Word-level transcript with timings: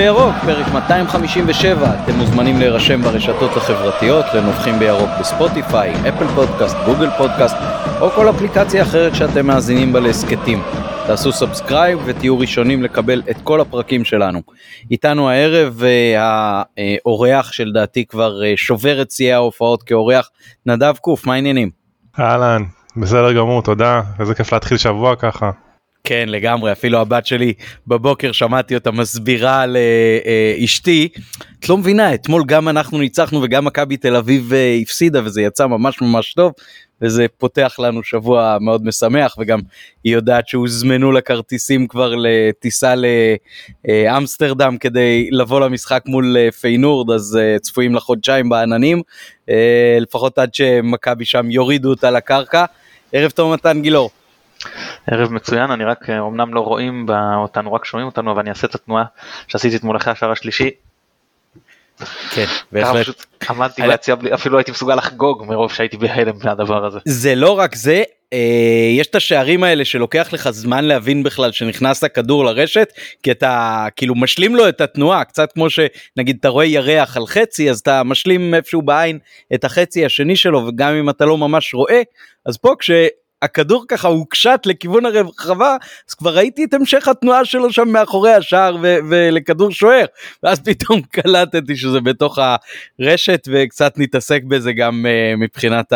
בירוק, 0.00 0.34
פרק 0.46 0.66
257. 0.72 1.94
אתם 2.04 2.14
מוזמנים 2.14 2.58
להירשם 2.58 3.02
ברשתות 3.02 3.56
החברתיות 3.56 4.24
לנובחים 4.34 4.78
בירוק 4.78 5.10
ב 5.20 5.28
Spotify, 5.28 5.92
Apple 6.08 6.26
Podcast, 6.34 6.76
Google 6.84 7.10
Podcast 7.18 7.56
או 8.00 8.10
כל 8.10 8.30
אפליקציה 8.30 8.82
אחרת 8.82 9.14
שאתם 9.14 9.46
מאזינים 9.46 9.92
בה 9.92 10.00
להסכתים. 10.00 10.62
תעשו 11.06 11.32
subscribe 11.32 11.98
ותהיו 12.06 12.38
ראשונים 12.38 12.82
לקבל 12.82 13.22
את 13.30 13.36
כל 13.44 13.60
הפרקים 13.60 14.04
שלנו. 14.04 14.42
איתנו 14.90 15.30
הערב 15.30 15.82
אה, 15.84 16.62
האורח 16.78 17.52
שלדעתי 17.52 18.04
כבר 18.04 18.44
אה, 18.44 18.52
שובר 18.56 19.02
את 19.02 19.10
שיאי 19.10 19.32
ההופעות 19.32 19.82
כאורח, 19.82 20.30
נדב 20.66 20.94
קוף, 21.00 21.26
מה 21.26 21.34
העניינים? 21.34 21.70
אהלן, 22.20 22.62
בסדר 22.96 23.32
גמור, 23.32 23.62
תודה, 23.62 24.02
איזה 24.20 24.34
כיף 24.34 24.52
להתחיל 24.52 24.76
שבוע 24.76 25.16
ככה. 25.16 25.50
כן 26.04 26.28
לגמרי 26.28 26.72
אפילו 26.72 26.98
הבת 26.98 27.26
שלי 27.26 27.52
בבוקר 27.86 28.32
שמעתי 28.32 28.74
אותה 28.74 28.90
מסבירה 28.90 29.64
לאשתי 29.66 31.08
את 31.58 31.68
לא 31.68 31.76
מבינה 31.76 32.14
אתמול 32.14 32.44
גם 32.46 32.68
אנחנו 32.68 32.98
ניצחנו 32.98 33.42
וגם 33.42 33.64
מכבי 33.64 33.96
תל 33.96 34.16
אביב 34.16 34.52
אה, 34.52 34.78
הפסידה 34.82 35.20
וזה 35.24 35.42
יצא 35.42 35.66
ממש 35.66 36.02
ממש 36.02 36.34
טוב 36.34 36.52
וזה 37.02 37.26
פותח 37.38 37.76
לנו 37.78 38.02
שבוע 38.02 38.56
מאוד 38.60 38.84
משמח 38.84 39.36
וגם 39.38 39.60
היא 40.04 40.12
יודעת 40.12 40.48
שהוזמנו 40.48 41.12
לכרטיסים 41.12 41.86
כבר 41.86 42.14
לטיסה 42.16 42.94
לאמסטרדם 43.84 44.78
כדי 44.78 45.28
לבוא 45.30 45.60
למשחק 45.60 46.02
מול 46.06 46.36
אה, 46.36 46.52
פיינורד 46.52 47.10
אז 47.10 47.38
אה, 47.40 47.58
צפויים 47.58 47.94
לחודשיים 47.94 48.48
בעננים 48.48 49.02
לפחות 50.00 50.38
עד 50.38 50.54
שמכבי 50.54 51.24
שם 51.24 51.50
יורידו 51.50 51.90
אותה 51.90 52.10
לקרקע. 52.10 52.64
ערב 53.12 53.30
טוב 53.30 53.54
מתן 53.54 53.82
גילאור. 53.82 54.10
ערב 55.06 55.32
מצוין, 55.32 55.70
אני 55.70 55.84
רק, 55.84 56.10
אמנם 56.10 56.54
לא 56.54 56.60
רואים 56.60 57.06
אותנו, 57.36 57.72
רק 57.72 57.84
שומעים 57.84 58.06
אותנו, 58.06 58.32
אבל 58.32 58.40
אני 58.40 58.50
אעשה 58.50 58.66
את 58.66 58.74
התנועה 58.74 59.04
שעשיתי 59.48 59.76
אתמול 59.76 59.96
אחרי 59.96 60.12
השער 60.12 60.32
השלישי. 60.32 60.70
כן, 62.30 62.44
בהחלט. 62.72 63.24
עמדתי 63.50 63.82
ביציאה, 63.82 64.16
אפילו 64.34 64.58
הייתי 64.58 64.70
מסוגל 64.70 64.94
לחגוג 64.94 65.44
מרוב 65.48 65.72
שהייתי 65.72 65.96
בהלם 65.96 66.34
מהדבר 66.44 66.84
הזה. 66.84 66.98
זה 67.04 67.34
לא 67.34 67.58
רק 67.58 67.74
זה, 67.74 68.02
אה, 68.32 68.90
יש 68.98 69.06
את 69.06 69.14
השערים 69.14 69.64
האלה 69.64 69.84
שלוקח 69.84 70.28
לך 70.32 70.50
זמן 70.50 70.84
להבין 70.84 71.22
בכלל 71.22 71.52
שנכנס 71.52 72.04
הכדור 72.04 72.44
לרשת, 72.44 72.92
כי 73.22 73.30
אתה 73.30 73.86
כאילו 73.96 74.14
משלים 74.14 74.56
לו 74.56 74.68
את 74.68 74.80
התנועה, 74.80 75.24
קצת 75.24 75.52
כמו 75.52 75.66
שנגיד 75.70 76.36
אתה 76.40 76.48
רואה 76.48 76.64
ירח 76.64 77.16
על 77.16 77.26
חצי, 77.26 77.70
אז 77.70 77.78
אתה 77.78 78.02
משלים 78.02 78.54
איפשהו 78.54 78.82
בעין 78.82 79.18
את 79.54 79.64
החצי 79.64 80.04
השני 80.04 80.36
שלו, 80.36 80.66
וגם 80.66 80.94
אם 80.94 81.10
אתה 81.10 81.24
לא 81.24 81.38
ממש 81.38 81.74
רואה, 81.74 82.02
אז 82.46 82.56
פה 82.56 82.74
כש... 82.78 82.90
הכדור 83.42 83.84
ככה 83.88 84.08
הוקשט 84.08 84.66
לכיוון 84.66 85.06
הרחבה 85.06 85.76
אז 86.08 86.14
כבר 86.14 86.36
ראיתי 86.36 86.64
את 86.64 86.74
המשך 86.74 87.08
התנועה 87.08 87.44
שלו 87.44 87.72
שם 87.72 87.88
מאחורי 87.88 88.32
השער 88.32 88.76
ו- 88.82 88.98
ולכדור 89.08 89.70
שוער 89.70 90.04
ואז 90.42 90.60
פתאום 90.66 91.02
קלטתי 91.02 91.76
שזה 91.76 92.00
בתוך 92.00 92.38
הרשת 92.98 93.48
וקצת 93.52 93.94
נתעסק 93.96 94.42
בזה 94.42 94.72
גם 94.72 95.06
uh, 95.06 95.36
מבחינת 95.36 95.92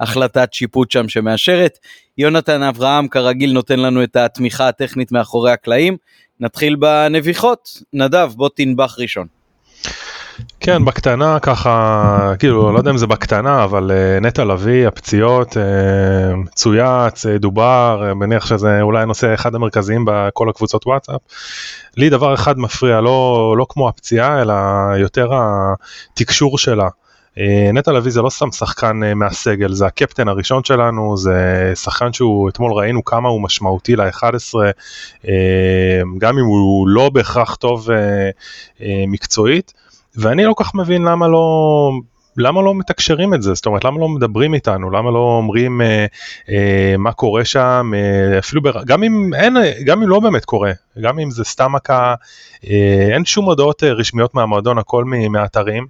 ההחלטת 0.00 0.52
שיפוט 0.52 0.90
שם 0.90 1.08
שמאשרת. 1.08 1.78
יונתן 2.18 2.62
אברהם 2.62 3.08
כרגיל 3.08 3.52
נותן 3.52 3.80
לנו 3.80 4.04
את 4.04 4.16
התמיכה 4.16 4.68
הטכנית 4.68 5.12
מאחורי 5.12 5.52
הקלעים. 5.52 5.96
נתחיל 6.40 6.76
בנביחות 6.76 7.68
נדב 7.92 8.32
בוא 8.36 8.48
תנבח 8.56 8.96
ראשון. 8.98 9.39
כן, 10.60 10.84
בקטנה 10.84 11.38
ככה, 11.38 12.32
כאילו, 12.38 12.72
לא 12.72 12.78
יודע 12.78 12.90
אם 12.90 12.96
זה 12.96 13.06
בקטנה, 13.06 13.64
אבל 13.64 13.90
uh, 13.90 14.24
נטע 14.24 14.44
לביא, 14.44 14.88
הפציעות, 14.88 15.52
uh, 15.52 16.50
צויץ, 16.54 17.26
uh, 17.26 17.28
דובר, 17.38 18.12
מניח 18.16 18.46
שזה 18.46 18.82
אולי 18.82 19.02
הנושא 19.02 19.34
אחד 19.34 19.54
המרכזיים 19.54 20.04
בכל 20.06 20.48
הקבוצות 20.48 20.86
וואטסאפ. 20.86 21.20
לי 21.96 22.10
דבר 22.10 22.34
אחד 22.34 22.58
מפריע, 22.58 23.00
לא, 23.00 23.54
לא 23.58 23.66
כמו 23.68 23.88
הפציעה, 23.88 24.42
אלא 24.42 24.54
יותר 24.96 25.30
התקשור 25.32 26.58
שלה. 26.58 26.88
Uh, 27.34 27.72
נטע 27.72 27.92
לביא 27.92 28.10
זה 28.10 28.22
לא 28.22 28.30
סתם 28.30 28.50
שחקן 28.52 29.00
uh, 29.02 29.14
מהסגל, 29.14 29.72
זה 29.72 29.86
הקפטן 29.86 30.28
הראשון 30.28 30.64
שלנו, 30.64 31.16
זה 31.16 31.72
שחקן 31.74 32.12
שהוא, 32.12 32.48
אתמול 32.48 32.72
ראינו 32.72 33.04
כמה 33.04 33.28
הוא 33.28 33.42
משמעותי 33.42 33.96
ל-11, 33.96 34.54
uh, 35.22 35.28
גם 36.18 36.38
אם 36.38 36.44
הוא 36.44 36.88
לא 36.88 37.10
בהכרח 37.10 37.54
טוב 37.54 37.88
uh, 37.90 37.92
uh, 38.78 38.82
מקצועית. 39.06 39.72
ואני 40.16 40.44
לא 40.44 40.54
כך 40.56 40.74
מבין 40.74 41.02
למה 41.02 41.28
לא, 41.28 41.90
למה 42.36 42.62
לא 42.62 42.74
מתקשרים 42.74 43.34
את 43.34 43.42
זה, 43.42 43.54
זאת 43.54 43.66
אומרת 43.66 43.84
למה 43.84 44.00
לא 44.00 44.08
מדברים 44.08 44.54
איתנו, 44.54 44.90
למה 44.90 45.10
לא 45.10 45.18
אומרים 45.18 45.80
אה, 45.80 46.06
אה, 46.48 46.94
מה 46.98 47.12
קורה 47.12 47.44
שם, 47.44 47.92
אה, 47.94 48.38
אפילו 48.38 48.62
בר... 48.62 48.84
גם 48.84 49.02
אם 49.02 49.34
אין, 49.34 49.56
גם 49.84 50.02
אם 50.02 50.08
לא 50.08 50.20
באמת 50.20 50.44
קורה, 50.44 50.72
גם 51.00 51.18
אם 51.18 51.30
זה 51.30 51.44
סתם 51.44 51.72
מכה, 51.72 52.14
אה, 52.70 53.08
אין 53.14 53.24
שום 53.24 53.44
הודעות 53.44 53.84
אה, 53.84 53.92
רשמיות 53.92 54.34
מהמועדון, 54.34 54.78
הכל 54.78 55.04
מהאתרים, 55.30 55.82
אה, 55.82 55.88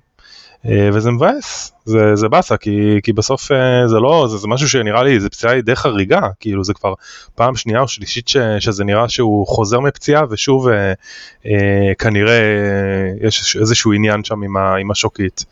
וזה 0.64 1.10
מבאס, 1.10 1.72
זה, 1.84 2.16
זה 2.16 2.28
באסה, 2.28 2.56
כי, 2.56 3.00
כי 3.02 3.12
בסוף 3.12 3.52
אה, 3.52 3.88
זה 3.88 3.96
לא, 4.00 4.26
זה, 4.30 4.36
זה 4.36 4.48
משהו 4.48 4.68
שנראה 4.68 5.02
לי, 5.02 5.20
זה 5.20 5.28
פציעה 5.30 5.60
די 5.60 5.76
חריגה, 5.76 6.20
כאילו 6.40 6.64
זה 6.64 6.74
כבר 6.74 6.94
פעם 7.34 7.56
שנייה 7.56 7.80
או 7.80 7.88
שלישית 7.88 8.28
ש, 8.28 8.36
שזה 8.58 8.84
נראה 8.84 9.08
שהוא 9.08 9.46
חוזר 9.46 9.80
מפציעה, 9.80 10.22
ושוב 10.30 10.68
אה, 10.68 10.92
אה, 11.46 11.94
כנראה 11.98 12.40
אה, 12.40 13.26
יש 13.28 13.56
איזשהו 13.60 13.92
עניין 13.92 14.24
שם 14.24 14.42
עם, 14.42 14.56
ה, 14.56 14.76
עם 14.76 14.90
השוקית. 14.90 15.44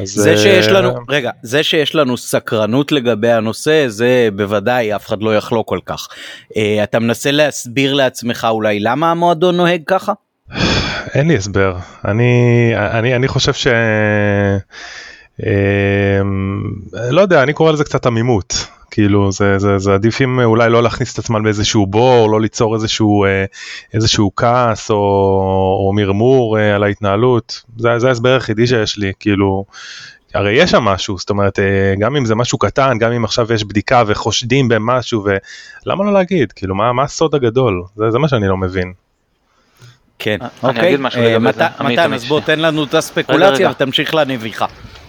אז, 0.00 0.08
זה 0.08 0.36
שיש 0.36 0.66
לנו, 0.66 0.90
רגע, 1.08 1.30
זה 1.42 1.62
שיש 1.62 1.94
לנו 1.94 2.16
סקרנות 2.16 2.92
לגבי 2.92 3.30
הנושא, 3.30 3.84
זה 3.88 4.28
בוודאי 4.36 4.96
אף 4.96 5.06
אחד 5.06 5.22
לא 5.22 5.36
יחלוק 5.36 5.68
כל 5.68 5.78
כך. 5.86 6.08
אתה 6.82 6.98
מנסה 6.98 7.30
להסביר 7.30 7.94
לעצמך 7.94 8.46
אולי 8.50 8.80
למה 8.80 9.10
המועדון 9.10 9.56
נוהג 9.56 9.82
ככה? 9.86 10.12
אין 11.14 11.28
לי 11.28 11.36
הסבר. 11.36 11.76
אני, 12.04 12.72
אני, 12.76 13.16
אני 13.16 13.28
חושב 13.28 13.52
ש... 13.52 13.66
אה, 15.46 16.20
לא 17.10 17.20
יודע, 17.20 17.42
אני 17.42 17.52
קורא 17.52 17.72
לזה 17.72 17.84
קצת 17.84 18.06
עמימות. 18.06 18.66
כאילו 18.90 19.32
זה, 19.32 19.58
זה, 19.58 19.78
זה 19.78 19.94
עדיף 19.94 20.20
אם 20.20 20.40
אולי 20.40 20.70
לא 20.70 20.82
להכניס 20.82 21.12
את 21.14 21.18
עצמם 21.18 21.42
באיזשהו 21.42 21.86
בור, 21.86 22.30
לא 22.30 22.40
ליצור 22.40 22.74
איזשהו, 22.74 23.24
אה, 23.24 23.44
איזשהו 23.94 24.30
כעס 24.36 24.90
או, 24.90 24.96
או 25.86 25.92
מרמור 25.94 26.58
אה, 26.58 26.74
על 26.74 26.82
ההתנהלות. 26.82 27.62
זה, 27.78 27.98
זה 27.98 28.08
ההסבר 28.08 28.32
היחידי 28.32 28.66
שיש 28.66 28.98
לי, 28.98 29.12
כאילו, 29.20 29.64
הרי 30.34 30.52
יש 30.52 30.70
שם 30.70 30.82
משהו, 30.82 31.18
זאת 31.18 31.30
אומרת, 31.30 31.58
גם 31.98 32.16
אם 32.16 32.24
זה 32.24 32.34
משהו 32.34 32.58
קטן, 32.58 32.98
גם 32.98 33.12
אם 33.12 33.24
עכשיו 33.24 33.52
יש 33.52 33.64
בדיקה 33.64 34.02
וחושדים 34.06 34.68
במשהו, 34.68 35.24
ולמה 35.24 36.04
לא 36.04 36.12
להגיד, 36.12 36.52
כאילו, 36.52 36.74
מה, 36.74 36.92
מה 36.92 37.02
הסוד 37.02 37.34
הגדול? 37.34 37.82
זה, 37.96 38.10
זה 38.10 38.18
מה 38.18 38.28
שאני 38.28 38.48
לא 38.48 38.56
מבין. 38.56 38.92
כן, 40.18 40.38
אוקיי, 40.62 40.96
אה, 41.16 41.38
מתן, 41.38 42.12
אז 42.12 42.24
בוא 42.24 42.40
תן 42.40 42.58
לנו 42.60 42.84
את 42.84 42.94
הספקולציה 42.94 43.70
ותמשיך 43.70 44.14
לנביחה. 44.14 44.66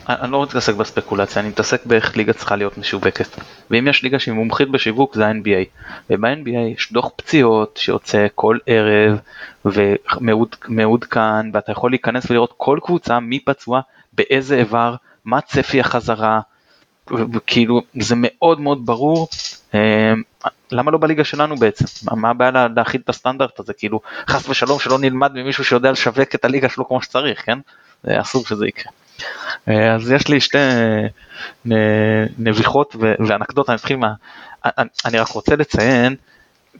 אני 0.09 0.31
לא 0.31 0.43
מתעסק 0.43 0.75
בספקולציה, 0.75 1.41
אני 1.41 1.49
מתעסק 1.49 1.85
באיך 1.85 2.17
ליגה 2.17 2.33
צריכה 2.33 2.55
להיות 2.55 2.77
משווקת. 2.77 3.27
ואם 3.71 3.87
יש 3.87 4.03
ליגה 4.03 4.19
שהיא 4.19 4.33
מומחית 4.33 4.69
בשיווק 4.71 5.15
זה 5.15 5.27
ה-NBA. 5.27 5.65
וב-NBA 6.09 6.73
יש 6.75 6.91
דוח 6.91 7.09
פציעות 7.15 7.79
שיוצא 7.81 8.27
כל 8.35 8.57
ערב 8.65 9.19
ומעודכן 9.65 11.49
ואתה 11.53 11.71
יכול 11.71 11.91
להיכנס 11.91 12.31
ולראות 12.31 12.53
כל 12.57 12.79
קבוצה 12.83 13.19
מי 13.19 13.39
פצוע, 13.39 13.81
באיזה 14.13 14.55
איבר, 14.55 14.95
מה 15.25 15.41
צפי 15.41 15.79
החזרה, 15.79 16.39
וכאילו 17.33 17.81
זה 17.99 18.15
מאוד 18.17 18.61
מאוד 18.61 18.85
ברור 18.85 19.27
אה, 19.75 20.13
למה 20.71 20.91
לא 20.91 20.97
בליגה 20.97 21.23
שלנו 21.23 21.55
בעצם? 21.55 21.85
מה 22.15 22.29
הבעיה 22.29 22.67
להכיל 22.75 23.01
את 23.03 23.09
הסטנדרט 23.09 23.59
הזה? 23.59 23.73
כאילו, 23.73 23.99
חס 24.29 24.49
ושלום 24.49 24.79
שלא 24.79 24.99
נלמד 24.99 25.31
ממישהו 25.33 25.63
שיודע 25.65 25.91
לשווק 25.91 26.35
את 26.35 26.45
הליגה 26.45 26.69
שלו 26.69 26.87
כמו 26.87 27.01
שצריך, 27.01 27.45
כן? 27.45 27.59
אסור 28.07 28.45
שזה 28.45 28.67
יקרה. 28.67 28.91
אה, 29.67 29.95
אז 29.95 30.11
יש 30.11 30.27
לי 30.27 30.39
שתי 30.39 30.57
אה, 31.71 32.25
נביחות 32.37 32.95
ואנקדוטה, 33.27 33.75
אני 33.85 33.95
מה... 33.95 34.13
אני 35.05 35.19
רק 35.19 35.27
רוצה 35.27 35.55
לציין, 35.55 36.15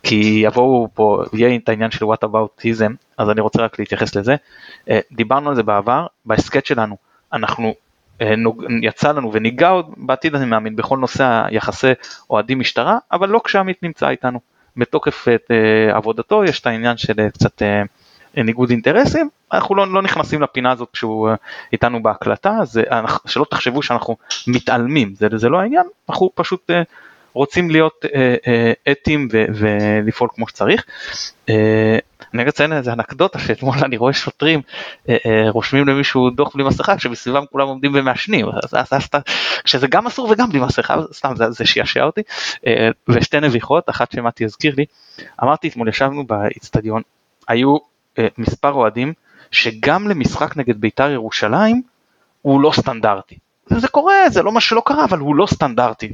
כי 0.04 0.42
יבואו 0.46 0.88
פה, 0.94 1.24
יהיה 1.34 1.56
את 1.56 1.70
העניין 1.70 1.92
של 1.92 2.06
וואט 2.06 2.24
אבאוטיזם, 2.24 2.94
אז 3.18 3.30
אני 3.30 3.42
רוצה 3.42 3.62
רק 3.62 3.80
להתייחס 3.80 4.16
לזה. 4.16 4.36
דיברנו 5.12 5.50
על 5.50 5.56
זה 5.56 5.64
בעבר, 5.64 6.08
בהסכת 6.26 6.66
שלנו, 6.66 6.98
אנחנו 7.34 7.74
יצא 8.82 9.12
לנו 9.12 9.34
וניגע 9.34 9.70
עוד 9.70 9.94
בעתיד 9.98 10.36
אני 10.36 10.46
מאמין 10.46 10.76
בכל 10.76 10.98
נושא 10.98 11.44
היחסי 11.46 11.92
אוהדים 12.30 12.60
משטרה 12.60 12.98
אבל 13.12 13.30
לא 13.30 13.42
כשעמית 13.44 13.84
נמצא 13.84 14.10
איתנו. 14.10 14.40
מתוקף 14.76 15.28
את 15.36 15.52
אה, 15.52 15.96
עבודתו 15.96 16.44
יש 16.44 16.60
את 16.60 16.68
העניין 16.68 16.98
של 16.98 17.20
אה, 17.20 17.30
קצת 17.30 17.62
ניגוד 18.38 18.70
אינטרסים. 18.70 19.30
אנחנו 19.52 19.76
לא, 19.76 19.94
לא 19.94 20.02
נכנסים 20.02 20.42
לפינה 20.42 20.72
הזאת 20.72 20.90
כשהוא 20.94 21.30
איתנו 21.74 22.04
בהקלטה 22.04 22.58
אז 22.62 22.80
שלא 23.26 23.46
תחשבו 23.50 23.82
שאנחנו 23.84 24.18
מתעלמים 24.48 25.14
זה, 25.16 25.28
זה 25.36 25.50
לא 25.50 25.60
העניין. 25.60 25.86
אנחנו 26.10 26.30
פשוט 26.36 26.70
רוצים 27.34 27.70
להיות 27.70 28.06
אתיים 28.92 29.28
ולפעול 29.32 30.30
כמו 30.36 30.48
שצריך. 30.48 30.86
אני 32.34 32.42
רק 32.42 32.48
אציין 32.48 32.74
איזה 32.74 32.94
אנקדוטה 32.94 33.40
שאתמול 33.40 33.76
אני 33.84 33.98
רואה 33.98 34.14
שוטרים 34.14 34.62
אה, 35.10 35.18
אה, 35.26 35.50
רושמים 35.50 35.88
למישהו 35.88 36.30
דוח 36.30 36.56
בלי 36.56 36.64
מסכה 36.64 36.98
כשבסביבם 36.98 37.44
כולם 37.52 37.68
עומדים 37.68 37.92
ומעשנים 37.96 38.46
כשזה 39.64 39.88
גם 39.88 40.08
אסור 40.08 40.30
וגם 40.32 40.50
בלי 40.50 40.60
מסכה 40.60 40.96
סתם 41.14 41.36
זה, 41.36 41.52
זה 41.52 41.66
שיעשע 41.66 42.04
אותי 42.04 42.22
אה, 42.68 42.90
ושתי 43.08 43.40
נביחות 43.40 43.90
אחת 43.90 44.12
שמעתי 44.12 44.46
הזכיר 44.46 44.74
לי 44.78 44.86
אמרתי 45.44 45.68
אתמול 45.68 45.90
ישבנו 45.90 46.28
באיצטדיון 46.28 47.02
היו 47.48 47.78
מספר 48.38 48.72
אוהדים 48.72 49.14
שגם 49.52 50.08
למשחק 50.08 50.58
נגד 50.58 50.82
בית"ר 50.82 51.10
ירושלים 51.12 51.82
הוא 52.42 52.62
לא 52.62 52.72
סטנדרטי. 52.76 53.38
זה 53.66 53.88
קורה, 53.88 54.30
זה 54.30 54.44
לא 54.44 54.52
מה 54.52 54.62
שלא 54.62 54.82
קרה, 54.86 55.04
אבל 55.04 55.20
הוא 55.20 55.36
לא 55.36 55.46
סטנדרטי. 55.46 56.10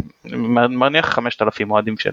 מניח 0.69 1.05
5,000 1.05 1.71
אוהדים 1.71 1.97
של 1.97 2.11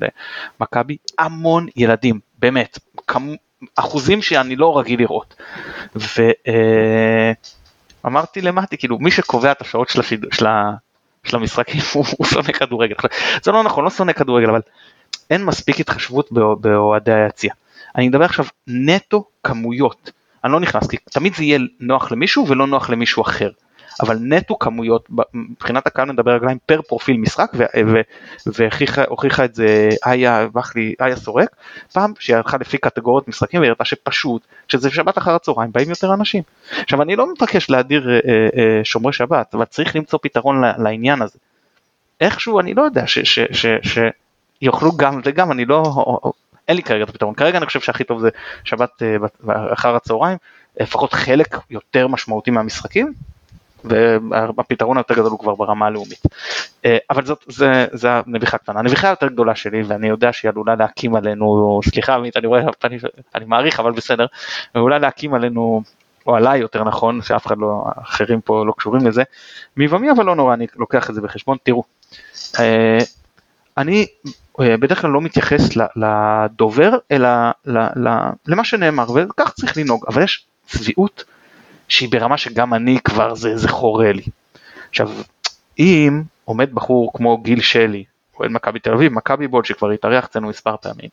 מכבי, 0.61 0.97
המון 1.19 1.67
ילדים, 1.77 2.21
באמת, 2.39 2.79
כמ... 3.07 3.35
אחוזים 3.77 4.23
שאני 4.23 4.57
לא 4.57 4.79
רגיל 4.79 5.01
לראות. 5.01 5.35
ואמרתי 8.05 8.41
אה, 8.41 8.45
למטי, 8.45 8.79
כאילו, 8.79 8.99
מי 8.99 9.11
שקובע 9.11 9.53
את 9.53 9.61
השעות 9.61 9.89
של, 9.89 10.01
השיד... 10.01 10.27
של, 10.33 10.47
ה... 10.47 10.73
של 11.25 11.37
המשחקים 11.37 11.81
הוא, 11.93 12.05
הוא 12.19 12.27
שונא 12.27 12.53
כדורגל. 12.53 12.95
זה 13.43 13.53
לא 13.53 13.63
נכון, 13.63 13.85
לא 13.85 13.91
שונא 13.91 14.13
כדורגל, 14.13 14.51
אבל 14.51 14.61
אין 15.31 15.45
מספיק 15.45 15.81
התחשבות 15.81 16.33
באוהדי 16.61 17.13
היציע. 17.13 17.53
אני 17.97 18.09
מדבר 18.09 18.25
עכשיו 18.25 18.47
נטו 18.67 19.25
כמויות. 19.45 20.11
אני 20.45 20.53
לא 20.53 20.61
נכנס, 20.61 20.87
כי 20.87 20.97
תמיד 20.97 21.35
זה 21.35 21.45
יהיה 21.45 21.59
נוח 21.81 22.13
למישהו 22.13 22.49
ולא 22.49 22.67
נוח 22.67 22.91
למישהו 22.91 23.23
אחר. 23.23 23.51
אבל 24.01 24.19
נטו 24.21 24.59
כמויות, 24.59 25.09
מבחינת 25.35 25.87
הקהל 25.87 26.13
נדבר 26.13 26.31
רגליים 26.31 26.59
פר 26.67 26.83
פרופיל 26.83 27.17
משחק, 27.17 27.53
והוכיחה 28.47 29.45
את 29.45 29.55
זה 29.55 29.89
איה, 30.07 30.47
איה 31.01 31.17
סורק, 31.17 31.57
פעם 31.93 32.13
שהיא 32.19 32.37
הלכה 32.37 32.57
לפי 32.57 32.79
קטגוריות 32.79 33.29
משחקים 33.29 33.61
והראתה 33.61 33.85
שפשוט, 33.85 34.43
שזה 34.69 34.91
שבת 34.91 35.19
אחר 35.19 35.35
הצהריים, 35.35 35.73
באים 35.73 35.91
יותר 35.91 36.15
אנשים. 36.15 36.43
עכשיו 36.71 37.03
אני 37.03 37.17
לא 37.17 37.27
מבקש 37.27 37.71
להדיר 37.71 38.11
אה, 38.11 38.15
אה, 38.15 38.49
אה, 38.57 38.81
שומרי 38.85 39.13
שבת, 39.13 39.55
אבל 39.55 39.65
צריך 39.65 39.97
למצוא 39.97 40.19
פתרון 40.23 40.63
לעניין 40.79 41.23
הזה. 41.23 41.39
איכשהו 42.21 42.61
אני 42.61 42.75
לא 42.75 42.83
יודע 42.83 43.05
שיוכלו 44.63 44.93
גם 44.97 45.21
וגם, 45.25 45.53
אני 45.53 45.65
לא, 45.65 45.83
אין 46.69 46.77
לי 46.77 46.83
כרגע 46.83 47.05
את 47.05 47.09
הפתרון, 47.09 47.35
כרגע 47.35 47.59
אני 47.59 47.67
חושב 47.67 47.81
שהכי 47.81 48.05
טוב 48.05 48.21
זה 48.21 48.29
שבת 48.65 49.03
אחר 49.73 49.97
הצהריים, 49.97 50.39
לפחות 50.81 51.13
חלק 51.13 51.59
יותר 51.71 52.09
משמעותי 52.09 52.51
מהמשחקים, 52.51 53.13
והפתרון 53.85 54.97
היותר 54.97 55.15
גדול 55.15 55.31
הוא 55.31 55.39
כבר 55.39 55.55
ברמה 55.55 55.87
הלאומית. 55.87 56.23
אה, 56.85 56.99
אבל 57.11 57.25
זאת, 57.25 57.45
זה, 57.49 57.87
זה 57.93 58.09
הנביחה 58.13 58.57
הקטנה. 58.57 58.79
הנביחה 58.81 59.09
היותר 59.09 59.27
גדולה 59.27 59.55
שלי, 59.55 59.83
ואני 59.83 60.09
יודע 60.09 60.33
שהיא 60.33 60.51
עלולה 60.51 60.75
להקים 60.75 61.15
עלינו, 61.15 61.81
סליחה 61.85 62.15
עמית, 62.15 62.37
אני 62.37 62.47
רואה, 62.47 62.61
אני, 62.85 62.99
אני 63.35 63.45
מעריך, 63.45 63.81
אבל 63.81 63.93
בסדר, 63.93 64.27
עלולה 64.75 64.99
להקים 64.99 65.35
עלינו, 65.35 65.83
או 66.27 66.37
עליי 66.37 66.61
יותר 66.61 66.85
נכון, 66.85 67.23
שאף 67.23 67.47
אחד 67.47 67.59
לא, 67.59 67.85
אחרים 68.03 68.41
פה 68.41 68.65
לא 68.67 68.73
קשורים 68.79 69.07
לזה, 69.07 69.23
מבמי 69.77 70.11
אבל 70.11 70.25
לא 70.25 70.35
נורא, 70.35 70.55
אני 70.55 70.67
לוקח 70.77 71.11
את 71.11 71.15
זה 71.15 71.21
בחשבון. 71.21 71.57
תראו, 71.63 71.83
אה, 72.59 72.99
אני 73.79 74.07
אה, 74.61 74.77
בדרך 74.77 75.01
כלל 75.01 75.11
לא 75.11 75.21
מתייחס 75.21 75.69
לדובר, 75.97 76.99
אלא 77.11 77.29
למה 78.47 78.65
שנאמר, 78.65 79.07
וכך 79.11 79.53
צריך 79.53 79.77
לנהוג, 79.77 80.05
אבל 80.09 80.23
יש 80.23 80.47
צביעות. 80.67 81.25
שהיא 81.93 82.09
ברמה 82.11 82.39
שגם 82.39 82.75
אני 82.75 82.99
כבר 83.05 83.35
זה, 83.35 83.57
זה 83.57 83.69
חורה 83.69 84.13
לי. 84.13 84.23
עכשיו, 84.89 85.11
אם 85.79 86.23
עומד 86.45 86.75
בחור 86.75 87.11
כמו 87.15 87.39
גיל 87.39 87.61
שלי, 87.61 88.05
אוהד 88.39 88.51
מכבי 88.51 88.79
תל 88.79 88.93
אביב, 88.93 89.13
מכבי 89.13 89.49
בול 89.49 89.65
שכבר 89.65 89.91
התארח 89.91 90.25
אצלנו 90.25 90.49
מספר 90.49 90.77
פעמים, 90.77 91.09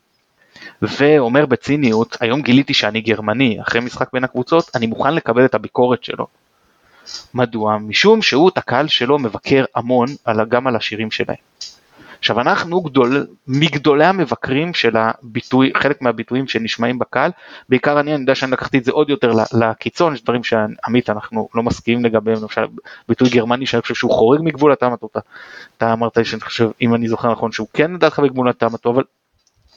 ואומר 0.82 1.46
בציניות, 1.46 2.18
היום 2.20 2.42
גיליתי 2.42 2.74
שאני 2.74 3.02
גרמני, 3.02 3.62
אחרי 3.62 3.82
משחק 3.82 4.10
בין 4.14 4.24
הקבוצות, 4.24 4.72
אני 4.76 4.88
מוכן 4.88 5.16
לקבל 5.16 5.46
את 5.46 5.56
הביקורת 5.56 6.04
שלו. 6.04 6.28
מדוע? 7.34 7.78
משום 7.78 8.22
שהוא 8.22 8.50
את 8.50 8.58
הקהל 8.58 8.88
שלו 8.88 9.20
מבקר 9.20 9.66
המון 9.76 10.08
גם 10.50 10.68
על 10.68 10.76
השירים 10.76 11.12
שלהם. 11.12 11.36
עכשיו 12.20 12.40
אנחנו 12.42 12.82
גדול, 12.82 13.28
מגדולי 13.48 14.06
המבקרים 14.06 14.74
של 14.74 14.98
הביטוי, 14.98 15.72
חלק 15.78 16.02
מהביטויים 16.02 16.48
שנשמעים 16.48 17.00
בקהל, 17.00 17.32
בעיקר 17.70 18.00
אני, 18.00 18.14
אני 18.14 18.22
יודע 18.22 18.36
שאני 18.36 18.52
לקחתי 18.52 18.78
את 18.78 18.84
זה 18.84 18.92
עוד 18.92 19.10
יותר 19.10 19.32
לקיצון, 19.60 20.14
יש 20.14 20.24
דברים 20.24 20.44
שעמית 20.44 21.10
אנחנו 21.10 21.50
לא 21.56 21.64
מסכימים 21.64 22.06
לגביהם, 22.06 22.42
למשל 22.42 22.66
ביטוי 23.10 23.30
גרמני 23.30 23.66
שאני 23.66 23.82
חושב 23.82 23.96
שהוא 23.96 24.12
חורג 24.12 24.40
מגבול 24.44 24.72
הטעם 24.72 24.94
הטוטה, 24.94 25.20
אתה 25.78 25.94
אמרת 25.94 26.26
שאני 26.26 26.42
חושב, 26.42 26.70
אם 26.82 26.96
אני 26.96 27.08
זוכר 27.08 27.32
נכון, 27.32 27.52
שהוא 27.52 27.68
כן 27.74 27.92
לדעתך 27.92 28.20
בגבול 28.20 28.50
הטוטה, 28.50 28.90
אבל 28.90 29.04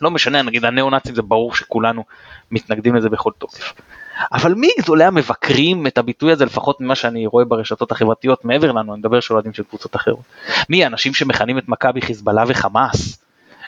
לא 0.01 0.11
משנה, 0.11 0.43
נגיד 0.43 0.65
הנאו 0.65 0.91
נאצים 0.91 1.15
זה 1.15 1.23
ברור 1.23 1.55
שכולנו 1.55 2.05
מתנגדים 2.51 2.95
לזה 2.95 3.09
בכל 3.09 3.31
תוקף. 3.39 3.73
אבל 4.33 4.55
מי 4.55 4.69
גדולי 4.81 5.05
המבקרים 5.05 5.87
את 5.87 5.99
הביטוי 5.99 6.33
הזה 6.33 6.45
לפחות 6.45 6.81
ממה 6.81 6.95
שאני 6.95 7.27
רואה 7.27 7.45
ברשתות 7.45 7.93
החברתיות 7.93 8.45
מעבר 8.45 8.73
לנו, 8.73 8.93
אני 8.93 8.99
מדבר 8.99 9.21
של 9.21 9.35
אוהדים 9.35 9.53
של 9.53 9.63
קבוצות 9.63 9.97
אחרות. 9.97 10.23
מי 10.69 10.85
האנשים 10.85 11.15
שמכנים 11.15 11.59
את 11.59 11.69
מכבי 11.69 12.01
חיזבאללה 12.01 12.45
וחמאס? 12.49 13.23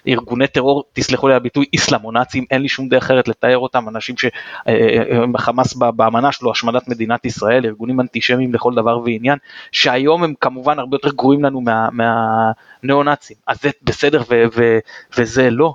ארגוני 0.08 0.46
טרור, 0.46 0.85
תסלחו 0.93 1.29
לי 1.29 1.35
על 1.35 1.41
הביטוי, 1.41 1.64
איסלאמונאצים, 1.73 2.44
אין 2.50 2.62
לי 2.62 2.69
שום 2.69 2.88
דרך 2.88 3.05
אחרת 3.05 3.29
לתאר 3.29 3.58
אותם, 3.58 3.88
אנשים 3.88 4.14
שחמאס 4.19 5.82
אה, 5.82 5.87
אה, 5.87 5.93
באמנה 5.93 6.32
שלו 6.32 6.50
השמדת 6.50 6.88
מדינת 6.88 7.25
ישראל, 7.25 7.67
ארגונים 7.67 8.00
אנטישמיים 8.00 8.55
לכל 8.55 8.75
דבר 8.75 8.99
ועניין, 8.99 9.38
שהיום 9.73 10.25
הם 10.25 10.35
כמובן 10.40 10.79
הרבה 10.79 10.94
יותר 10.94 11.11
גרועים 11.11 11.44
לנו 11.44 11.61
מהניאו-נאצים, 11.93 13.37
אז 13.47 13.62
זה 13.62 13.70
בסדר 13.82 14.23
ו- 14.31 14.44
ו- 14.56 14.79
וזה 15.19 15.50
לא. 15.50 15.75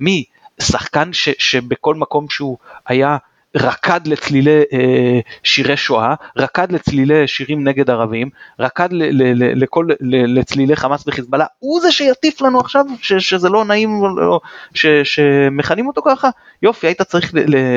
מי? 0.00 0.24
שחקן 0.60 1.12
ש- 1.12 1.28
שבכל 1.38 1.94
מקום 1.94 2.30
שהוא 2.30 2.58
היה 2.86 3.16
רקד 3.56 4.06
לצלילי 4.06 4.62
אה, 4.72 5.20
שירי 5.42 5.76
שואה, 5.76 6.14
רקד 6.36 6.72
לצלילי 6.72 7.26
שירים 7.26 7.68
נגד 7.68 7.90
ערבים, 7.90 8.28
רקד 8.58 8.88
לכל, 9.54 9.86
לצלילי 10.00 10.76
חמאס 10.76 11.04
וחיזבאללה, 11.06 11.46
הוא 11.58 11.80
זה 11.80 11.92
שיטיף 11.92 12.40
לנו 12.40 12.60
עכשיו 12.60 12.84
ש, 13.02 13.12
שזה 13.12 13.48
לא 13.48 13.64
נעים 13.64 14.02
לא, 14.16 14.40
ש, 14.74 14.86
שמכנים 14.86 15.86
אותו 15.86 16.02
ככה, 16.04 16.28
יופי 16.62 16.86
היית 16.86 17.02
צריך 17.02 17.30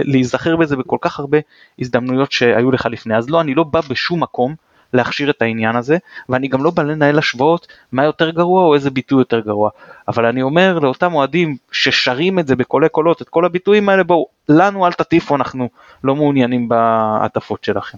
להיזכר 0.04 0.56
בזה 0.56 0.76
בכל 0.76 0.98
כך 1.02 1.20
הרבה 1.20 1.38
הזדמנויות 1.80 2.32
שהיו 2.32 2.72
לך 2.72 2.86
לפני, 2.92 3.18
אז 3.18 3.30
לא 3.30 3.42
אני 3.42 3.56
לא 3.56 3.64
בא 3.64 3.82
בשום 3.90 4.24
מקום 4.24 4.56
להכשיר 4.94 5.30
את 5.30 5.42
העניין 5.42 5.76
הזה, 5.76 5.98
ואני 6.30 6.48
גם 6.48 6.64
לא 6.64 6.72
בא 6.72 6.84
לנהל 6.84 7.18
השוואות 7.18 7.68
מה 7.92 8.04
יותר 8.04 8.30
גרוע 8.30 8.64
או 8.64 8.74
איזה 8.74 8.90
ביטוי 8.90 9.22
יותר 9.22 9.40
גרוע. 9.40 9.70
אבל 10.08 10.26
אני 10.26 10.42
אומר 10.42 10.80
לאותם 10.80 11.14
אוהדים 11.14 11.58
ששרים 11.72 12.40
את 12.40 12.48
זה 12.48 12.56
בקולי 12.56 12.90
קולות, 12.90 13.22
את 13.22 13.30
כל 13.30 13.46
הביטויים 13.46 13.90
האלה, 13.90 14.04
בואו, 14.04 14.28
לנו 14.50 14.86
אל 14.88 14.92
תטיפו, 14.92 15.36
אנחנו 15.36 15.70
לא 16.04 16.16
מעוניינים 16.16 16.70
בהטפות 16.70 17.64
שלכם. 17.64 17.98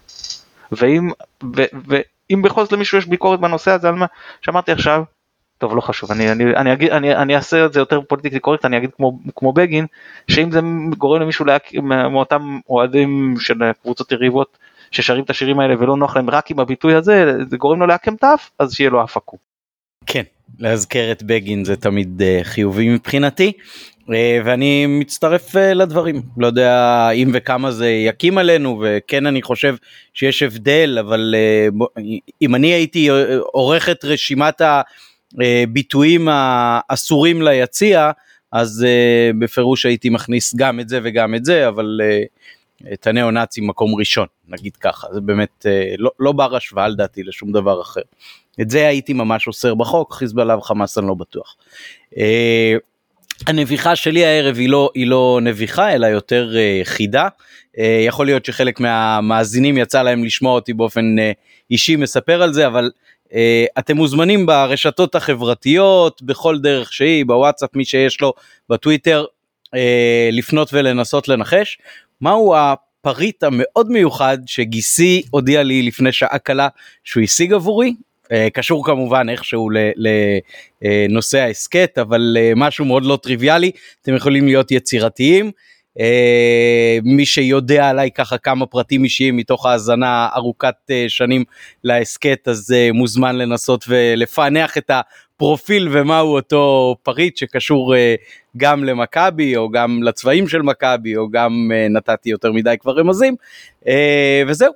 ואם, 0.71 1.09
ו, 1.55 1.63
ואם 1.87 2.41
בכל 2.41 2.63
זאת 2.63 2.71
למישהו 2.71 2.97
יש 2.97 3.05
ביקורת 3.05 3.39
בנושא 3.39 3.71
הזה 3.71 3.87
על 3.87 3.95
מה 3.95 4.05
שאמרתי 4.41 4.71
עכשיו, 4.71 5.03
טוב 5.57 5.75
לא 5.75 5.81
חשוב 5.81 6.11
אני 6.11 6.31
אני 6.31 6.55
אני 6.55 6.73
אגיד 6.73 6.91
אני 6.91 7.15
אני 7.15 7.35
אעשה 7.35 7.65
את 7.65 7.73
זה 7.73 7.79
יותר 7.79 8.01
פוליטיקלי 8.01 8.39
קורקט 8.39 8.65
אני 8.65 8.77
אגיד 8.77 8.89
כמו 8.97 9.19
כמו 9.35 9.53
בגין 9.53 9.85
שאם 10.27 10.51
זה 10.51 10.59
גורם 10.97 11.21
למישהו 11.21 11.45
להק... 11.45 11.73
מאותם 12.11 12.59
אוהדים 12.69 13.35
של 13.39 13.55
קבוצות 13.81 14.11
יריבות 14.11 14.57
ששרים 14.95 15.23
את 15.23 15.29
השירים 15.29 15.59
האלה 15.59 15.75
ולא 15.79 15.97
נוח 15.97 16.15
להם 16.15 16.29
רק 16.29 16.51
עם 16.51 16.59
הביטוי 16.59 16.95
הזה, 16.95 17.33
זה 17.49 17.57
גורם 17.57 17.79
לו 17.79 17.87
לעקם 17.87 18.13
האף, 18.21 18.51
אז 18.59 18.73
שיהיה 18.73 18.89
לו 18.89 19.03
אף 19.03 19.17
עקום. 19.17 19.39
כן, 20.05 20.23
להזכר 20.59 21.11
את 21.11 21.23
בגין 21.23 21.65
זה 21.65 21.75
תמיד 21.75 22.21
uh, 22.21 22.43
חיובי 22.43 22.89
מבחינתי. 22.89 23.51
uh, 24.01 24.11
ואני 24.45 24.85
מצטרף 24.87 25.55
uh, 25.55 25.59
לדברים 25.59 26.21
לא 26.37 26.47
יודע 26.47 27.09
אם 27.09 27.31
וכמה 27.33 27.71
זה 27.71 27.89
יקים 27.89 28.37
עלינו 28.37 28.83
וכן 28.83 29.25
אני 29.25 29.41
חושב 29.41 29.75
שיש 30.13 30.43
הבדל 30.43 30.97
אבל 30.99 31.35
אם 32.41 32.55
אני 32.55 32.67
הייתי 32.67 33.09
עורך 33.39 33.89
את 33.89 34.05
רשימת 34.05 34.61
הביטויים 35.41 36.27
האסורים 36.31 37.41
ליציע 37.41 38.11
אז 38.51 38.85
uh, 38.87 39.37
בפירוש 39.39 39.85
הייתי 39.85 40.09
מכניס 40.09 40.55
גם 40.55 40.79
את 40.79 40.89
זה 40.89 40.99
וגם 41.03 41.35
את 41.35 41.45
זה 41.45 41.67
אבל 41.67 41.99
uh, 42.01 42.27
את 42.93 43.07
הניאו-נאצים 43.07 43.67
מקום 43.67 43.95
ראשון, 43.95 44.27
נגיד 44.47 44.75
ככה, 44.75 45.07
זה 45.13 45.21
באמת 45.21 45.65
אה, 45.65 45.95
לא, 45.97 46.11
לא 46.19 46.31
בר 46.31 46.55
השוואה 46.55 46.87
לדעתי 46.87 47.23
לשום 47.23 47.51
דבר 47.51 47.81
אחר. 47.81 48.01
את 48.61 48.69
זה 48.69 48.87
הייתי 48.87 49.13
ממש 49.13 49.47
אוסר 49.47 49.75
בחוק, 49.75 50.13
חיזבאללה 50.13 50.57
וחמאס 50.57 50.97
אני 50.97 51.07
לא 51.07 51.13
בטוח. 51.13 51.55
אה, 52.17 52.75
הנביחה 53.47 53.95
שלי 53.95 54.25
הערב 54.25 54.57
היא 54.57 54.69
לא, 54.69 54.89
היא 54.93 55.07
לא 55.07 55.39
נביחה 55.41 55.93
אלא 55.93 56.07
יותר 56.07 56.51
uh, 56.53 56.85
חידה. 56.87 57.27
Uh, 57.27 57.79
יכול 58.07 58.25
להיות 58.25 58.45
שחלק 58.45 58.79
מהמאזינים 58.79 59.77
יצא 59.77 60.01
להם 60.01 60.23
לשמוע 60.23 60.53
אותי 60.53 60.73
באופן 60.73 61.15
uh, 61.17 61.21
אישי 61.71 61.95
מספר 61.95 62.41
על 62.41 62.53
זה 62.53 62.67
אבל 62.67 62.91
uh, 63.25 63.31
אתם 63.79 63.95
מוזמנים 63.95 64.45
ברשתות 64.45 65.15
החברתיות 65.15 66.21
בכל 66.21 66.59
דרך 66.59 66.93
שהיא 66.93 67.25
בוואטסאפ 67.25 67.75
מי 67.75 67.85
שיש 67.85 68.21
לו 68.21 68.33
בטוויטר 68.69 69.25
לפנות 70.31 70.69
ולנסות 70.73 71.27
לנחש 71.27 71.77
מהו 72.21 72.55
הפריט 72.55 73.43
המאוד 73.43 73.91
מיוחד 73.91 74.37
שגיסי 74.45 75.21
הודיע 75.31 75.63
לי 75.63 75.81
לפני 75.81 76.11
שעה 76.11 76.37
קלה 76.37 76.67
שהוא 77.03 77.23
השיג 77.23 77.53
עבורי. 77.53 77.93
Uh, 78.25 78.27
קשור 78.53 78.85
כמובן 78.85 79.29
איכשהו 79.29 79.69
לנושא 80.81 81.37
ההסכת 81.37 81.97
אבל 82.01 82.37
uh, 82.39 82.53
משהו 82.55 82.85
מאוד 82.85 83.05
לא 83.05 83.17
טריוויאלי 83.23 83.71
אתם 84.01 84.15
יכולים 84.15 84.45
להיות 84.45 84.71
יצירתיים. 84.71 85.51
מי 87.03 87.25
שיודע 87.25 87.89
עליי 87.89 88.11
ככה 88.11 88.37
כמה 88.37 88.65
פרטים 88.65 89.03
אישיים 89.03 89.37
מתוך 89.37 89.65
האזנה 89.65 90.29
ארוכת 90.35 90.75
שנים 91.07 91.43
להסכת 91.83 92.47
אז 92.47 92.75
מוזמן 92.93 93.35
לנסות 93.35 93.85
ולפענח 93.87 94.77
את 94.77 94.91
הפרופיל 95.35 95.87
ומהו 95.91 96.35
אותו 96.35 96.95
פריט 97.03 97.37
שקשור 97.37 97.93
גם 98.57 98.83
למכבי 98.83 99.57
או 99.57 99.69
גם 99.69 100.03
לצבעים 100.03 100.47
של 100.47 100.61
מכבי 100.61 101.17
או 101.17 101.29
גם 101.29 101.71
נתתי 101.89 102.29
יותר 102.29 102.51
מדי 102.51 102.75
כבר 102.79 102.97
רמזים 102.99 103.35
וזהו. 104.47 104.73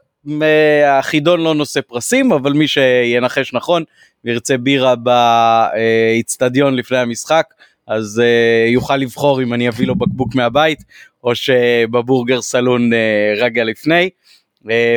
החידון 0.88 1.42
לא 1.42 1.54
נושא 1.54 1.82
פרסים 1.82 2.32
אבל 2.32 2.54
מי 2.54 2.68
שינחש 2.68 3.54
נכון 3.54 3.84
וירצה 4.25 4.58
בירה 4.58 4.94
באיצטדיון 4.96 6.75
לפני 6.75 6.98
המשחק 6.98 7.46
אז 7.88 8.22
יוכל 8.68 8.98
לבחור 8.98 9.44
אם 9.44 9.54
אני 9.54 9.70
אביא 9.70 9.88
לו 9.88 9.96
בקבוק 9.96 10.36
מהבית 10.36 10.80
או 11.24 11.36
שבבורגר 11.36 12.42
סלון 12.42 12.89
רגע 13.38 13.63
לפני. 13.63 14.10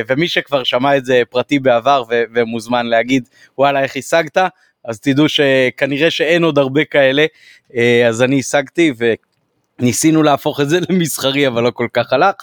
ומי 0.08 0.28
שכבר 0.28 0.64
שמע 0.64 0.96
את 0.96 1.04
זה 1.04 1.22
פרטי 1.30 1.58
בעבר 1.58 2.02
ומוזמן 2.34 2.86
להגיד 2.86 3.28
וואלה 3.58 3.82
איך 3.82 3.96
השגת 3.96 4.38
אז 4.84 5.00
תדעו 5.00 5.28
שכנראה 5.28 6.10
שאין 6.10 6.44
עוד 6.44 6.58
הרבה 6.58 6.84
כאלה 6.84 7.26
uh, 7.70 7.74
אז 8.08 8.22
אני 8.22 8.38
השגתי 8.38 8.92
וניסינו 9.78 10.22
להפוך 10.22 10.60
את 10.60 10.68
זה 10.68 10.78
למסחרי 10.90 11.46
אבל 11.46 11.62
לא 11.62 11.70
כל 11.70 11.86
כך 11.92 12.12
הלך. 12.12 12.34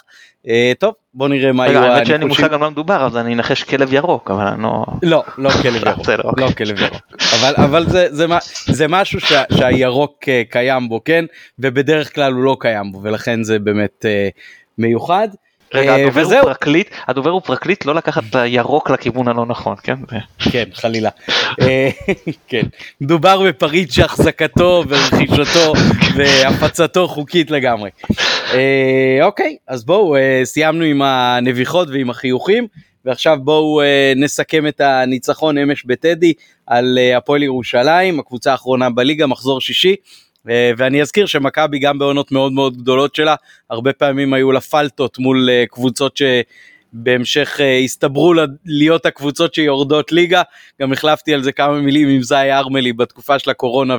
Uh, 0.46 0.48
טוב 0.78 0.94
בוא 1.14 1.28
נראה 1.28 1.52
מה 1.52 1.66
יהיו 1.66 1.78
הניחושים. 1.78 1.94
האמת 1.94 2.06
שאין 2.06 2.20
לי 2.20 2.26
מושג 2.26 2.52
על 2.52 2.58
מה 2.58 2.70
מדובר 2.70 3.06
אז 3.06 3.16
אני 3.16 3.34
אנחש 3.34 3.62
כלב 3.62 3.92
ירוק 3.92 4.30
אבל 4.30 4.46
אני 4.46 4.62
לא... 4.62 4.84
לא, 5.02 5.24
לא 5.38 5.50
כלב 5.50 5.82
ירוק, 5.86 6.08
לא 6.38 6.48
כלב 6.58 6.80
ירוק. 6.80 7.02
אבל, 7.40 7.54
אבל 7.56 7.86
זה, 8.66 8.88
משהו 8.88 9.20
שה, 9.20 9.42
שהירוק 9.52 10.28
אה, 10.28 10.42
קיים 10.50 10.88
בו 10.88 11.04
כן 11.04 11.24
ובדרך 11.58 12.14
כלל 12.14 12.32
הוא 12.32 12.42
לא 12.42 12.56
קיים 12.60 12.92
בו 12.92 13.02
ולכן 13.02 13.42
זה 13.42 13.58
באמת 13.58 14.04
מיוחד. 14.78 15.28
רגע, 15.74 15.96
אה, 15.96 16.04
הדובר 16.04 16.22
הוא 16.22 16.42
פרקליט, 16.42 16.88
הדובר 17.08 17.30
הוא 17.30 17.40
פרקליט 17.40 17.84
לא 17.84 17.94
לקחת 17.94 18.22
את 18.30 18.34
הירוק 18.34 18.90
לכיוון 18.90 19.28
הלא 19.28 19.46
נכון, 19.46 19.76
כן? 19.82 19.94
כן, 20.38 20.64
חלילה. 20.74 21.10
כן, 22.48 22.62
מדובר 23.00 23.42
בפריט 23.42 23.90
שהחזקתו 23.90 24.84
ורכישתו 24.88 25.72
והפצתו 26.16 27.08
חוקית 27.08 27.50
לגמרי. 27.50 27.90
אה, 28.54 29.18
אוקיי, 29.22 29.56
אז 29.68 29.84
בואו, 29.84 30.16
אה, 30.16 30.40
סיימנו 30.44 30.84
עם 30.84 31.02
הנביחות 31.02 31.88
ועם 31.88 32.10
החיוכים, 32.10 32.66
ועכשיו 33.04 33.38
בואו 33.42 33.80
אה, 33.82 34.12
נסכם 34.16 34.66
את 34.66 34.80
הניצחון 34.80 35.58
אמש 35.58 35.84
בטדי 35.84 36.32
על 36.66 36.98
הפועל 37.16 37.42
ירושלים, 37.42 38.20
הקבוצה 38.20 38.52
האחרונה 38.52 38.90
בליגה, 38.90 39.26
מחזור 39.26 39.60
שישי. 39.60 39.96
ואני 40.46 41.02
אזכיר 41.02 41.26
שמכבי 41.26 41.78
גם 41.78 41.98
בעונות 41.98 42.32
מאוד 42.32 42.52
מאוד 42.52 42.76
גדולות 42.76 43.14
שלה, 43.14 43.34
הרבה 43.70 43.92
פעמים 43.92 44.34
היו 44.34 44.52
לה 44.52 44.60
פלטות 44.60 45.18
מול 45.18 45.48
קבוצות 45.70 46.16
ש... 46.16 46.22
בהמשך 46.92 47.56
uh, 47.56 47.84
הסתברו 47.84 48.34
להיות 48.64 49.06
הקבוצות 49.06 49.54
שיורדות 49.54 50.12
ליגה, 50.12 50.42
גם 50.80 50.92
החלפתי 50.92 51.34
על 51.34 51.42
זה 51.42 51.52
כמה 51.52 51.80
מילים 51.80 52.08
עם 52.08 52.22
זי 52.22 52.34
ארמלי 52.34 52.92
בתקופה 52.92 53.38
של 53.38 53.50
הקורונה 53.50 53.96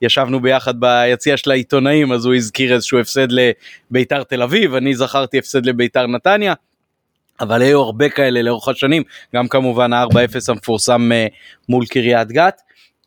וישבנו 0.00 0.40
ביחד 0.40 0.80
ביציע 0.80 1.36
של 1.36 1.50
העיתונאים, 1.50 2.12
אז 2.12 2.26
הוא 2.26 2.34
הזכיר 2.34 2.74
איזשהו 2.74 2.98
הפסד 2.98 3.28
לביתר 3.30 4.22
תל 4.22 4.42
אביב, 4.42 4.74
אני 4.74 4.94
זכרתי 4.94 5.38
הפסד 5.38 5.66
לביתר 5.66 6.06
נתניה. 6.06 6.54
אבל 7.40 7.62
היו 7.62 7.80
הרבה 7.80 8.08
כאלה 8.08 8.42
לאורך 8.42 8.68
השנים, 8.68 9.02
גם 9.34 9.48
כמובן 9.48 9.92
ה-4-0 9.92 10.38
המפורסם 10.48 11.10
מול 11.68 11.86
קריית 11.86 12.28
גת. 12.28 12.60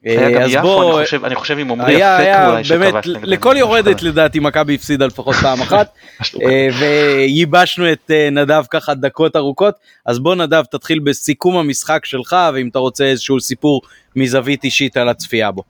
אה, 0.06 0.44
אז 0.44 0.52
בוא, 0.62 1.02
אני 1.24 1.36
חושב 1.36 1.58
עם 1.58 1.72
עמרי 1.72 1.98
אפק 2.04 2.36
אולי 2.48 2.64
באמת, 2.64 2.94
לכל 3.06 3.56
יורדת 3.58 4.02
לדעתי 4.02 4.40
מכבי 4.40 4.76
הפסידה 4.76 5.06
לפחות 5.06 5.36
פעם 5.36 5.62
אחת, 5.62 5.94
אה, 6.44 6.68
וייבשנו 6.80 7.92
את 7.92 8.12
אה, 8.12 8.30
נדב 8.30 8.64
ככה 8.70 8.94
דקות 8.94 9.36
ארוכות, 9.36 9.76
אז 10.06 10.20
בוא 10.20 10.36
נדב 10.36 10.64
תתחיל 10.64 11.00
בסיכום 11.00 11.58
המשחק 11.58 12.06
שלך, 12.06 12.36
ואם 12.54 12.68
אתה 12.68 12.80
רוצה 12.80 13.06
איזשהו 13.06 13.40
סיפור 13.40 13.82
מזווית 14.16 14.64
אישית 14.64 14.98
על 14.98 15.10
הצפייה 15.10 15.52
בו. 15.52 15.64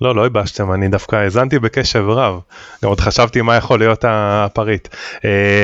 לא, 0.00 0.14
לא 0.14 0.22
ייבשתם, 0.22 0.72
אני 0.72 0.88
דווקא 0.88 1.16
האזנתי 1.16 1.58
בקשב 1.58 2.04
רב. 2.08 2.40
גם 2.84 2.88
עוד 2.88 3.00
חשבתי 3.00 3.42
מה 3.42 3.56
יכול 3.56 3.78
להיות 3.78 4.04
הפריט. 4.08 4.88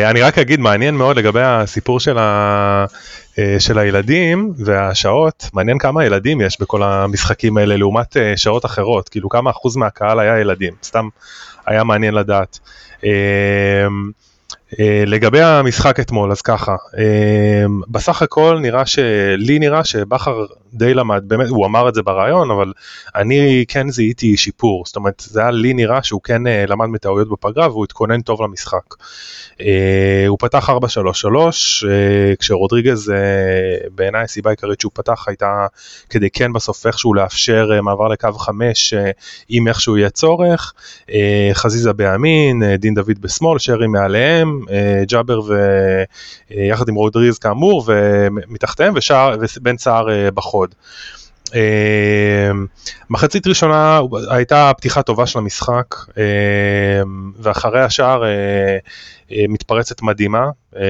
אני 0.04 0.22
רק 0.22 0.38
אגיד, 0.38 0.60
מעניין 0.60 0.94
מאוד 0.94 1.16
לגבי 1.16 1.42
הסיפור 1.42 2.00
של 2.00 2.18
ה... 2.18 2.84
אה, 3.38 3.56
של 3.58 3.78
הילדים 3.78 4.52
והשעות, 4.58 5.50
מעניין 5.52 5.78
כמה 5.78 6.04
ילדים 6.04 6.40
יש 6.40 6.60
בכל 6.60 6.82
המשחקים 6.82 7.56
האלה 7.56 7.76
לעומת 7.76 8.16
אה, 8.16 8.36
שעות 8.36 8.64
אחרות, 8.64 9.08
כאילו 9.08 9.28
כמה 9.28 9.50
אחוז 9.50 9.76
מהקהל 9.76 10.20
היה 10.20 10.40
ילדים, 10.40 10.72
סתם 10.82 11.08
היה 11.66 11.84
מעניין 11.84 12.14
לדעת. 12.14 12.58
אה, 13.04 13.86
לגבי 15.06 15.42
המשחק 15.42 16.00
אתמול, 16.00 16.32
אז 16.32 16.42
ככה, 16.42 16.76
בסך 17.88 18.22
הכל 18.22 18.58
נראה 18.62 18.86
ש... 18.86 18.98
לי 19.36 19.58
נראה 19.58 19.84
שבכר 19.84 20.44
די 20.74 20.94
למד, 20.94 21.22
באמת, 21.26 21.48
הוא 21.48 21.66
אמר 21.66 21.88
את 21.88 21.94
זה 21.94 22.02
ברעיון, 22.02 22.50
אבל 22.50 22.72
אני 23.14 23.64
כן 23.68 23.90
זיהיתי 23.90 24.36
שיפור, 24.36 24.82
זאת 24.86 24.96
אומרת, 24.96 25.22
זה 25.26 25.40
היה 25.40 25.50
לי 25.50 25.74
נראה 25.74 26.02
שהוא 26.02 26.20
כן 26.22 26.42
למד 26.68 26.86
מטעויות 26.86 27.28
בפגרה 27.28 27.68
והוא 27.68 27.84
התכונן 27.84 28.20
טוב 28.20 28.42
למשחק. 28.42 28.94
Uh, 29.54 30.28
הוא 30.28 30.38
פתח 30.40 30.70
4-3-3, 30.70 30.72
uh, 30.72 30.76
כשרודריגז 32.38 33.12
בעיניי 33.94 34.22
הסיבה 34.22 34.50
העיקרית 34.50 34.80
שהוא 34.80 34.92
פתח 34.94 35.24
הייתה 35.28 35.66
כדי 36.10 36.30
כן 36.30 36.52
בסוף 36.52 36.86
איכשהו 36.86 37.14
לאפשר 37.14 37.80
מעבר 37.82 38.08
לקו 38.08 38.32
5 38.32 38.94
uh, 38.94 38.96
אם 39.50 39.68
איכשהו 39.68 39.96
יהיה 39.96 40.10
צורך, 40.10 40.72
חזיזה 41.52 41.92
בימין, 41.92 42.62
דין 42.74 42.94
דוד 42.94 43.18
בשמאל, 43.20 43.58
שרי 43.58 43.86
מעליהם, 43.86 44.60
ג'אבר 45.08 45.40
ויחד 46.50 46.88
עם 46.88 46.94
רודריגז 46.94 47.38
כאמור 47.38 47.84
ומתחתיהם 47.86 48.94
ובן 49.56 49.78
סער 49.78 50.06
בחוד. 50.34 50.63
אמ, 51.54 52.66
מחצית 53.10 53.46
ראשונה 53.46 54.00
הייתה 54.30 54.72
פתיחה 54.76 55.02
טובה 55.02 55.26
של 55.26 55.38
המשחק 55.38 55.94
אמ, 56.16 57.32
ואחרי 57.38 57.80
השער 57.80 58.24
אה, 58.24 58.28
אה, 59.32 59.44
מתפרצת 59.48 60.02
מדהימה. 60.02 60.50
אה, 60.76 60.82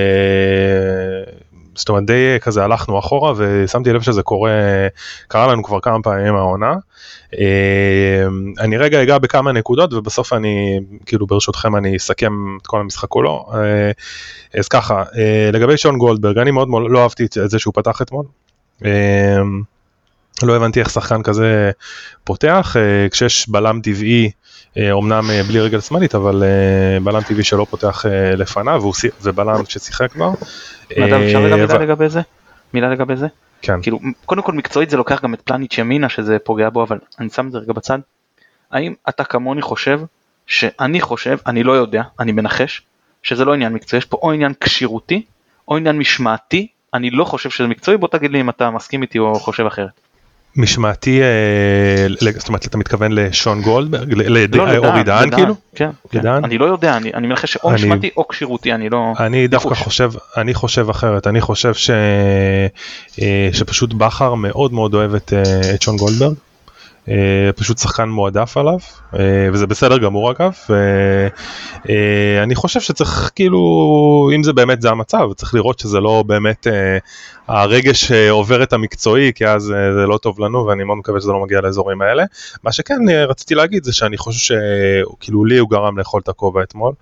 זאת 1.76 1.88
אומרת 1.88 2.06
די 2.06 2.36
כזה 2.40 2.64
הלכנו 2.64 2.98
אחורה 2.98 3.32
ושמתי 3.36 3.92
לב 3.92 4.02
שזה 4.02 4.22
קורה, 4.22 4.50
קרה 5.28 5.46
לנו 5.46 5.62
כבר 5.62 5.80
כמה 5.80 6.02
פעמים 6.02 6.34
העונה. 6.34 6.74
אמ, 7.38 8.52
אני 8.60 8.76
רגע 8.76 9.02
אגע 9.02 9.18
בכמה 9.18 9.52
נקודות 9.52 9.92
ובסוף 9.92 10.32
אני, 10.32 10.80
כאילו 11.06 11.26
ברשותכם 11.26 11.76
אני 11.76 11.96
אסכם 11.96 12.32
את 12.62 12.66
כל 12.66 12.80
המשחק 12.80 13.08
כולו. 13.08 13.46
אז 14.58 14.68
ככה, 14.68 15.02
לגבי 15.52 15.76
שון 15.76 15.98
גולדברג, 15.98 16.38
אני 16.38 16.50
מאוד 16.50 16.68
מאוד 16.68 16.82
לא 16.88 17.02
אהבתי 17.02 17.24
את 17.24 17.50
זה 17.50 17.58
שהוא 17.58 17.74
פתח 17.74 18.02
אתמול. 18.02 18.24
לא 20.42 20.56
הבנתי 20.56 20.80
איך 20.80 20.90
שחקן 20.90 21.22
כזה 21.22 21.70
פותח, 22.24 22.76
אה, 22.76 23.08
כשיש 23.10 23.48
בלם 23.48 23.80
טבעי, 23.80 24.30
אומנם 24.90 25.30
אה, 25.30 25.42
בלי 25.42 25.60
רגל 25.60 25.80
שמאלית, 25.80 26.14
אבל 26.14 26.42
אה, 26.42 27.00
בלם 27.00 27.22
טבעי 27.22 27.44
שלא 27.44 27.66
פותח 27.70 28.04
לפניו, 28.36 28.82
ובלם 29.22 29.64
ששיחק 29.68 30.12
כבר. 30.12 30.30
אפשר 31.64 31.78
לגבי 31.78 32.08
זה? 32.08 32.20
מילה 32.74 32.88
לגבי 32.88 33.16
זה? 33.16 33.26
כן. 33.62 33.82
כאילו, 33.82 34.00
קודם 34.26 34.42
כל 34.42 34.52
מקצועית 34.52 34.90
זה 34.90 34.96
לוקח 34.96 35.22
גם 35.22 35.34
את 35.34 35.40
פלניץ' 35.40 35.78
ימינה 35.78 36.08
שזה 36.08 36.38
פוגע 36.38 36.68
בו, 36.70 36.82
אבל 36.82 36.98
אני 37.18 37.30
שם 37.30 37.46
את 37.46 37.52
זה 37.52 37.58
רגע 37.58 37.72
בצד. 37.72 37.98
האם 38.70 38.94
אתה 39.08 39.24
כמוני 39.24 39.62
חושב, 39.62 40.00
שאני 40.46 41.00
חושב, 41.00 41.38
אני 41.46 41.62
לא 41.62 41.72
יודע, 41.72 42.02
אני 42.20 42.32
מנחש, 42.32 42.82
שזה 43.22 43.44
לא 43.44 43.54
עניין 43.54 43.72
מקצועי, 43.72 43.98
יש 43.98 44.04
פה 44.04 44.18
או 44.22 44.32
עניין 44.32 44.52
כשירותי, 44.60 45.22
או 45.68 45.76
עניין 45.76 45.98
משמעתי, 45.98 46.66
אני 46.94 47.10
לא 47.10 47.24
חושב 47.24 47.50
שזה 47.50 47.68
מקצועי, 47.68 47.96
בוא 47.96 48.08
תגיד 48.08 48.30
לי 48.30 48.40
אם 48.40 48.48
אתה 48.48 48.70
מסכים 48.70 49.02
איתי 49.02 49.18
או 49.18 49.34
חושב 49.34 49.66
אחרת. 49.66 50.00
משמעתי, 50.56 51.22
אה, 51.22 52.06
זאת 52.38 52.48
אומרת 52.48 52.66
אתה 52.66 52.78
מתכוון 52.78 53.12
לשון 53.12 53.62
גולדברג, 53.62 54.14
לאורי 54.54 55.02
דהן 55.04 55.30
כאילו? 55.30 55.54
כן, 55.74 55.90
כן. 56.10 56.26
אני 56.26 56.58
לא 56.58 56.64
יודע, 56.64 56.96
אני 56.96 57.26
מנחש 57.26 57.52
שאו 57.52 57.70
משמעתי 57.70 58.10
או 58.16 58.28
כשירותי, 58.28 58.72
אני 58.72 58.90
לא... 58.90 59.12
אני 59.20 59.48
דווקא 59.48 59.74
חושב, 59.74 60.12
אני 60.36 60.54
חושב 60.54 60.90
אחרת, 60.90 61.26
אני 61.26 61.40
חושב 61.40 61.72
אה, 63.22 63.48
שפשוט 63.52 63.92
בכר 63.92 64.34
מאוד 64.34 64.72
מאוד 64.72 64.94
אוהב 64.94 65.14
את 65.14 65.32
אה, 65.32 65.42
שון 65.80 65.96
גולדברג. 65.96 66.34
פשוט 67.56 67.78
שחקן 67.78 68.08
מועדף 68.08 68.56
עליו 68.56 68.78
וזה 69.52 69.66
בסדר 69.66 69.98
גמור 69.98 70.30
אגב 70.30 70.52
ואני 71.84 72.54
חושב 72.54 72.80
שצריך 72.80 73.30
כאילו 73.34 74.30
אם 74.34 74.42
זה 74.42 74.52
באמת 74.52 74.82
זה 74.82 74.90
המצב 74.90 75.32
צריך 75.36 75.54
לראות 75.54 75.78
שזה 75.78 76.00
לא 76.00 76.24
באמת 76.26 76.66
הרגש 77.48 78.12
עובר 78.12 78.62
את 78.62 78.72
המקצועי, 78.72 79.32
כי 79.34 79.46
אז 79.46 79.70
אה, 79.70 79.92
זה 79.92 80.06
לא 80.06 80.18
טוב 80.18 80.40
לנו, 80.40 80.66
ואני 80.66 80.84
מאוד 80.84 80.98
מקווה 80.98 81.20
שזה 81.20 81.32
לא 81.32 81.42
מגיע 81.42 81.60
לאזורים 81.60 82.02
האלה. 82.02 82.24
מה 82.62 82.72
שכן 82.72 83.08
אה, 83.08 83.24
רציתי 83.24 83.54
להגיד 83.54 83.84
זה 83.84 83.92
שאני 83.92 84.16
חושב 84.16 84.54
שכאילו 84.54 85.44
לי 85.44 85.58
הוא 85.58 85.70
גרם 85.70 85.98
לאכול 85.98 86.20
את 86.20 86.28
הכובע 86.28 86.62
אתמול. 86.62 86.92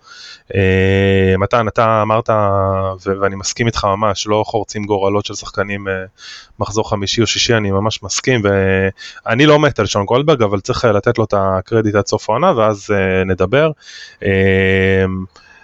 אה, 0.54 1.34
מתן, 1.38 1.68
אתה 1.68 2.02
אמרת, 2.02 2.30
ואני 3.20 3.36
מסכים 3.36 3.66
איתך 3.66 3.84
ממש, 3.84 4.26
לא 4.26 4.44
חורצים 4.46 4.84
גורלות 4.84 5.24
של 5.26 5.34
שחקנים 5.34 5.86
מחזור 6.60 6.90
חמישי 6.90 7.20
או 7.20 7.26
שישי, 7.26 7.54
אני 7.54 7.70
ממש 7.70 8.02
מסכים, 8.02 8.42
ואני 8.44 9.46
לא 9.46 9.58
מת 9.58 9.78
על 9.78 9.86
שון 9.92 10.04
גולדברג, 10.04 10.42
אבל 10.42 10.60
צריך 10.60 10.84
לתת 10.84 11.18
לו 11.18 11.24
את 11.24 11.34
הקרדיט 11.36 11.94
עד 11.94 12.06
סוף 12.06 12.30
העונה, 12.30 12.52
ואז 12.56 12.90
נדבר. 13.26 13.70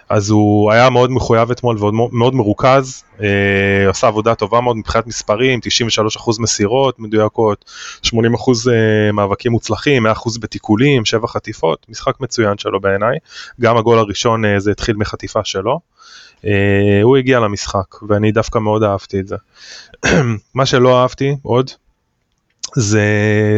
אז 0.09 0.29
הוא 0.29 0.71
היה 0.71 0.89
מאוד 0.89 1.11
מחויב 1.11 1.51
אתמול 1.51 1.83
ומאוד 1.83 2.35
מרוכז, 2.35 3.03
אה, 3.21 3.89
עשה 3.89 4.07
עבודה 4.07 4.35
טובה 4.35 4.61
מאוד 4.61 4.77
מבחינת 4.77 5.07
מספרים, 5.07 5.59
93% 5.59 6.39
מסירות 6.39 6.99
מדויקות, 6.99 7.65
80% 8.03 8.09
אה, 8.71 9.11
מאבקים 9.11 9.51
מוצלחים, 9.51 10.07
100% 10.07 10.39
בתיקולים, 10.39 11.05
7 11.05 11.27
חטיפות, 11.27 11.85
משחק 11.89 12.19
מצוין 12.19 12.57
שלו 12.57 12.79
בעיניי, 12.79 13.17
גם 13.61 13.77
הגול 13.77 13.99
הראשון 13.99 14.45
אה, 14.45 14.59
זה 14.59 14.71
התחיל 14.71 14.95
מחטיפה 14.95 15.43
שלו. 15.43 15.79
אה, 16.45 16.99
הוא 17.03 17.17
הגיע 17.17 17.39
למשחק 17.39 18.03
ואני 18.07 18.31
דווקא 18.31 18.59
מאוד 18.59 18.83
אהבתי 18.83 19.19
את 19.19 19.27
זה. 19.27 19.35
מה 20.55 20.65
שלא 20.65 21.01
אהבתי 21.01 21.35
עוד, 21.43 21.71
זה 22.75 23.03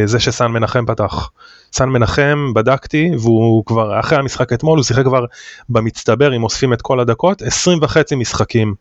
זה 0.04 0.20
שסן 0.20 0.46
מנחם 0.46 0.86
פתח. 0.86 1.30
סן 1.72 1.88
מנחם 1.88 2.52
בדקתי 2.54 3.10
והוא 3.20 3.64
כבר 3.64 4.00
אחרי 4.00 4.18
המשחק 4.18 4.52
אתמול 4.52 4.78
הוא 4.78 4.84
שיחק 4.84 5.04
כבר 5.04 5.24
במצטבר 5.68 6.36
אם 6.36 6.44
אוספים 6.44 6.72
את 6.72 6.82
כל 6.82 7.00
הדקות 7.00 7.42
20 7.42 7.78
וחצי 7.82 8.14
משחקים. 8.14 8.74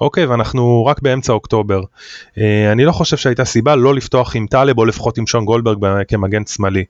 אוקיי 0.00 0.26
ואנחנו 0.26 0.86
רק 0.86 1.02
באמצע 1.02 1.32
אוקטובר. 1.32 1.80
אה, 2.38 2.72
אני 2.72 2.84
לא 2.84 2.92
חושב 2.92 3.16
שהייתה 3.16 3.44
סיבה 3.44 3.76
לא 3.76 3.94
לפתוח 3.94 4.36
עם 4.36 4.46
טלב 4.46 4.78
או 4.78 4.84
לפחות 4.84 5.18
עם 5.18 5.26
שון 5.26 5.44
גולדברג 5.44 6.02
כמגן 6.08 6.46
שמאלי. 6.46 6.84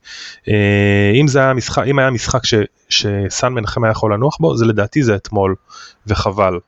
אה, 0.49 1.13
אם 1.21 1.29
זה 1.29 1.39
היה 1.39 1.55
משחק 1.55 1.85
אם 1.87 1.99
היה 1.99 2.11
משחק 2.11 2.45
ש, 2.45 2.55
שסן 2.89 3.53
מנחם 3.53 3.85
היה 3.85 3.91
יכול 3.91 4.15
לנוח 4.15 4.37
בו 4.41 4.57
זה 4.57 4.65
לדעתי 4.65 5.03
זה 5.03 5.15
אתמול 5.15 5.55
וחבל. 6.07 6.59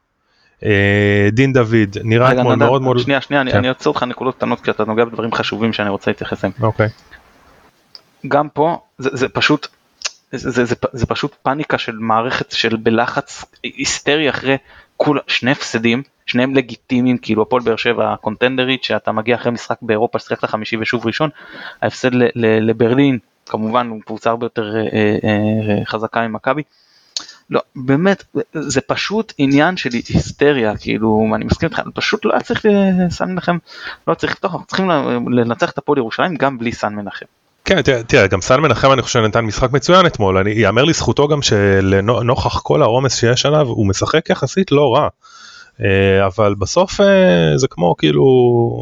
אה, 0.64 1.28
דין 1.32 1.52
דוד 1.52 1.98
נראה 2.04 2.32
אתמול 2.32 2.54
מאוד 2.54 2.82
מאוד 2.82 2.98
שנייה 2.98 3.20
שנייה 3.20 3.40
אני 3.42 3.68
עוצר 3.68 3.90
אותך 3.90 4.02
נקודות 4.02 4.36
קטנות 4.36 4.60
כי 4.60 4.70
אתה 4.70 4.84
נוגע 4.84 5.04
בדברים 5.04 5.32
חשובים 5.32 5.72
שאני 5.72 5.90
רוצה 5.90 6.10
להתייחס 6.10 6.44
אליהם. 6.44 6.56
אוקיי. 6.62 6.88
גם 8.28 8.48
פה 8.48 8.78
זה, 8.98 9.10
זה 9.12 9.28
פשוט 9.28 9.66
זה, 10.32 10.50
זה, 10.50 10.64
זה, 10.64 10.74
זה 10.92 11.06
פשוט 11.06 11.34
פאניקה 11.42 11.78
של 11.78 11.96
מערכת 11.98 12.50
של 12.50 12.76
בלחץ 12.76 13.44
היסטרי 13.62 14.30
אחרי 14.30 14.56
כול 14.96 15.20
שני 15.26 15.50
הפסדים 15.50 16.02
שניהם 16.26 16.54
לגיטימיים 16.54 17.18
כאילו 17.18 17.42
הפועל 17.42 17.62
באר 17.62 17.76
שבע 17.76 18.12
הקונטנדרית 18.12 18.84
שאתה 18.84 19.12
מגיע 19.12 19.36
אחרי 19.36 19.52
משחק 19.52 19.76
באירופה 19.82 20.18
ששיחק 20.18 20.44
לחמישי 20.44 20.76
ושוב 20.76 21.06
ראשון 21.06 21.30
ההפסד 21.82 22.14
ל, 22.14 22.22
ל, 22.34 22.70
לברלין 22.70 23.18
כמובן 23.46 23.88
הוא 23.88 24.00
קבוצה 24.02 24.30
הרבה 24.30 24.46
יותר 24.46 24.76
אה, 24.76 24.82
אה, 24.92 25.18
אה, 25.24 25.84
חזקה 25.84 26.28
ממכבי. 26.28 26.62
לא 27.50 27.60
באמת 27.76 28.24
זה 28.54 28.80
פשוט 28.80 29.32
עניין 29.38 29.76
של 29.76 29.90
היסטריה 29.92 30.76
כאילו 30.76 31.26
אני 31.34 31.44
מסכים 31.44 31.68
איתך 31.68 31.80
פשוט 31.94 32.24
לא 32.24 32.32
היה 32.32 32.40
צריך 32.40 32.66
סן 33.10 33.32
מנחם 33.32 33.58
לא 34.08 34.14
צריך 34.14 34.32
לפתוח 34.32 34.64
צריכים 34.66 34.90
לנצח 35.30 35.70
את 35.70 35.78
הפועל 35.78 35.98
ירושלים 35.98 36.36
גם 36.36 36.58
בלי 36.58 36.72
סן 36.72 36.94
מנחם. 36.94 37.26
כן, 37.64 37.82
תראה, 37.82 38.02
תראה, 38.02 38.26
גם 38.26 38.40
סן 38.40 38.60
מנחם 38.60 38.92
אני 38.92 39.02
חושב 39.02 39.18
נתן 39.18 39.40
משחק 39.40 39.72
מצוין 39.72 40.06
אתמול, 40.06 40.38
אני, 40.38 40.50
יאמר 40.50 40.84
לזכותו 40.84 41.28
גם 41.28 41.42
שלנוכח 41.42 42.60
כל 42.60 42.82
העומס 42.82 43.16
שיש 43.16 43.46
עליו, 43.46 43.66
הוא 43.66 43.86
משחק 43.86 44.30
יחסית 44.30 44.72
לא 44.72 44.94
רע. 44.94 45.08
אה, 45.84 46.26
אבל 46.26 46.54
בסוף 46.54 47.00
אה, 47.00 47.52
זה 47.56 47.68
כמו 47.68 47.94
כאילו 47.98 48.24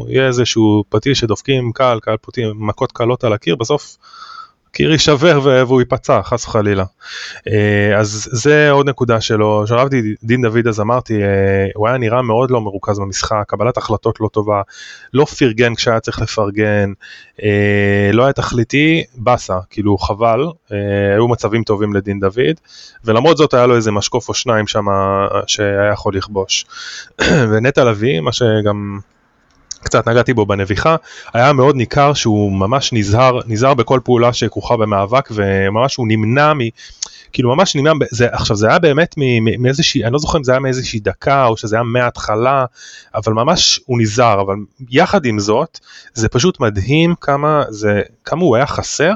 יהיה 0.09 0.27
איזשהו 0.27 0.83
פטיש 0.89 1.19
שדופקים 1.19 1.71
קל, 1.71 1.99
קל 2.01 2.17
פוטים 2.21 2.67
מכות 2.67 2.91
קלות 2.91 3.23
על 3.23 3.33
הקיר, 3.33 3.55
בסוף 3.55 3.97
קיר 4.71 4.91
יישבר 4.91 5.39
והוא 5.43 5.81
ייפצע 5.81 6.23
חס 6.23 6.45
וחלילה. 6.45 6.83
אה, 7.47 7.99
אז 7.99 8.29
זה 8.31 8.71
עוד 8.71 8.89
נקודה 8.89 9.21
שלו, 9.21 9.61
כשאהבתי 9.65 10.15
דין 10.23 10.41
דוד 10.41 10.67
אז 10.67 10.79
אמרתי, 10.79 11.23
אה, 11.23 11.67
הוא 11.75 11.87
היה 11.87 11.97
נראה 11.97 12.21
מאוד 12.21 12.51
לא 12.51 12.61
מרוכז 12.61 12.99
במשחק, 12.99 13.43
קבלת 13.47 13.77
החלטות 13.77 14.19
לא 14.19 14.27
טובה, 14.33 14.61
לא 15.13 15.25
פרגן 15.25 15.75
כשהיה 15.75 15.99
צריך 15.99 16.21
לפרגן, 16.21 16.93
אה, 17.43 18.09
לא 18.13 18.23
היה 18.23 18.33
תכליתי, 18.33 19.03
באסה, 19.15 19.57
כאילו 19.69 19.97
חבל, 19.97 20.47
היו 21.15 21.27
מצבים 21.27 21.63
טובים 21.63 21.93
לדין 21.93 22.19
דוד, 22.19 22.59
ולמרות 23.05 23.37
זאת 23.37 23.53
היה 23.53 23.65
לו 23.65 23.75
איזה 23.75 23.91
משקוף 23.91 24.29
או 24.29 24.33
שניים 24.33 24.67
שם 24.67 24.85
שהיה 25.47 25.91
יכול 25.93 26.15
לכבוש. 26.15 26.65
ונטע 27.51 27.83
לביא, 27.83 28.19
מה 28.19 28.31
שגם 28.31 28.99
קצת 29.83 30.07
נגעתי 30.07 30.33
בו 30.33 30.45
בנביחה, 30.45 30.95
היה 31.33 31.53
מאוד 31.53 31.75
ניכר 31.75 32.13
שהוא 32.13 32.51
ממש 32.51 32.93
נזהר, 32.93 33.39
נזהר 33.47 33.73
בכל 33.73 33.99
פעולה 34.03 34.33
שכרוכה 34.33 34.77
במאבק 34.77 35.29
וממש 35.31 35.95
הוא 35.95 36.07
נמנע 36.07 36.53
מ... 36.53 36.59
כאילו 37.33 37.55
ממש 37.55 37.75
נמנע, 37.75 37.91
זה, 38.11 38.27
עכשיו 38.31 38.55
זה 38.55 38.67
היה 38.67 38.79
באמת 38.79 39.15
מאיזושהי, 39.59 40.03
אני 40.03 40.13
לא 40.13 40.19
זוכר 40.19 40.37
אם 40.37 40.43
זה 40.43 40.51
היה 40.51 40.59
מאיזושהי 40.59 40.99
דקה 40.99 41.45
או 41.45 41.57
שזה 41.57 41.75
היה 41.75 41.83
מההתחלה, 41.83 42.65
אבל 43.15 43.33
ממש 43.33 43.79
הוא 43.85 43.99
נזהר, 44.01 44.41
אבל 44.41 44.55
יחד 44.89 45.25
עם 45.25 45.39
זאת, 45.39 45.79
זה 46.13 46.29
פשוט 46.29 46.59
מדהים 46.59 47.15
כמה 47.21 47.63
זה, 47.69 48.01
כמה 48.25 48.41
הוא 48.41 48.55
היה 48.55 48.65
חסר, 48.65 49.13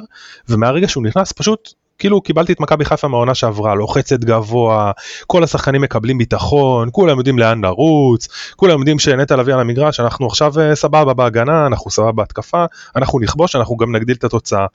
ומהרגע 0.50 0.88
שהוא 0.88 1.04
נכנס 1.04 1.32
פשוט 1.32 1.74
כאילו 2.00 2.22
קיבלתי 2.22 2.54
את 2.54 2.60
מכבי 2.60 2.86
חיפה 2.86 3.08
מהעונה 3.08 3.36
שעברה, 3.36 3.76
לוחצת 3.76 4.20
גבוה, 4.20 4.92
כל 5.28 5.44
השחקנים 5.44 5.82
מקבלים 5.82 6.18
ביטחון, 6.18 6.90
כולם 6.92 7.18
יודעים 7.18 7.40
לאן 7.40 7.66
לרוץ, 7.66 8.28
כולם 8.56 8.80
יודעים 8.80 9.00
שנטע 9.00 9.36
לביא 9.36 9.54
על 9.54 9.60
המגרש, 9.60 10.00
אנחנו 10.00 10.28
עכשיו 10.28 10.60
אה, 10.60 10.76
סבבה 10.76 11.14
בהגנה, 11.14 11.68
אנחנו 11.68 11.92
סבבה 11.92 12.12
בהתקפה, 12.12 12.66
אנחנו 12.96 13.20
נכבוש, 13.20 13.56
אנחנו 13.56 13.78
גם 13.78 13.96
נגדיל 13.96 14.16
את 14.16 14.24
התוצאה. 14.24 14.66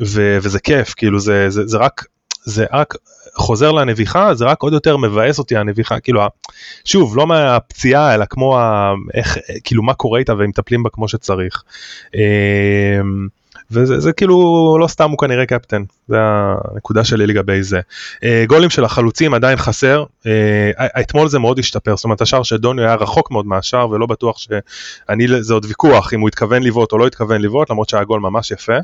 ו- 0.00 0.38
וזה 0.42 0.60
כיף, 0.60 0.94
כאילו 0.94 1.20
זה, 1.20 1.50
זה, 1.50 1.66
זה 1.66 1.78
רק, 1.78 2.04
זה 2.44 2.66
רק 2.72 2.94
חוזר 3.34 3.72
לנביחה, 3.72 4.34
זה 4.34 4.44
רק 4.44 4.62
עוד 4.62 4.72
יותר 4.72 4.96
מבאס 4.96 5.38
אותי 5.38 5.56
הנביחה, 5.56 6.00
כאילו, 6.00 6.20
שוב, 6.84 7.16
לא 7.16 7.26
מהפציעה, 7.26 8.14
אלא 8.14 8.24
כמו, 8.30 8.58
ה, 8.58 8.92
איך, 9.14 9.38
כאילו 9.64 9.82
מה 9.82 9.94
קורה 9.94 10.18
איתה 10.18 10.34
והם 10.34 10.48
מטפלים 10.48 10.82
בה 10.82 10.90
כמו 10.90 11.08
שצריך. 11.08 11.62
אמ, 12.14 12.20
וזה 13.70 14.00
זה 14.00 14.12
כאילו 14.12 14.76
לא 14.80 14.86
סתם 14.86 15.10
הוא 15.10 15.18
כנראה 15.18 15.46
קפטן, 15.46 15.82
זה 16.08 16.16
הנקודה 16.20 17.04
שלי 17.04 17.26
לגבי 17.26 17.62
זה. 17.62 17.80
אה, 18.24 18.44
גולים 18.48 18.70
של 18.70 18.84
החלוצים 18.84 19.34
עדיין 19.34 19.56
חסר, 19.56 20.04
אה, 20.26 20.70
אתמול 21.00 21.28
זה 21.28 21.38
מאוד 21.38 21.58
השתפר, 21.58 21.96
זאת 21.96 22.04
אומרת 22.04 22.20
השער 22.20 22.42
של 22.42 22.56
דוניו 22.56 22.84
היה 22.84 22.94
רחוק 22.94 23.30
מאוד 23.30 23.46
מהשער 23.46 23.90
ולא 23.90 24.06
בטוח 24.06 24.38
שאני, 24.38 25.26
זה 25.40 25.54
עוד 25.54 25.64
ויכוח 25.64 26.14
אם 26.14 26.20
הוא 26.20 26.28
התכוון 26.28 26.62
לבעוט 26.62 26.92
או 26.92 26.98
לא 26.98 27.06
התכוון 27.06 27.40
לבעוט, 27.40 27.70
למרות 27.70 27.88
שהיה 27.88 28.04
גול 28.04 28.20
ממש 28.20 28.50
יפה. 28.50 28.76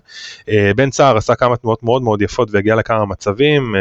אה, 0.49 0.71
בן 0.77 0.91
סער 0.91 1.17
עשה 1.17 1.35
כמה 1.35 1.57
תנועות 1.57 1.83
מאוד 1.83 2.03
מאוד 2.03 2.23
יפות 2.23 2.49
והגיע 2.53 2.75
לכמה 2.75 3.07
מצבים 3.07 3.75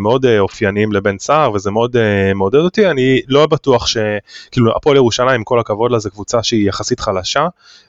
מאוד 0.00 0.26
אופייניים 0.38 0.92
לבן 0.92 1.18
סער 1.18 1.52
וזה 1.52 1.70
מאוד 1.70 1.96
מעודד 2.34 2.58
אותי, 2.58 2.86
אני 2.86 3.20
לא 3.28 3.46
בטוח 3.46 3.86
שכאילו 3.86 4.76
הפועל 4.76 4.96
ירושלים 4.96 5.34
עם 5.34 5.44
כל 5.44 5.60
הכבוד 5.60 5.90
לה 5.90 5.98
זה 5.98 6.10
קבוצה 6.10 6.42
שהיא 6.42 6.68
יחסית 6.68 7.00
חלשה 7.00 7.46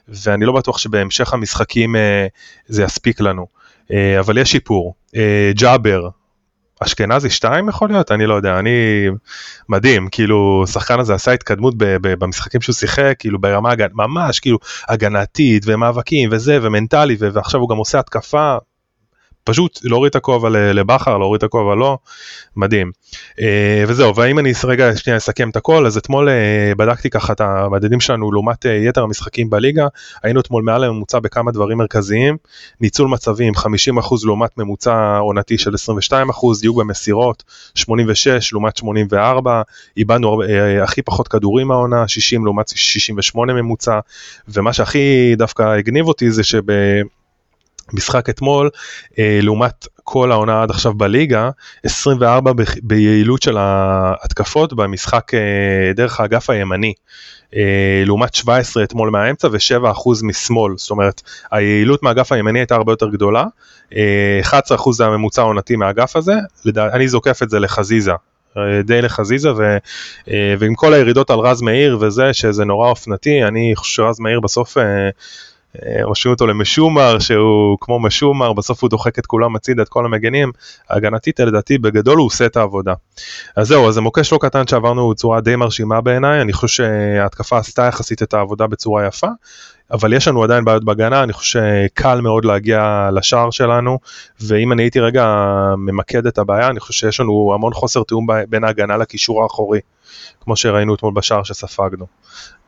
ואני 0.08 0.44
לא 0.44 0.52
בטוח 0.52 0.78
שבהמשך 0.78 1.32
המשחקים 1.32 1.96
זה 2.68 2.82
יספיק 2.82 3.20
לנו. 3.20 3.61
אה, 3.92 4.20
אבל 4.20 4.38
יש 4.38 4.50
שיפור. 4.52 4.94
אה, 5.16 5.50
ג'אבר, 5.54 6.08
אשכנזי 6.80 7.30
2 7.30 7.68
יכול 7.68 7.88
להיות? 7.88 8.12
אני 8.12 8.26
לא 8.26 8.34
יודע, 8.34 8.58
אני 8.58 8.70
מדהים, 9.68 10.08
כאילו 10.12 10.64
השחקן 10.64 11.00
הזה 11.00 11.14
עשה 11.14 11.32
התקדמות 11.32 11.74
ב- 11.76 11.84
ב- 11.84 12.24
במשחקים 12.24 12.60
שהוא 12.60 12.74
שיחק, 12.74 13.14
כאילו 13.18 13.40
ברמה 13.40 13.74
ממש 13.94 14.40
כאילו 14.40 14.58
הגנתית 14.88 15.62
ומאבקים 15.66 16.28
וזה 16.32 16.58
ומנטלי 16.62 17.16
ועכשיו 17.18 17.60
הוא 17.60 17.68
גם 17.68 17.76
עושה 17.76 17.98
התקפה, 17.98 18.56
פשוט 19.44 19.80
להוריד 19.84 20.10
את 20.10 20.16
הכובע 20.16 20.48
לבכר, 20.48 21.18
להוריד 21.18 21.38
את 21.38 21.42
הכובע 21.42 21.74
לא, 21.74 21.98
מדהים. 22.56 22.90
אה, 23.40 23.84
וזהו, 23.88 24.16
והאם 24.16 24.38
אני 24.38 24.52
רגע 24.64 24.96
שנייה 24.96 25.16
אסכם 25.16 25.50
את 25.50 25.56
הכל, 25.56 25.86
אז 25.86 25.96
אתמול 25.96 26.28
אה, 26.28 26.72
בדקתי 26.76 27.10
ככה 27.10 27.32
את 27.32 27.40
המדדים 27.40 28.00
שלנו 28.00 28.32
לעומת 28.32 28.66
אה, 28.66 28.72
יתר 28.72 29.02
המשחקים 29.02 29.50
בליגה, 29.50 29.86
היינו 30.22 30.40
אתמול 30.40 30.62
מעל 30.62 30.84
הממוצע 30.84 31.18
בכמה 31.18 31.52
דברים 31.52 31.78
מרכזיים, 31.78 32.36
ניצול 32.80 33.08
מצבים 33.08 33.52
50% 33.56 33.66
לעומת 34.24 34.58
ממוצע 34.58 35.16
עונתי 35.16 35.58
של 35.58 35.74
22%, 36.10 36.14
דיוק 36.60 36.78
במסירות 36.78 37.42
86 37.74 38.52
לעומת 38.52 38.76
84, 38.76 39.62
איבדנו 39.96 40.42
הכי 40.82 41.02
פחות 41.02 41.28
כדורים 41.28 41.68
מהעונה, 41.68 42.08
60 42.08 42.44
לעומת 42.44 42.68
68 42.68 43.52
ממוצע, 43.52 43.98
ומה 44.48 44.72
שהכי 44.72 45.34
דווקא 45.36 45.62
הגניב 45.62 46.06
אותי 46.06 46.30
זה 46.30 46.44
שב... 46.44 46.62
משחק 47.92 48.28
אתמול 48.28 48.70
אה, 49.18 49.38
לעומת 49.42 49.86
כל 50.04 50.32
העונה 50.32 50.62
עד 50.62 50.70
עכשיו 50.70 50.94
בליגה 50.94 51.50
24 51.84 52.52
ב- 52.52 52.62
ביעילות 52.82 53.42
של 53.42 53.56
ההתקפות 53.58 54.72
במשחק 54.72 55.34
אה, 55.34 55.92
דרך 55.94 56.20
האגף 56.20 56.50
הימני. 56.50 56.92
אה, 57.56 58.02
לעומת 58.06 58.34
17 58.34 58.84
אתמול 58.84 59.10
מהאמצע 59.10 59.48
ו7% 59.48 60.10
משמאל. 60.22 60.72
זאת 60.76 60.90
אומרת 60.90 61.22
היעילות 61.50 62.02
מהאגף 62.02 62.32
הימני 62.32 62.58
הייתה 62.58 62.74
הרבה 62.74 62.92
יותר 62.92 63.08
גדולה. 63.08 63.44
אה, 63.96 64.40
11% 64.44 64.92
זה 64.92 65.06
הממוצע 65.06 65.42
העונתי 65.42 65.76
מהאגף 65.76 66.16
הזה. 66.16 66.34
אני 66.76 67.08
זוקף 67.08 67.42
את 67.42 67.50
זה 67.50 67.60
לחזיזה. 67.60 68.12
די 68.84 69.02
לחזיזה 69.02 69.52
ו, 69.52 69.76
ועם 70.58 70.74
כל 70.74 70.94
הירידות 70.94 71.30
על 71.30 71.38
רז 71.38 71.62
מאיר 71.62 71.98
וזה 72.00 72.32
שזה 72.32 72.64
נורא 72.64 72.88
אופנתי 72.88 73.44
אני 73.44 73.72
חושב 73.76 74.02
שרז 74.02 74.20
מאיר 74.20 74.40
בסוף 74.40 74.76
אה, 75.76 76.10
משווים 76.10 76.32
אותו 76.34 76.46
למשומר 76.46 77.18
שהוא 77.18 77.78
כמו 77.80 78.00
משומר 78.00 78.52
בסוף 78.52 78.82
הוא 78.82 78.90
דוחק 78.90 79.18
את 79.18 79.26
כולם 79.26 79.56
הצידה 79.56 79.82
את 79.82 79.88
כל 79.88 80.04
המגנים 80.04 80.52
הגנתית 80.90 81.40
לדעתי 81.40 81.78
בגדול 81.78 82.18
הוא 82.18 82.26
עושה 82.26 82.46
את 82.46 82.56
העבודה. 82.56 82.94
אז 83.56 83.68
זהו 83.68 83.88
אז 83.88 83.94
זה 83.94 84.00
מוקש 84.00 84.32
לא 84.32 84.38
קטן 84.38 84.66
שעברנו 84.66 85.10
בצורה 85.10 85.40
די 85.40 85.56
מרשימה 85.56 86.00
בעיניי 86.00 86.40
אני 86.40 86.52
חושב 86.52 86.84
שההתקפה 86.84 87.58
עשתה 87.58 87.82
יחסית 87.82 88.22
את 88.22 88.34
העבודה 88.34 88.66
בצורה 88.66 89.06
יפה 89.06 89.28
אבל 89.92 90.12
יש 90.12 90.28
לנו 90.28 90.44
עדיין 90.44 90.64
בעיות 90.64 90.84
בהגנה 90.84 91.22
אני 91.22 91.32
חושב 91.32 91.60
שקל 91.60 92.20
מאוד 92.20 92.44
להגיע 92.44 93.08
לשער 93.12 93.50
שלנו 93.50 93.98
ואם 94.40 94.72
אני 94.72 94.82
הייתי 94.82 95.00
רגע 95.00 95.24
ממקד 95.76 96.26
את 96.26 96.38
הבעיה 96.38 96.68
אני 96.68 96.80
חושב 96.80 96.92
שיש 96.92 97.20
לנו 97.20 97.52
המון 97.54 97.74
חוסר 97.74 98.02
תיאום 98.02 98.26
בין 98.48 98.64
ההגנה 98.64 98.96
לקישור 98.96 99.42
האחורי 99.42 99.80
כמו 100.40 100.56
שראינו 100.56 100.94
אתמול 100.94 101.12
בשער 101.14 101.42
שספגנו 101.42 102.06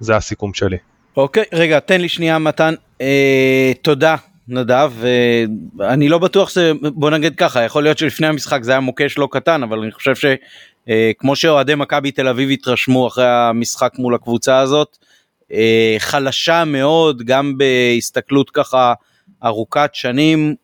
זה 0.00 0.16
הסיכום 0.16 0.54
שלי. 0.54 0.76
אוקיי, 1.16 1.44
רגע, 1.52 1.80
תן 1.80 2.00
לי 2.00 2.08
שנייה 2.08 2.38
מתן. 2.38 2.74
אה, 3.04 3.72
תודה, 3.82 4.16
נדב. 4.48 4.92
אה, 5.04 5.44
אני 5.92 6.08
לא 6.08 6.18
בטוח 6.18 6.48
שזה, 6.48 6.72
בוא 6.82 7.10
נגיד 7.10 7.36
ככה, 7.36 7.62
יכול 7.62 7.82
להיות 7.82 7.98
שלפני 7.98 8.26
המשחק 8.26 8.62
זה 8.62 8.72
היה 8.72 8.80
מוקש 8.80 9.18
לא 9.18 9.28
קטן, 9.30 9.62
אבל 9.62 9.78
אני 9.78 9.92
חושב 9.92 10.14
שכמו 10.14 11.30
אה, 11.30 11.36
שאוהדי 11.36 11.74
מכבי 11.74 12.10
תל 12.10 12.28
אביב 12.28 12.50
התרשמו 12.50 13.06
אחרי 13.06 13.26
המשחק 13.26 13.92
מול 13.98 14.14
הקבוצה 14.14 14.58
הזאת, 14.58 14.98
חלשה 15.98 16.64
מאוד, 16.64 17.22
גם 17.22 17.58
בהסתכלות 17.58 18.50
ככה 18.50 18.92
ארוכת 19.44 19.90
שנים, 19.92 20.54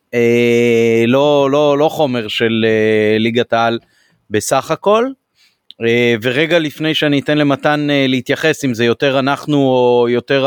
לא, 1.06 1.48
לא, 1.50 1.78
לא 1.78 1.88
חומר 1.88 2.28
של 2.28 2.66
ליגת 3.18 3.52
העל 3.52 3.78
בסך 4.30 4.70
הכל. 4.70 5.06
ורגע 6.22 6.58
לפני 6.58 6.94
שאני 6.94 7.18
אתן 7.18 7.38
למתן 7.38 7.86
להתייחס 7.90 8.64
אם 8.64 8.74
זה 8.74 8.84
יותר 8.84 9.18
אנחנו 9.18 9.56
או 9.56 10.06
יותר 10.08 10.46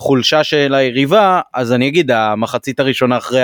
החולשה 0.00 0.44
של 0.44 0.74
היריבה 0.74 1.40
אז 1.54 1.72
אני 1.72 1.88
אגיד 1.88 2.10
המחצית 2.10 2.80
הראשונה 2.80 3.18
אחרי 3.18 3.42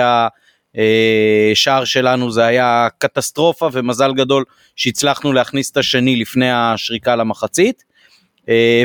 השער 0.73 1.79
אה, 1.79 1.85
שלנו 1.85 2.31
זה 2.31 2.45
היה 2.45 2.87
קטסטרופה 2.97 3.69
ומזל 3.73 4.13
גדול 4.13 4.43
שהצלחנו 4.75 5.33
להכניס 5.33 5.71
את 5.71 5.77
השני 5.77 6.15
לפני 6.15 6.51
השריקה 6.51 7.15
למחצית. 7.15 7.93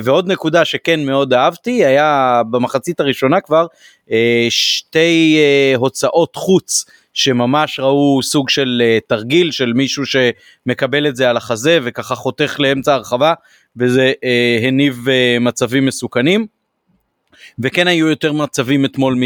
ועוד 0.03 0.29
נקודה 0.29 0.65
שכן 0.65 1.05
מאוד 1.07 1.33
אהבתי 1.33 1.85
היה 1.85 2.43
במחצית 2.51 3.01
הראשונה 3.01 3.41
כבר 3.41 3.67
שתי 4.51 5.39
הוצאות 5.77 6.37
חוץ 6.37 6.85
שממש 7.15 7.81
ראו 7.81 8.23
סוג 8.23 8.49
של 8.49 8.83
תרגיל 9.07 9.51
של 9.51 9.73
מישהו 9.73 10.03
שמקבל 10.07 11.07
את 11.07 11.17
זה 11.17 11.31
על 11.31 11.37
החזה 11.37 11.79
וככה 11.83 12.15
חותך 12.15 12.57
לאמצע 12.59 12.95
הרחבה 12.95 13.35
וזה 13.77 14.13
הניב 14.63 15.07
מצבים 15.41 15.87
מסוכנים. 15.87 16.58
וכן 17.59 17.89
היו 17.89 18.09
יותר 18.09 18.33
מצבים 18.33 18.85
אתמול 18.85 19.19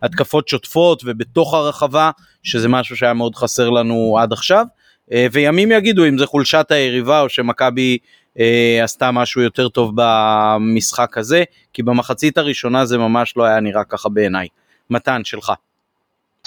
מהתקפות 0.00 0.46
uh, 0.46 0.50
שוטפות 0.50 1.02
ובתוך 1.04 1.54
הרחבה 1.54 2.10
שזה 2.42 2.68
משהו 2.68 2.96
שהיה 2.96 3.14
מאוד 3.14 3.34
חסר 3.34 3.70
לנו 3.70 4.16
עד 4.20 4.32
עכשיו 4.32 4.66
uh, 5.10 5.12
וימים 5.32 5.72
יגידו 5.72 6.08
אם 6.08 6.18
זה 6.18 6.26
חולשת 6.26 6.66
היריבה 6.70 7.20
או 7.20 7.28
שמכבי 7.28 7.98
uh, 8.34 8.40
עשתה 8.82 9.10
משהו 9.10 9.42
יותר 9.42 9.68
טוב 9.68 9.92
במשחק 9.94 11.18
הזה 11.18 11.44
כי 11.72 11.82
במחצית 11.82 12.38
הראשונה 12.38 12.86
זה 12.86 12.98
ממש 12.98 13.36
לא 13.36 13.44
היה 13.44 13.60
נראה 13.60 13.84
ככה 13.84 14.08
בעיניי. 14.08 14.48
מתן 14.90 15.24
שלך. 15.24 15.52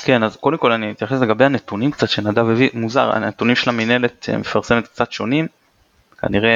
כן, 0.03 0.23
אז 0.23 0.35
קודם 0.35 0.57
כל 0.57 0.71
אני 0.71 0.91
אתייחס 0.91 1.21
לגבי 1.21 1.45
הנתונים 1.45 1.91
קצת 1.91 2.09
שנדב 2.09 2.49
הביא, 2.49 2.69
מוזר, 2.73 3.11
הנתונים 3.11 3.55
של 3.55 3.69
המינהלת 3.69 4.29
אה, 4.29 4.37
מפרסמת 4.37 4.87
קצת 4.87 5.11
שונים, 5.11 5.47
כנראה 6.21 6.51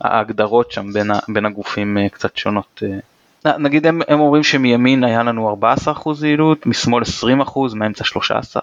ההגדרות 0.00 0.72
שם 0.72 0.92
בין, 0.92 1.10
בין 1.28 1.46
הגופים 1.46 1.98
אה, 1.98 2.08
קצת 2.08 2.36
שונות. 2.36 2.82
אה. 3.44 3.58
נגיד 3.58 3.86
הם, 3.86 4.02
הם 4.08 4.20
אומרים 4.20 4.42
שמימין 4.42 5.04
היה 5.04 5.22
לנו 5.22 5.56
14% 5.84 6.24
יעילות, 6.24 6.66
משמאל 6.66 7.02
20%, 7.02 7.74
מהאמצע 7.74 8.04
13%. 8.04 8.60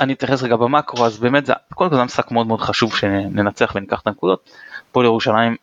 אני 0.00 0.12
אתייחס 0.12 0.42
רגע 0.42 0.56
במקרו, 0.56 1.06
אז 1.06 1.18
באמת 1.18 1.46
זה, 1.46 1.52
קודם 1.74 1.90
כל 1.90 1.96
זה 1.96 2.04
משחק 2.04 2.30
מאוד 2.30 2.46
מאוד 2.46 2.60
חשוב 2.60 2.96
שננצח 2.96 3.72
וניקח 3.74 4.00
את 4.00 4.06
הנקודות. 4.06 4.50
פה 4.92 5.02
לירושלים 5.02 5.56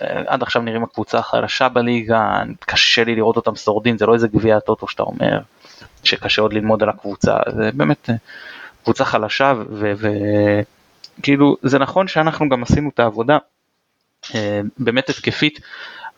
עד 0.00 0.42
עכשיו 0.42 0.62
נראים 0.62 0.82
הקבוצה 0.82 1.18
החלשה 1.18 1.68
בליגה, 1.68 2.42
קשה 2.60 3.04
לי 3.04 3.14
לראות 3.14 3.36
אותם 3.36 3.56
שורדים, 3.56 3.98
זה 3.98 4.06
לא 4.06 4.14
איזה 4.14 4.28
גביע 4.28 4.56
הטוטו 4.56 4.88
שאתה 4.88 5.02
אומר. 5.02 5.38
שקשה 6.04 6.42
עוד 6.42 6.52
ללמוד 6.52 6.82
על 6.82 6.88
הקבוצה, 6.88 7.36
זה 7.56 7.70
באמת 7.74 8.10
אה, 8.10 8.14
קבוצה 8.84 9.04
חלשה 9.04 9.52
וכאילו 11.18 11.56
זה 11.62 11.78
נכון 11.78 12.08
שאנחנו 12.08 12.48
גם 12.48 12.62
עשינו 12.62 12.90
את 12.94 13.00
העבודה 13.00 13.34
אה, 13.34 13.38
באמת 14.78 15.08
התקפית, 15.08 15.60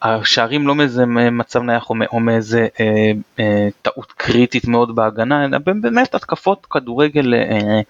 השערים 0.03 0.67
לא 0.67 0.75
מאיזה 0.75 1.07
מצב 1.07 1.63
נייח 1.63 1.91
או 1.91 2.21
מאיזה 2.21 2.69
אה, 2.81 3.13
אה, 3.39 3.69
טעות 3.83 4.13
קריטית 4.13 4.69
מאוד 4.69 4.95
בהגנה, 4.95 5.45
אלא 5.45 5.59
באמת 5.59 6.15
התקפות 6.15 6.67
כדורגל 6.71 7.35
אה, 7.35 7.81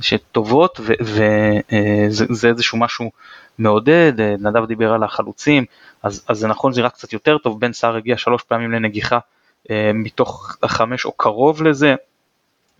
שטובות 0.00 0.80
וזה 0.80 1.28
אה, 1.72 2.48
איזשהו 2.48 2.78
משהו 2.78 3.10
מעודד, 3.58 4.20
אה, 4.20 4.34
נדב 4.38 4.66
דיבר 4.66 4.92
על 4.92 5.02
החלוצים, 5.02 5.64
אז, 6.02 6.24
אז 6.28 6.38
זה 6.38 6.48
נכון 6.48 6.72
זה 6.72 6.82
רק 6.82 6.92
קצת 6.92 7.12
יותר 7.12 7.38
טוב, 7.38 7.60
בן 7.60 7.72
סער 7.72 7.96
הגיע 7.96 8.16
שלוש 8.16 8.42
פעמים 8.42 8.72
לנגיחה 8.72 9.18
אה, 9.70 9.90
מתוך 9.94 10.56
החמש 10.62 11.04
או 11.04 11.12
קרוב 11.12 11.62
לזה. 11.62 11.94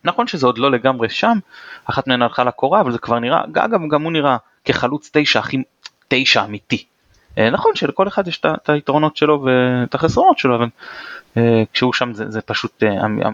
נכון 0.05 0.27
שזה 0.27 0.47
עוד 0.47 0.59
לא 0.59 0.71
לגמרי 0.71 1.09
שם, 1.09 1.39
אחת 1.85 2.07
מהן 2.07 2.23
הלכה 2.23 2.45
לקורה, 2.45 2.81
אבל 2.81 2.93
זה 2.93 2.99
כבר 2.99 3.19
נראה, 3.19 3.45
אגב 3.45 3.81
גם 3.91 4.03
הוא 4.03 4.13
נראה 4.13 4.37
כחלוץ 4.65 5.11
תשע 5.13 5.39
הכי 5.39 5.63
תשע 6.11 6.45
אמיתי. 6.45 6.85
אה, 7.39 7.51
נכון 7.51 7.75
שלכל 7.75 8.09
אחד 8.09 8.29
יש 8.29 8.41
את 8.41 8.69
היתרונות 8.69 9.17
שלו 9.17 9.45
ואת 9.45 9.95
החסרונות 9.95 10.39
שלו, 10.39 10.57
אבל 10.57 10.69
אה, 11.37 11.63
כשהוא 11.73 11.93
שם 11.93 12.15
זה, 12.15 12.31
זה 12.31 12.41
פשוט, 12.41 12.83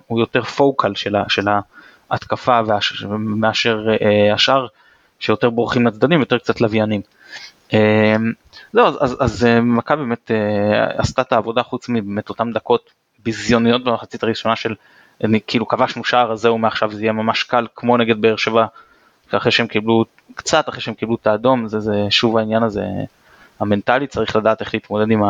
הוא 0.06 0.20
יותר 0.20 0.42
פוקל 0.42 0.94
של, 0.94 1.14
של 1.28 1.44
ההתקפה 2.10 2.60
מאשר 3.18 3.86
השאר 4.34 4.66
שיותר 5.20 5.50
בורחים 5.50 5.86
לצדדים, 5.86 6.20
יותר 6.20 6.38
קצת 6.38 6.60
לוויינים. 6.60 7.00
זהו, 8.72 8.86
אז, 8.86 8.96
אז, 9.00 9.16
אז 9.20 9.46
מכבי 9.62 10.02
באמת 10.02 10.30
עשתה 10.96 11.22
את 11.22 11.32
העבודה 11.32 11.62
חוץ 11.62 11.88
מבאמת 11.88 12.28
אותם 12.28 12.52
דקות 12.52 12.90
ביזיוניות 13.24 13.84
במחצית 13.84 14.22
הראשונה 14.22 14.56
של 14.56 14.74
אני, 15.24 15.40
כאילו 15.46 15.68
כבשנו 15.68 16.04
שער 16.04 16.32
אז 16.32 16.40
זהו 16.40 16.58
מעכשיו 16.58 16.92
זה 16.92 17.02
יהיה 17.02 17.12
ממש 17.12 17.42
קל 17.42 17.66
כמו 17.74 17.96
נגד 17.96 18.20
באר 18.20 18.36
שבע 18.36 18.66
אחרי 19.34 19.52
שהם 19.52 19.66
קיבלו 19.66 20.04
קצת 20.34 20.68
אחרי 20.68 20.80
שהם 20.80 20.94
קיבלו 20.94 21.16
את 21.22 21.26
האדום 21.26 21.68
זה, 21.68 21.80
זה 21.80 22.06
שוב 22.10 22.38
העניין 22.38 22.62
הזה 22.62 22.84
המנטלי 23.60 24.06
צריך 24.06 24.36
לדעת 24.36 24.60
איך 24.60 24.74
להתמודד 24.74 25.10
עם 25.10 25.22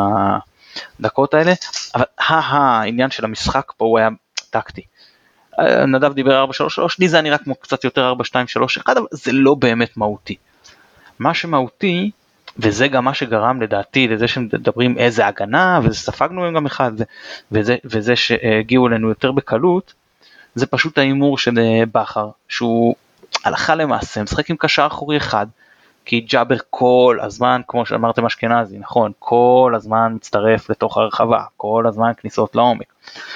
הדקות 0.99 1.33
האלה 1.33 1.53
אבל 1.95 2.03
העניין 2.17 3.11
של 3.11 3.25
המשחק 3.25 3.71
פה 3.77 3.85
הוא 3.85 3.99
היה 3.99 4.09
טקטי. 4.49 4.81
נדב 5.87 6.13
דיבר 6.13 6.45
4-3-3 6.45 6.49
לי 6.99 7.09
זה 7.09 7.21
נראה 7.21 7.37
כמו 7.37 7.55
קצת 7.55 7.83
יותר 7.83 8.13
4-2-3-1 8.13 8.91
אבל 8.91 9.05
זה 9.11 9.31
לא 9.31 9.55
באמת 9.55 9.97
מהותי. 9.97 10.35
מה 11.19 11.33
שמהותי 11.33 12.11
וזה 12.59 12.87
גם 12.87 13.05
מה 13.05 13.13
שגרם 13.13 13.61
לדעתי 13.61 14.07
לזה 14.07 14.27
שמדברים 14.27 14.97
איזה 14.97 15.27
הגנה 15.27 15.79
וספגנו 15.83 16.45
הם 16.45 16.53
גם 16.53 16.65
אחד 16.65 16.91
וזה, 17.51 17.75
וזה 17.85 18.15
שהגיעו 18.15 18.87
אלינו 18.87 19.09
יותר 19.09 19.31
בקלות 19.31 19.93
זה 20.55 20.65
פשוט 20.65 20.97
ההימור 20.97 21.37
של 21.37 21.59
אה, 21.59 21.83
בכר 21.91 22.29
שהוא 22.47 22.95
הלכה 23.43 23.75
למעשה 23.75 24.23
משחק 24.23 24.49
עם 24.49 24.55
קשר 24.59 24.87
אחורי 24.87 25.17
אחד 25.17 25.47
כי 26.05 26.19
ג'אבר 26.19 26.55
כל 26.69 27.17
הזמן 27.21 27.61
כמו 27.67 27.85
שאמרתם 27.85 28.25
אשכנזי 28.25 28.77
נכון 28.77 29.11
כל 29.19 29.73
הזמן 29.75 30.13
מצטרף 30.15 30.69
לתוך 30.69 30.97
הרחבה 30.97 31.43
כל 31.57 31.85
הזמן 31.87 32.11
כניסות 32.17 32.55
לעומק. 32.55 32.93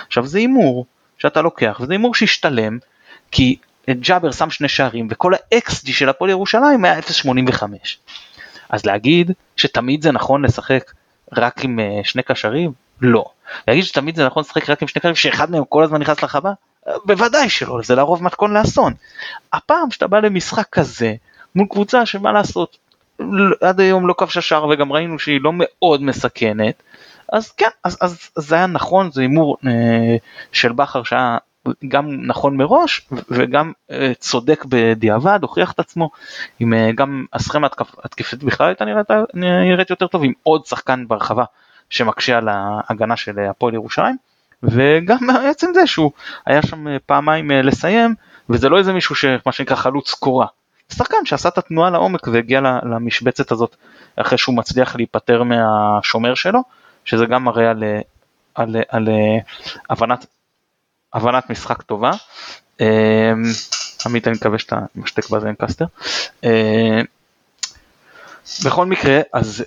עכשיו 0.07 0.25
זה 0.25 0.37
הימור 0.37 0.85
שאתה 1.17 1.41
לוקח 1.41 1.79
וזה 1.81 1.93
הימור 1.93 2.15
שהשתלם 2.15 2.77
כי 3.31 3.57
ג'אבר 3.89 4.31
שם 4.31 4.49
שני 4.49 4.67
שערים 4.67 5.07
וכל 5.11 5.33
ה-XG 5.33 5.91
של 5.91 6.09
הפועל 6.09 6.29
ירושלים 6.29 6.85
היה 6.85 6.99
0.85 6.99 7.63
אז 8.69 8.85
להגיד 8.85 9.31
שתמיד 9.57 10.01
זה 10.01 10.11
נכון 10.11 10.45
לשחק 10.45 10.91
רק 11.37 11.63
עם 11.63 11.79
uh, 11.79 12.07
שני 12.07 12.23
קשרים? 12.23 12.71
לא. 13.01 13.25
להגיד 13.67 13.83
שתמיד 13.83 14.15
זה 14.15 14.25
נכון 14.25 14.43
לשחק 14.43 14.69
רק 14.69 14.81
עם 14.81 14.87
שני 14.87 14.99
קשרים 14.99 15.15
שאחד 15.15 15.51
מהם 15.51 15.63
כל 15.69 15.83
הזמן 15.83 16.01
נכנס 16.01 16.23
לחווה? 16.23 16.53
בוודאי 17.05 17.49
שלא, 17.49 17.79
זה 17.83 17.95
לרוב 17.95 18.23
מתכון 18.23 18.53
לאסון. 18.53 18.93
הפעם 19.53 19.91
שאתה 19.91 20.07
בא 20.07 20.19
למשחק 20.19 20.69
כזה 20.71 21.13
מול 21.55 21.67
קבוצה 21.69 22.05
שמה 22.05 22.31
לעשות, 22.31 22.77
עד 23.61 23.79
היום 23.79 24.07
לא 24.07 24.13
כבשה 24.17 24.41
שער 24.41 24.67
וגם 24.67 24.91
ראינו 24.91 25.19
שהיא 25.19 25.41
לא 25.41 25.51
מאוד 25.55 26.03
מסכנת, 26.03 26.83
אז 27.31 27.51
כן, 27.51 27.69
אז, 27.83 27.97
אז, 28.01 28.17
אז 28.35 28.43
זה 28.43 28.55
היה 28.55 28.67
נכון, 28.67 29.11
זה 29.11 29.21
הימור 29.21 29.57
אה, 29.67 30.15
של 30.51 30.71
בכר 30.71 31.03
שהיה 31.03 31.37
גם 31.87 32.27
נכון 32.27 32.57
מראש 32.57 33.07
וגם 33.29 33.71
אה, 33.91 34.11
צודק 34.19 34.65
בדיעבד, 34.69 35.39
הוכיח 35.41 35.71
את 35.71 35.79
עצמו, 35.79 36.09
עם 36.59 36.73
אה, 36.73 36.91
גם 36.95 37.25
הסכמה 37.33 37.67
התקפית 38.03 38.43
בכלל 38.43 38.67
הייתה 38.67 38.85
נראית, 38.85 39.07
נראית 39.33 39.89
יותר 39.89 40.07
טוב, 40.07 40.23
עם 40.23 40.33
עוד 40.43 40.65
שחקן 40.65 41.07
ברחבה 41.07 41.43
שמקשה 41.89 42.37
על 42.37 42.49
ההגנה 42.49 43.17
של 43.17 43.39
הפועל 43.39 43.73
ירושלים, 43.73 44.15
וגם 44.63 45.29
עצם 45.29 45.67
זה 45.73 45.87
שהוא 45.87 46.11
היה 46.45 46.61
שם 46.61 46.87
אה, 46.87 46.97
פעמיים 47.05 47.51
לסיים, 47.51 48.15
וזה 48.49 48.69
לא 48.69 48.77
איזה 48.77 48.93
מישהו 48.93 49.15
שמה 49.15 49.51
שנקרא 49.51 49.75
חלוץ 49.75 50.13
קורה, 50.13 50.47
שחקן 50.89 51.25
שעשה 51.25 51.49
את 51.49 51.57
התנועה 51.57 51.89
לעומק 51.89 52.27
והגיע 52.27 52.61
למשבצת 52.61 53.51
הזאת 53.51 53.75
אחרי 54.15 54.37
שהוא 54.37 54.55
מצליח 54.55 54.95
להיפטר 54.95 55.43
מהשומר 55.43 56.35
שלו, 56.35 56.59
שזה 57.05 57.25
גם 57.25 57.43
מראה 57.43 57.69
על, 57.69 57.83
על, 58.55 58.75
על, 58.75 58.77
על 58.89 59.09
הבנת, 59.89 60.25
הבנת 61.13 61.49
משחק 61.49 61.81
טובה. 61.81 62.11
עמית 64.05 64.27
אני 64.27 64.35
מקווה 64.35 64.59
שאתה 64.59 64.79
משתק 64.95 65.29
בזנקסטר. 65.29 65.85
בכל 68.65 68.85
מקרה 68.85 69.19
אז 69.33 69.65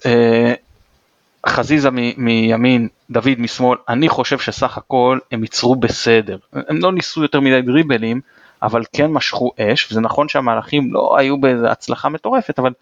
חזיזה 1.46 1.90
מימין, 2.16 2.88
דוד 3.10 3.38
משמאל, 3.38 3.78
אני 3.88 4.08
חושב 4.08 4.38
שסך 4.38 4.78
הכל 4.78 5.18
הם 5.32 5.42
ייצרו 5.42 5.76
בסדר. 5.76 6.38
הם 6.52 6.78
לא 6.78 6.92
ניסו 6.92 7.22
יותר 7.22 7.40
מדי 7.40 7.62
דריבלים, 7.62 8.20
אבל 8.62 8.82
כן 8.92 9.06
משכו 9.06 9.50
אש, 9.60 9.90
וזה 9.90 10.00
נכון 10.00 10.28
שהמהלכים 10.28 10.94
לא 10.94 11.18
היו 11.18 11.40
באיזה 11.40 11.70
הצלחה 11.70 12.08
מטורפת, 12.08 12.58
אבל 12.58 12.72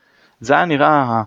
זה 0.41 0.55
היה 0.55 0.65
נראה 0.65 1.23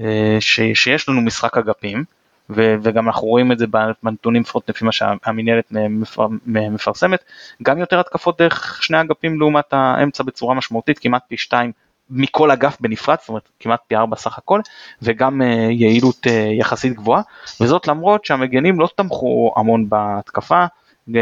אה, 0.00 0.36
ש, 0.40 0.60
שיש 0.74 1.08
לנו 1.08 1.20
משחק 1.20 1.56
אגפים, 1.56 2.04
ו, 2.50 2.74
וגם 2.82 3.06
אנחנו 3.06 3.28
רואים 3.28 3.52
את 3.52 3.58
זה 3.58 3.66
בנתונים 4.02 4.42
לפחות 4.42 4.68
לפי 4.68 4.84
מה 4.84 4.92
שהמינהלת 4.92 5.64
מפר, 5.70 6.26
מפרסמת, 6.46 7.24
גם 7.62 7.78
יותר 7.78 8.00
התקפות 8.00 8.38
דרך 8.38 8.82
שני 8.82 9.00
אגפים 9.00 9.40
לעומת 9.40 9.72
האמצע 9.72 10.22
בצורה 10.24 10.54
משמעותית, 10.54 10.98
כמעט 10.98 11.22
פי 11.28 11.36
שתיים 11.36 11.72
מכל 12.10 12.50
אגף 12.50 12.76
בנפרד, 12.80 13.16
זאת 13.20 13.28
אומרת 13.28 13.48
כמעט 13.60 13.80
פי 13.88 13.96
ארבע 13.96 14.16
סך 14.16 14.38
הכל, 14.38 14.60
וגם 15.02 15.42
uh, 15.42 15.44
יעילות 15.70 16.26
uh, 16.26 16.30
יחסית 16.30 16.92
גבוהה, 16.92 17.22
וזאת 17.60 17.88
למרות 17.88 18.24
שהמגנים 18.24 18.80
לא 18.80 18.88
תמכו 18.96 19.54
המון 19.56 19.88
בהתקפה, 19.88 20.64
uh, 21.08 21.12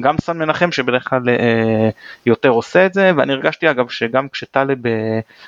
גם 0.00 0.18
סן 0.18 0.38
מנחם 0.38 0.72
שבדרך 0.72 1.08
כלל 1.08 1.22
יותר 2.26 2.48
עושה 2.48 2.86
את 2.86 2.94
זה, 2.94 3.12
ואני 3.16 3.32
הרגשתי 3.32 3.70
אגב 3.70 3.88
שגם 3.88 4.28
כשטלב 4.28 4.78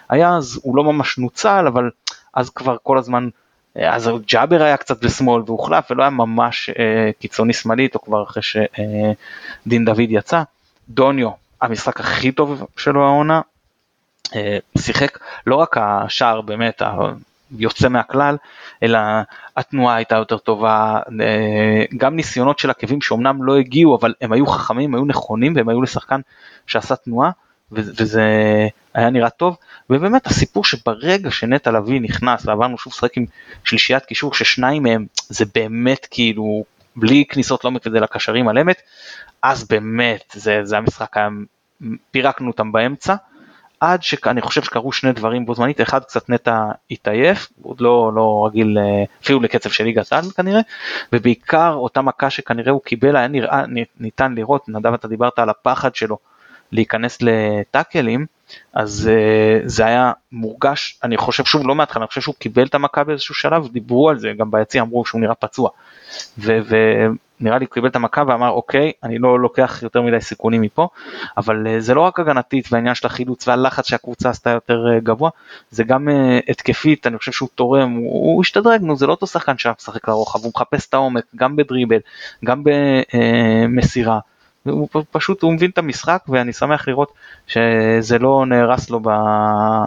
היה 0.08 0.36
אז 0.36 0.60
הוא 0.62 0.76
לא 0.76 0.84
ממש 0.84 1.18
נוצל, 1.18 1.66
אבל 1.66 1.90
אז 2.34 2.50
כבר 2.50 2.76
כל 2.82 2.98
הזמן, 2.98 3.28
אז 3.74 4.10
ג'אבר 4.32 4.62
היה 4.62 4.76
קצת 4.76 5.04
בשמאל 5.04 5.42
והוחלף 5.46 5.90
ולא 5.90 6.02
היה 6.02 6.10
ממש 6.10 6.70
קיצוני 7.18 7.52
שמאלית, 7.52 7.94
או 7.94 8.00
כבר 8.00 8.22
אחרי 8.22 8.42
שדין 8.42 9.84
דוד 9.84 10.06
יצא. 10.08 10.42
דוניו, 10.88 11.30
המשחק 11.62 12.00
הכי 12.00 12.32
טוב 12.32 12.66
שלו 12.76 13.06
העונה, 13.06 13.34
אה, 13.36 13.40
שיחק 14.78 15.18
לא 15.46 15.56
רק 15.56 15.76
השער 15.80 16.40
באמת 16.40 16.82
יוצא 17.50 17.88
מהכלל, 17.88 18.36
אלא 18.82 18.98
התנועה 19.56 19.96
הייתה 19.96 20.16
יותר 20.16 20.38
טובה, 20.38 21.00
אה, 21.20 21.84
גם 21.96 22.16
ניסיונות 22.16 22.58
של 22.58 22.70
עקבים 22.70 23.02
שאומנם 23.02 23.42
לא 23.42 23.56
הגיעו, 23.56 23.96
אבל 23.96 24.14
הם 24.20 24.32
היו 24.32 24.46
חכמים, 24.46 24.94
היו 24.94 25.04
נכונים 25.04 25.56
והם 25.56 25.68
היו 25.68 25.82
לשחקן 25.82 26.20
שעשה 26.66 26.96
תנועה, 26.96 27.30
וזה 27.72 28.22
היה 28.94 29.10
נראה 29.10 29.30
טוב, 29.30 29.56
ובאמת 29.90 30.26
הסיפור 30.26 30.64
שברגע 30.64 31.30
שנטע 31.30 31.70
לביא 31.70 32.00
נכנס 32.00 32.46
ועברנו 32.46 32.78
שוב 32.78 32.92
לשחק 32.92 33.16
עם 33.16 33.24
שלישיית 33.64 34.04
קישור 34.04 34.34
ששניים 34.34 34.82
מהם 34.82 35.06
זה 35.28 35.44
באמת 35.54 36.06
כאילו 36.10 36.64
בלי 36.96 37.24
כניסות 37.28 37.64
לעומק 37.64 37.86
וזה 37.86 38.00
לקשרים 38.00 38.48
על 38.48 38.58
אמת, 38.58 38.82
אז 39.42 39.68
באמת 39.68 40.32
זה, 40.32 40.60
זה 40.62 40.76
המשחק, 40.76 41.16
פירקנו 42.10 42.46
אותם 42.46 42.72
באמצע. 42.72 43.14
עד 43.80 44.02
שאני 44.02 44.40
חושב 44.40 44.62
שקרו 44.62 44.92
שני 44.92 45.12
דברים 45.12 45.46
בו 45.46 45.54
זמנית, 45.54 45.80
אחד 45.80 46.04
קצת 46.04 46.30
נטע 46.30 46.64
התעייף, 46.90 47.48
עוד 47.62 47.80
לא, 47.80 48.12
לא 48.14 48.46
רגיל 48.46 48.78
אה, 48.78 49.04
אפילו 49.22 49.40
לקצב 49.40 49.70
של 49.70 49.84
ליגת 49.84 50.12
העל 50.12 50.24
כנראה, 50.36 50.60
ובעיקר 51.12 51.72
אותה 51.72 52.02
מכה 52.02 52.30
שכנראה 52.30 52.72
הוא 52.72 52.80
קיבל, 52.82 53.16
היה 53.16 53.28
נראה, 53.28 53.64
ניתן 54.00 54.34
לראות, 54.34 54.68
נדב 54.68 54.94
אתה 54.94 55.08
דיברת 55.08 55.38
על 55.38 55.48
הפחד 55.48 55.94
שלו 55.94 56.18
להיכנס 56.72 57.18
לטאקלים, 57.22 58.26
אז 58.72 59.10
uh, 59.10 59.68
זה 59.68 59.86
היה 59.86 60.12
מורגש, 60.32 60.98
אני 61.02 61.16
חושב 61.16 61.44
שוב 61.44 61.68
לא 61.68 61.74
מההתחלה, 61.74 62.02
אני 62.02 62.08
חושב 62.08 62.20
שהוא 62.20 62.34
קיבל 62.38 62.66
את 62.66 62.74
המכה 62.74 63.04
באיזשהו 63.04 63.34
שלב, 63.34 63.68
דיברו 63.68 64.10
על 64.10 64.18
זה, 64.18 64.32
גם 64.38 64.50
ביציע 64.50 64.82
אמרו 64.82 65.04
שהוא 65.04 65.20
נראה 65.20 65.34
פצוע. 65.34 65.70
ונראה 66.38 67.58
לי 67.58 67.64
הוא 67.64 67.72
קיבל 67.72 67.88
את 67.88 67.96
המכה 67.96 68.22
ואמר 68.26 68.50
אוקיי, 68.50 68.92
אני 69.02 69.18
לא 69.18 69.40
לוקח 69.40 69.80
יותר 69.82 70.02
מדי 70.02 70.20
סיכונים 70.20 70.60
מפה, 70.60 70.88
אבל 71.36 71.66
uh, 71.66 71.80
זה 71.80 71.94
לא 71.94 72.00
רק 72.00 72.20
הגנתית 72.20 72.68
והעניין 72.72 72.94
של 72.94 73.06
החילוץ 73.06 73.48
והלחץ 73.48 73.88
שהקבוצה 73.88 74.30
עשתה 74.30 74.50
יותר 74.50 74.84
uh, 74.96 75.04
גבוה, 75.04 75.30
זה 75.70 75.84
גם 75.84 76.08
uh, 76.08 76.50
התקפית, 76.50 77.06
אני 77.06 77.18
חושב 77.18 77.32
שהוא 77.32 77.48
תורם, 77.54 77.90
הוא, 77.90 78.34
הוא 78.34 78.42
השתדרג, 78.42 78.82
נו 78.82 78.96
זה 78.96 79.06
לא 79.06 79.12
אותו 79.12 79.26
שחקן 79.26 79.58
שמשחק 79.58 80.08
לרוחב, 80.08 80.44
הוא 80.44 80.52
מחפש 80.54 80.88
את 80.88 80.94
העומק, 80.94 81.24
גם 81.36 81.56
בדריבל, 81.56 81.98
גם 82.44 82.62
במסירה. 82.64 84.18
הוא 84.70 84.88
פשוט, 85.10 85.42
הוא 85.42 85.52
מבין 85.52 85.70
את 85.70 85.78
המשחק 85.78 86.22
ואני 86.28 86.52
שמח 86.52 86.88
לראות 86.88 87.12
שזה 87.46 88.18
לא 88.18 88.44
נהרס 88.46 88.90
לו, 88.90 89.00
ב... 89.00 89.08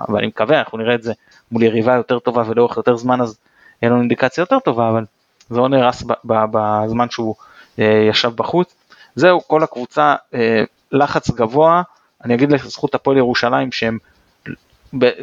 ואני 0.10 0.28
מקווה, 0.28 0.60
אנחנו 0.60 0.78
נראה 0.78 0.96
את 0.96 1.04
זה 1.04 1.14
מול 1.52 1.64
יריבה 1.64 1.94
יותר 1.94 2.20
טובה 2.20 2.44
ולאורך 2.48 2.78
יותר 2.78 2.96
זמן 2.96 3.22
אז 3.22 3.38
יהיה 3.82 3.92
לנו 3.92 4.00
אינדיקציה 4.00 4.42
יותר 4.42 4.60
טובה, 4.60 4.90
אבל 4.90 5.06
זה 5.50 5.58
לא 5.58 5.70
נהרס 5.70 6.04
בזמן 6.26 7.10
שהוא 7.10 7.36
אה, 7.80 8.06
ישב 8.10 8.32
בחוץ. 8.36 8.76
זהו, 9.16 9.48
כל 9.48 9.64
הקבוצה, 9.64 10.16
אה, 10.34 10.64
לחץ 10.92 11.32
גבוה, 11.32 11.82
אני 12.24 12.34
אגיד 12.34 12.52
לזכות 12.52 12.96
הפועל 12.96 13.18
ירושלים 13.18 13.72
שהם 13.72 13.98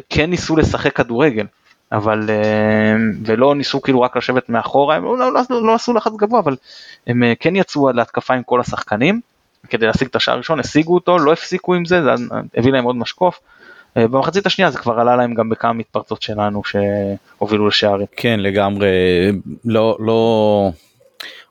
כן 0.09 0.29
ניסו 0.29 0.55
לשחק 0.55 0.95
כדורגל, 0.95 1.45
אבל 1.91 2.29
אה, 2.29 2.95
ולא 3.25 3.55
ניסו 3.55 3.81
כאילו 3.81 4.01
רק 4.01 4.17
לשבת 4.17 4.49
מאחורה, 4.49 4.95
הם 4.95 5.03
לא, 5.03 5.17
לא, 5.17 5.33
לא, 5.49 5.65
לא 5.65 5.75
עשו 5.75 5.93
לחץ 5.93 6.11
גבוה, 6.15 6.39
אבל 6.39 6.55
הם 7.07 7.23
כן 7.39 7.55
יצאו 7.55 7.91
להתקפה 7.91 8.33
עם 8.33 8.43
כל 8.43 8.61
השחקנים. 8.61 9.21
כדי 9.69 9.85
להשיג 9.85 10.07
את 10.07 10.15
השער 10.15 10.35
הראשון, 10.35 10.59
השיגו 10.59 10.93
אותו, 10.93 11.19
לא 11.19 11.33
הפסיקו 11.33 11.75
עם 11.75 11.85
זה, 11.85 12.03
זה 12.03 12.11
הביא 12.55 12.71
להם 12.71 12.83
עוד 12.83 12.95
משקוף. 12.95 13.39
אה, 13.97 14.07
במחצית 14.07 14.45
השנייה 14.45 14.71
זה 14.71 14.77
כבר 14.77 14.99
עלה 14.99 15.15
להם 15.15 15.33
גם 15.33 15.49
בכמה 15.49 15.73
מתפרצות 15.73 16.21
שלנו 16.21 16.61
שהובילו 16.63 17.67
לשערים. 17.67 18.05
כן 18.15 18.39
לגמרי, 18.39 18.87
לא, 19.65 19.97
לא, 19.99 20.71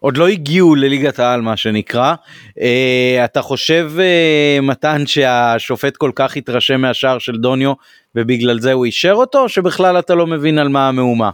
עוד 0.01 0.17
לא 0.17 0.29
הגיעו 0.29 0.75
לליגת 0.75 1.19
העל 1.19 1.41
מה 1.41 1.57
שנקרא. 1.57 2.15
אה, 2.61 3.25
אתה 3.25 3.43
חושב 3.43 3.93
אה, 3.99 4.59
מתן 4.63 5.07
שהשופט 5.07 5.97
כל 5.97 6.11
כך 6.15 6.37
התרשם 6.37 6.81
מהשער 6.81 7.19
של 7.19 7.37
דוניו 7.37 7.73
ובגלל 8.15 8.61
זה 8.61 8.73
הוא 8.73 8.85
אישר 8.85 9.13
אותו 9.13 9.43
או 9.43 9.49
שבכלל 9.49 9.99
אתה 9.99 10.15
לא 10.15 10.27
מבין 10.27 10.59
על 10.59 10.69
מה 10.69 10.89
המהומה? 10.89 11.31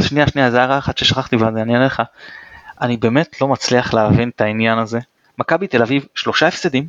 שנייה 0.00 0.28
שנייה 0.28 0.50
זה 0.50 0.60
הערה 0.60 0.78
אחת 0.78 0.98
ששכחתי 0.98 1.36
ואני 1.36 1.60
אענה 1.60 1.86
לך. 1.86 2.02
אני 2.80 2.96
באמת 2.96 3.40
לא 3.40 3.48
מצליח 3.48 3.94
להבין 3.94 4.28
את 4.28 4.40
העניין 4.40 4.78
הזה 4.78 4.98
מכבי 5.38 5.66
תל 5.66 5.82
אביב 5.82 6.06
שלושה 6.14 6.48
הפסדים, 6.48 6.88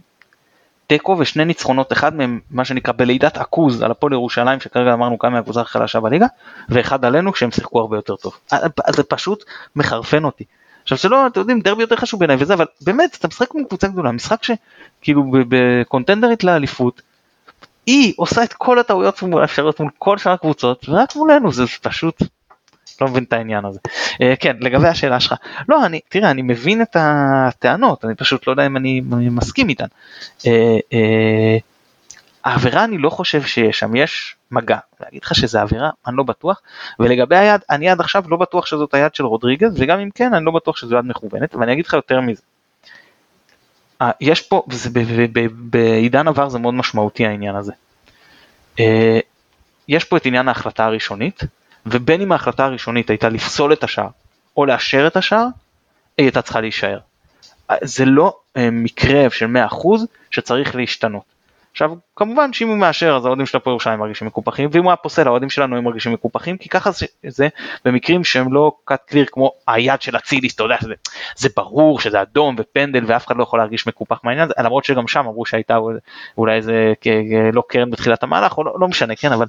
תיקו 0.88 1.16
ושני 1.20 1.46
ניצחונות, 1.46 1.92
אחד 1.94 2.16
מהם 2.16 2.40
מה 2.52 2.66
שנקרא 2.66 2.94
בלידת 2.94 3.38
עכוז 3.38 3.82
על 3.82 3.92
הפועל 3.92 4.14
ירושלים 4.14 4.60
שכרגע 4.60 4.94
אמרנו 4.94 5.20
כמה 5.20 5.30
מהקבוצה 5.30 5.62
החלשה 5.62 6.00
בליגה, 6.00 6.26
ואחד 6.70 7.06
עלינו 7.06 7.34
כשהם 7.34 7.52
שיחקו 7.52 7.80
הרבה 7.80 7.98
יותר 7.98 8.16
טוב. 8.16 8.38
אה, 8.54 8.58
אה, 8.58 8.94
זה 8.94 9.04
פשוט 9.04 9.44
מחרפן 9.76 10.24
אותי. 10.24 10.44
עכשיו 10.84 10.98
שלא, 10.98 11.28
אתם 11.28 11.40
יודעים, 11.40 11.62
דרבי 11.62 11.84
יותר 11.84 11.96
חשוב 11.96 12.20
בעיניי 12.20 12.38
וזה, 12.40 12.54
אבל 12.54 12.66
באמת, 12.82 13.18
אתה 13.20 13.28
משחק 13.28 13.54
מול 13.54 13.64
קבוצה 13.68 13.88
גדולה, 13.88 14.12
משחק 14.12 14.40
שכאילו 14.44 15.24
בקונטנדרית 15.50 16.44
לאליפות, 16.44 17.02
היא 17.86 18.14
עושה 18.18 18.44
את 18.44 18.54
כל 18.54 18.80
הטעויות 18.80 19.24
האפשריות 19.42 19.80
מול 19.80 19.90
כל 19.98 20.18
שאר 20.18 20.32
הקבוצות, 20.32 20.90
ורק 20.90 21.16
מולנו 21.16 21.52
זה 21.52 21.64
פשוט 21.82 22.24
לא 23.02 23.08
מבין 23.08 23.24
את 23.24 23.34
העניין 23.34 23.66
הזה. 23.66 23.80
Uh, 24.14 24.18
כן, 24.40 24.56
לגבי 24.60 24.88
השאלה 24.88 25.20
שלך, 25.20 25.34
לא, 25.70 25.86
אני, 25.86 26.00
תראה, 26.10 26.32
אני 26.32 26.42
מבין 26.42 26.82
את 26.82 26.96
הטענות, 27.00 28.06
אני 28.06 28.16
פשוט 28.16 28.48
לא 28.48 28.52
יודע 28.52 28.66
אם 28.66 28.78
אני, 28.78 29.02
מסכים 29.10 29.70
איתן. 29.70 29.86
Uh, 30.40 30.44
uh, 30.44 30.96
העבירה 32.44 32.84
אני 32.84 32.98
לא 32.98 33.10
חושב 33.10 33.44
שיש 33.44 33.80
שם, 33.80 33.96
יש 33.96 34.36
מגע, 34.52 34.78
להגיד 35.02 35.24
לך 35.24 35.36
שזה 35.36 35.62
עבירה, 35.62 35.90
אני 36.08 36.18
לא 36.18 36.24
בטוח, 36.24 36.62
ולגבי 37.00 37.36
היד, 37.36 37.62
אני 37.70 37.90
עד 37.90 38.00
עכשיו 38.00 38.24
לא 38.28 38.38
בטוח 38.38 38.66
שזאת 38.66 38.94
היד 38.94 39.16
של 39.16 39.26
רודריגז, 39.26 39.82
וגם 39.82 40.00
אם 40.00 40.10
כן, 40.16 40.34
אני 40.34 40.46
לא 40.46 40.52
בטוח 40.52 40.78
שזו 40.78 40.96
יד 40.96 41.06
מכוונת, 41.06 41.56
ואני 41.56 41.74
אגיד 41.74 41.86
לך 41.86 41.94
יותר 41.94 42.22
מזה. 42.22 42.42
יש 44.22 44.42
פה, 44.42 44.64
בעידן 45.52 46.28
עבר 46.28 46.50
זה 46.50 46.60
מאוד 46.60 46.74
משמעותי 46.74 47.26
העניין 47.26 47.56
הזה. 47.56 47.72
יש 49.88 50.04
פה 50.04 50.18
את 50.18 50.26
עניין 50.26 50.48
ההחלטה 50.48 50.86
הראשונית, 50.86 51.42
ובין 51.86 52.22
אם 52.22 52.32
ההחלטה 52.32 52.66
הראשונית 52.66 53.10
הייתה 53.10 53.30
לפסול 53.30 53.74
את 53.74 53.84
השער 53.84 54.10
או 54.58 54.66
לאשר 54.66 55.08
את 55.08 55.18
השער, 55.18 55.48
היא 56.18 56.26
הייתה 56.26 56.42
צריכה 56.42 56.62
להישאר. 56.62 57.00
זה 57.82 58.06
לא 58.06 58.38
אה, 58.58 58.70
מקרה 58.72 59.30
של 59.30 59.46
100% 59.46 59.76
שצריך 60.32 60.76
להשתנות. 60.76 61.35
עכשיו 61.76 61.92
כמובן 62.16 62.54
שאם 62.54 62.68
הוא 62.68 62.78
מאשר 62.78 63.16
אז 63.16 63.26
האוהדים 63.26 63.46
של 63.46 63.58
הפועל 63.58 63.74
ירושלים 63.74 64.00
מרגישים 64.00 64.28
מקופחים 64.28 64.70
ואם 64.72 64.84
הוא 64.84 64.92
היה 64.92 64.96
פוסל 64.96 65.28
האוהדים 65.28 65.50
שלנו 65.50 65.78
הם 65.78 65.84
מרגישים 65.84 66.14
מקופחים 66.14 66.58
כי 66.58 66.70
ככה 66.70 66.90
זה, 67.28 67.48
במקרים 67.86 68.24
שהם 68.24 68.54
לא 68.54 68.72
קאט 68.86 69.04
קליר 69.08 69.26
כמו 69.32 69.52
היד 69.68 70.02
של 70.02 70.18
אצילי 70.18 70.48
אתה 70.56 70.64
יודע 70.64 70.78
שזה 70.82 70.94
זה 71.36 71.50
ברור 71.56 72.00
שזה 72.00 72.22
אדום 72.22 72.56
ופנדל 72.60 73.04
ואף 73.08 73.28
אחד 73.28 73.38
לא 73.38 73.44
יכול 73.44 73.60
להרגיש 73.60 73.88
מקופח 73.88 74.20
מהעניין 74.24 74.46
הזה 74.46 74.54
למרות 74.60 74.86
שגם 74.86 75.08
שם 75.08 75.20
אמרו 75.20 75.46
שהייתה 75.46 75.78
אולי 76.38 76.56
איזה 76.56 76.94
לא 77.54 77.64
קרן 77.68 77.92
בתחילת 77.92 78.24
המהלך 78.24 78.58
או 78.58 78.64
לא, 78.64 78.80
לא 78.80 78.88
משנה 78.88 79.16
כן 79.16 79.32
אבל 79.32 79.46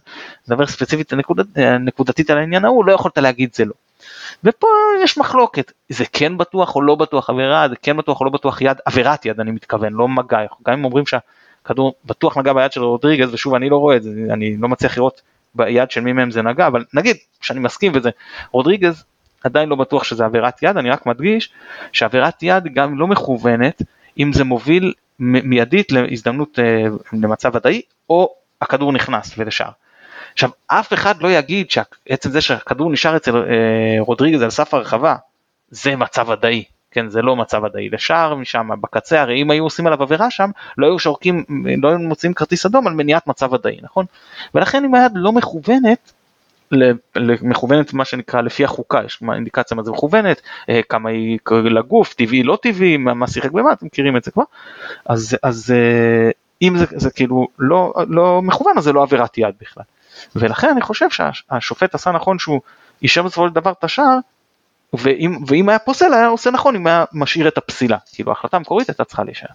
נדבר 0.48 0.66
ספציפית 0.66 1.12
נקודת, 1.12 1.46
נקודתית 1.80 2.30
על 2.30 2.38
העניין 2.38 2.64
ההוא 2.64 2.84
לא 2.84 2.92
יכולת 2.92 3.18
להגיד 3.18 3.54
זה 3.54 3.64
לא. 3.64 3.74
ופה 4.44 4.68
יש 5.04 5.18
מחלוקת 5.18 5.72
זה 5.88 6.04
כן 6.12 6.38
בטוח 6.38 6.76
או 6.76 6.82
לא 6.82 6.94
בטוח 6.94 7.30
עבירה 7.30 7.68
זה 7.68 7.76
כן 7.82 7.96
בטוח 7.96 8.20
או 8.20 8.24
לא 8.24 8.30
בטוח 8.30 8.60
יד 8.62 8.78
עבירת 8.84 9.26
יד 9.26 9.40
אני 9.40 9.50
מתכוון 9.50 9.92
לא 9.92 10.08
מגע 10.08 10.38
גם 10.66 10.72
אם 10.72 10.84
אומרים 10.84 11.06
שה... 11.06 11.18
הכדור 11.66 11.94
בטוח 12.04 12.36
נגע 12.36 12.52
ביד 12.52 12.72
של 12.72 12.82
רודריגז 12.82 13.34
ושוב 13.34 13.54
אני 13.54 13.70
לא 13.70 13.76
רואה 13.76 13.96
את 13.96 14.02
זה 14.02 14.10
אני 14.30 14.56
לא 14.56 14.68
מצליח 14.68 14.96
לראות 14.96 15.22
ביד 15.54 15.90
של 15.90 16.00
מי 16.00 16.12
מהם 16.12 16.30
זה 16.30 16.42
נגע 16.42 16.66
אבל 16.66 16.84
נגיד 16.94 17.16
שאני 17.40 17.60
מסכים 17.60 17.92
וזה 17.94 18.10
רודריגז 18.52 19.04
עדיין 19.44 19.68
לא 19.68 19.76
בטוח 19.76 20.04
שזה 20.04 20.24
עבירת 20.24 20.62
יד, 20.62 20.76
אני 20.76 20.90
רק 20.90 21.06
מדגיש 21.06 21.50
שעבירת 21.92 22.42
יד 22.42 22.74
גם 22.74 22.98
לא 22.98 23.06
מכוונת 23.06 23.82
אם 24.18 24.32
זה 24.32 24.44
מוביל 24.44 24.92
מיידית 25.18 25.92
להזדמנות 25.92 26.58
אה, 26.58 26.84
למצב 27.12 27.54
ודאי 27.54 27.82
או 28.10 28.34
הכדור 28.62 28.92
נכנס 28.92 29.34
ולשער. 29.38 29.70
עכשיו 30.32 30.50
אף 30.66 30.92
אחד 30.92 31.22
לא 31.22 31.28
יגיד 31.28 31.70
שעצם 31.70 32.30
זה 32.30 32.40
שהכדור 32.40 32.92
נשאר 32.92 33.16
אצל 33.16 33.36
אה, 33.36 33.96
רודריגז 34.00 34.42
על 34.42 34.50
סף 34.50 34.74
הרחבה 34.74 35.16
זה 35.70 35.96
מצב 35.96 36.28
ודאי, 36.28 36.64
כן 36.96 37.08
זה 37.08 37.22
לא 37.22 37.36
מצב 37.36 37.62
ודאי 37.62 37.88
לשער 37.88 38.34
משם 38.34 38.68
בקצה 38.80 39.20
הרי 39.20 39.42
אם 39.42 39.50
היו 39.50 39.64
עושים 39.64 39.86
עליו 39.86 40.02
עבירה 40.02 40.30
שם 40.30 40.50
לא 40.78 40.86
היו 40.86 40.98
שורקים 40.98 41.44
לא 41.82 41.88
היו 41.88 41.98
מוצאים 41.98 42.34
כרטיס 42.34 42.66
אדום 42.66 42.86
על 42.86 42.94
מניעת 42.94 43.26
מצב 43.26 43.52
ודאי 43.52 43.78
נכון? 43.82 44.06
ולכן 44.54 44.84
אם 44.84 44.94
היד 44.94 45.12
לא 45.14 45.32
מכוונת 45.32 46.12
מכוונת 47.42 47.92
מה 47.92 48.04
שנקרא 48.04 48.40
לפי 48.40 48.64
החוקה 48.64 49.00
יש 49.06 49.22
אינדיקציה 49.34 49.76
מה 49.76 49.82
זה 49.82 49.90
מכוונת 49.90 50.40
אה, 50.68 50.80
כמה 50.88 51.10
היא 51.10 51.38
לגוף 51.50 52.14
טבעי 52.14 52.42
לא 52.42 52.58
טבעי 52.62 52.96
מה 52.96 53.28
שיחק 53.28 53.50
במה 53.50 53.72
אתם 53.72 53.86
מכירים 53.86 54.16
את 54.16 54.24
זה 54.24 54.30
כבר? 54.30 54.44
אז 55.06 55.36
אז 55.42 55.74
אה, 55.76 56.30
אם 56.62 56.78
זה, 56.78 56.84
זה 56.90 57.10
כאילו 57.10 57.48
לא 57.58 57.94
לא 58.08 58.42
מכוון 58.42 58.78
אז 58.78 58.84
זה 58.84 58.92
לא 58.92 59.02
עבירת 59.02 59.38
יד 59.38 59.54
בכלל. 59.60 59.84
ולכן 60.36 60.68
אני 60.68 60.80
חושב 60.80 61.06
שהשופט 61.10 61.94
עשה 61.94 62.12
נכון 62.12 62.38
שהוא 62.38 62.60
אישר 63.02 63.22
בסופו 63.22 63.48
של 63.48 63.54
דבר 63.54 63.72
את 63.72 63.84
השער 63.84 64.18
ואם, 64.94 65.36
ואם 65.46 65.68
היה 65.68 65.78
פוסל 65.78 66.14
היה 66.14 66.26
עושה 66.26 66.50
נכון 66.50 66.76
אם 66.76 66.86
היה 66.86 67.04
משאיר 67.12 67.48
את 67.48 67.58
הפסילה. 67.58 67.96
כאילו 68.14 68.30
ההחלטה 68.30 68.56
המקורית 68.56 68.88
הייתה 68.88 69.04
צריכה 69.04 69.24
להישאר. 69.24 69.48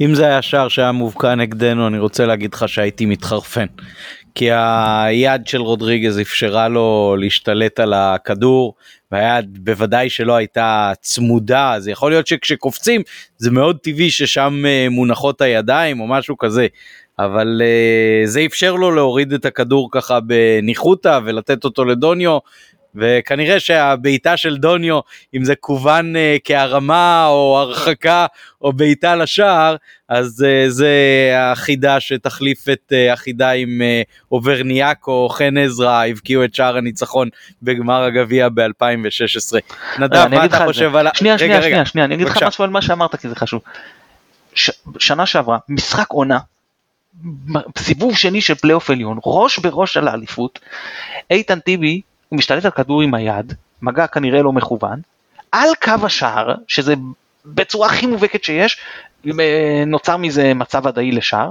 אם 0.00 0.14
זה 0.14 0.26
היה 0.26 0.42
שער 0.42 0.68
שהיה 0.68 0.92
מובקע 0.92 1.34
נגדנו 1.34 1.86
אני 1.86 1.98
רוצה 1.98 2.26
להגיד 2.26 2.54
לך 2.54 2.68
שהייתי 2.68 3.06
מתחרפן. 3.06 3.66
כי 4.34 4.48
היד 4.52 5.46
של 5.46 5.60
רודריגז 5.60 6.20
אפשרה 6.20 6.68
לו 6.68 7.16
להשתלט 7.18 7.80
על 7.80 7.92
הכדור 7.92 8.74
והיד 9.12 9.64
בוודאי 9.64 10.10
שלא 10.10 10.36
הייתה 10.36 10.92
צמודה 11.00 11.72
אז 11.72 11.88
יכול 11.88 12.10
להיות 12.10 12.26
שכשקופצים 12.26 13.02
זה 13.38 13.50
מאוד 13.50 13.78
טבעי 13.82 14.10
ששם 14.10 14.62
אה, 14.66 14.86
מונחות 14.90 15.40
הידיים 15.40 16.00
או 16.00 16.06
משהו 16.06 16.38
כזה. 16.38 16.66
אבל 17.18 17.62
uh, 17.64 18.28
זה 18.28 18.44
אפשר 18.46 18.74
לו 18.74 18.90
להוריד 18.90 19.32
את 19.32 19.44
הכדור 19.44 19.88
ככה 19.92 20.20
בניחותא 20.20 21.20
ולתת 21.24 21.64
אותו 21.64 21.84
לדוניו 21.84 22.38
וכנראה 22.94 23.60
שהבעיטה 23.60 24.36
של 24.36 24.56
דוניו 24.56 25.00
אם 25.36 25.44
זה 25.44 25.54
כוון 25.54 26.16
uh, 26.16 26.18
כהרמה 26.44 27.26
או 27.26 27.58
הרחקה 27.58 28.26
או 28.62 28.72
בעיטה 28.72 29.16
לשער 29.16 29.76
אז 30.08 30.44
uh, 30.46 30.70
זה 30.70 30.92
החידה 31.38 32.00
שתחליף 32.00 32.68
את 32.68 32.92
uh, 32.92 33.12
החידה 33.12 33.50
עם 33.50 33.80
uh, 33.80 34.26
אוברניאק 34.32 35.06
או 35.06 35.28
חן 35.28 35.58
עזרא 35.58 36.06
הבקיעו 36.06 36.44
את 36.44 36.54
שער 36.54 36.76
הניצחון 36.76 37.28
בגמר 37.62 38.02
הגביע 38.02 38.48
ב-2016. 38.48 39.56
נדב 39.98 40.26
מה 40.30 40.44
אתה 40.44 40.64
חושב 40.64 40.96
על 40.96 41.06
ה... 41.06 41.10
שנייה 41.14 41.38
שנייה 41.38 41.62
שנייה 41.62 41.86
שנייה 41.86 42.04
אני 42.04 42.14
אגיד 42.14 42.26
לך 42.26 42.42
משהו 42.42 42.64
על 42.64 42.70
מה 42.70 42.82
שאמרת 42.82 43.16
כי 43.16 43.28
זה 43.28 43.34
חשוב. 43.34 43.62
ש... 44.54 44.70
שנה 44.98 45.26
שעברה 45.26 45.58
משחק 45.68 46.06
עונה 46.08 46.38
סיבוב 47.78 48.16
שני 48.16 48.40
של 48.40 48.54
פלייאוף 48.54 48.90
עליון 48.90 49.18
ראש 49.26 49.58
בראש 49.58 49.96
על 49.96 50.08
האליפות 50.08 50.58
איתן 51.30 51.60
טיבי 51.60 52.00
הוא 52.34 52.38
משתלט 52.38 52.64
על 52.64 52.70
כדור 52.70 53.02
עם 53.02 53.14
היד, 53.14 53.52
מגע 53.82 54.06
כנראה 54.06 54.42
לא 54.42 54.52
מכוון, 54.52 55.00
על 55.52 55.68
קו 55.82 56.06
השער, 56.06 56.54
שזה 56.68 56.94
בצורה 57.46 57.86
הכי 57.86 58.06
מובהקת 58.06 58.44
שיש, 58.44 58.80
נוצר 59.86 60.16
מזה 60.16 60.54
מצב 60.54 60.86
ודאי 60.86 61.12
לשער. 61.12 61.50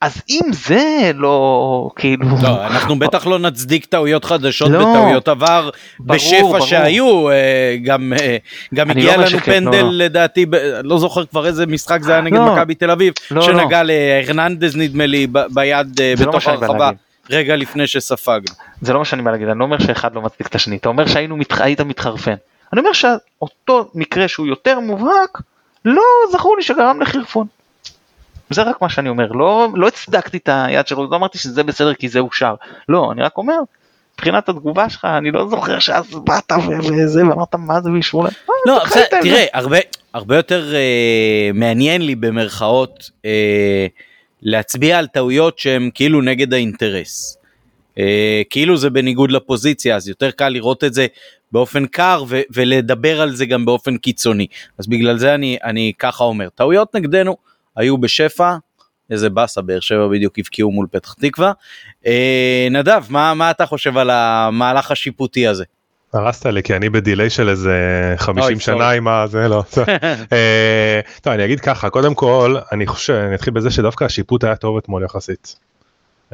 אז 0.00 0.22
אם 0.28 0.52
זה 0.52 1.10
לא 1.14 1.90
כאילו 1.96 2.26
לא 2.42 2.66
אנחנו 2.66 2.98
בטח 3.04 3.26
לא 3.26 3.38
נצדיק 3.38 3.84
טעויות 3.84 4.24
חדשות 4.24 4.70
לא, 4.70 4.78
וטעויות 4.78 5.28
עבר 5.28 5.70
ברור, 5.98 6.16
בשפע 6.16 6.40
ברור. 6.42 6.60
שהיו 6.60 7.30
אה, 7.30 7.76
גם 7.84 8.12
אה, 8.20 8.36
גם 8.74 8.90
הגיע 8.90 9.16
לא 9.16 9.16
לנו 9.16 9.36
משקף, 9.36 9.44
פנדל 9.44 9.78
לא, 9.78 9.82
לא. 9.82 9.92
לדעתי 9.92 10.46
לא 10.84 10.98
זוכר 10.98 11.26
כבר 11.26 11.46
איזה 11.46 11.66
משחק 11.66 12.02
זה 12.02 12.12
היה 12.12 12.20
נגד 12.20 12.36
לא, 12.36 12.54
מכבי 12.54 12.74
תל 12.74 12.90
אביב 12.90 13.12
לא, 13.30 13.42
שנגע 13.42 13.82
לא. 13.82 13.92
להרננדז 13.94 14.76
נדמה 14.76 15.06
לי 15.06 15.26
ביד 15.50 16.00
אה, 16.00 16.14
לא 16.18 16.26
בתוך 16.26 16.46
הרחבה. 16.46 16.90
רגע 17.30 17.56
לפני 17.56 17.86
שספגנו. 17.86 18.54
זה 18.80 18.92
לא 18.92 18.98
מה 18.98 19.04
שאני 19.04 19.22
בא 19.22 19.30
להגיד, 19.30 19.48
אני 19.48 19.58
לא 19.58 19.64
אומר 19.64 19.78
שאחד 19.78 20.14
לא 20.14 20.22
מצדיק 20.22 20.46
את 20.46 20.54
השני, 20.54 20.76
אתה 20.76 20.88
אומר 20.88 21.06
שהיינו, 21.06 21.36
מת... 21.36 21.60
היית 21.60 21.80
מתחרפן. 21.80 22.34
אני 22.72 22.80
אומר 22.80 22.92
שאותו 22.92 23.90
מקרה 23.94 24.28
שהוא 24.28 24.46
יותר 24.46 24.80
מובהק, 24.80 25.40
לא 25.84 26.02
זכור 26.32 26.56
לי 26.56 26.62
שגרם 26.62 27.00
לחרפון. 27.00 27.46
זה 28.50 28.62
רק 28.62 28.82
מה 28.82 28.88
שאני 28.88 29.08
אומר, 29.08 29.32
לא, 29.32 29.68
לא 29.74 29.88
הצדקתי 29.88 30.36
את 30.36 30.48
היד 30.52 30.86
שלו, 30.86 31.10
לא 31.10 31.16
אמרתי 31.16 31.38
שזה 31.38 31.62
בסדר 31.62 31.94
כי 31.94 32.08
זה 32.08 32.18
אושר. 32.18 32.54
לא, 32.88 33.12
אני 33.12 33.22
רק 33.22 33.38
אומר, 33.38 33.58
מבחינת 34.14 34.48
התגובה 34.48 34.90
שלך, 34.90 35.04
אני 35.04 35.30
לא 35.30 35.48
זוכר 35.48 35.78
שאז 35.78 36.10
באת 36.10 36.52
וזה 36.84 37.26
ואמרת 37.26 37.54
מה 37.54 37.80
זה 37.80 37.90
ואישרו 37.90 38.22
להם. 38.22 38.32
לא, 38.66 38.82
תראה, 39.22 39.44
הרבה, 39.52 39.78
הרבה 40.14 40.36
יותר 40.36 40.74
אה, 40.74 41.50
מעניין 41.54 42.02
לי 42.02 42.14
במרכאות. 42.14 43.10
אה, 43.24 43.86
להצביע 44.42 44.98
על 44.98 45.06
טעויות 45.06 45.58
שהן 45.58 45.90
כאילו 45.94 46.20
נגד 46.20 46.54
האינטרס. 46.54 47.38
אה, 47.98 48.42
כאילו 48.50 48.76
זה 48.76 48.90
בניגוד 48.90 49.30
לפוזיציה, 49.30 49.96
אז 49.96 50.08
יותר 50.08 50.30
קל 50.30 50.48
לראות 50.48 50.84
את 50.84 50.94
זה 50.94 51.06
באופן 51.52 51.86
קר 51.86 52.24
ו- 52.28 52.40
ולדבר 52.50 53.20
על 53.20 53.36
זה 53.36 53.46
גם 53.46 53.64
באופן 53.64 53.96
קיצוני. 53.96 54.46
אז 54.78 54.86
בגלל 54.86 55.18
זה 55.18 55.34
אני, 55.34 55.58
אני 55.64 55.92
ככה 55.98 56.24
אומר, 56.24 56.48
טעויות 56.48 56.94
נגדנו 56.94 57.36
היו 57.76 57.98
בשפע, 57.98 58.56
איזה 59.10 59.30
באסה, 59.30 59.62
באר 59.62 59.80
שבע 59.80 60.08
בדיוק 60.08 60.38
הבקיעו 60.38 60.70
מול 60.70 60.86
פתח 60.90 61.12
תקווה. 61.12 61.52
אה, 62.06 62.68
נדב, 62.70 63.04
מה, 63.08 63.34
מה 63.34 63.50
אתה 63.50 63.66
חושב 63.66 63.96
על 63.96 64.10
המהלך 64.10 64.90
השיפוטי 64.90 65.46
הזה? 65.46 65.64
הרסת 66.12 66.46
לי 66.46 66.62
כי 66.62 66.76
אני 66.76 66.88
בדיליי 66.88 67.30
של 67.30 67.48
איזה 67.48 67.74
50 68.16 68.60
שנה 68.60 68.90
עם 68.90 69.08
הזה 69.08 69.48
לא. 69.48 69.64
אה, 70.32 71.00
טוב 71.22 71.32
אני 71.32 71.44
אגיד 71.44 71.60
ככה 71.60 71.90
קודם 71.90 72.14
כל 72.14 72.56
אני 72.72 72.86
חושב 72.86 73.12
אני 73.12 73.34
אתחיל 73.34 73.52
בזה 73.52 73.70
שדווקא 73.70 74.04
השיפוט 74.04 74.44
היה 74.44 74.56
טוב 74.56 74.76
אתמול 74.76 75.04
יחסית. 75.04 75.56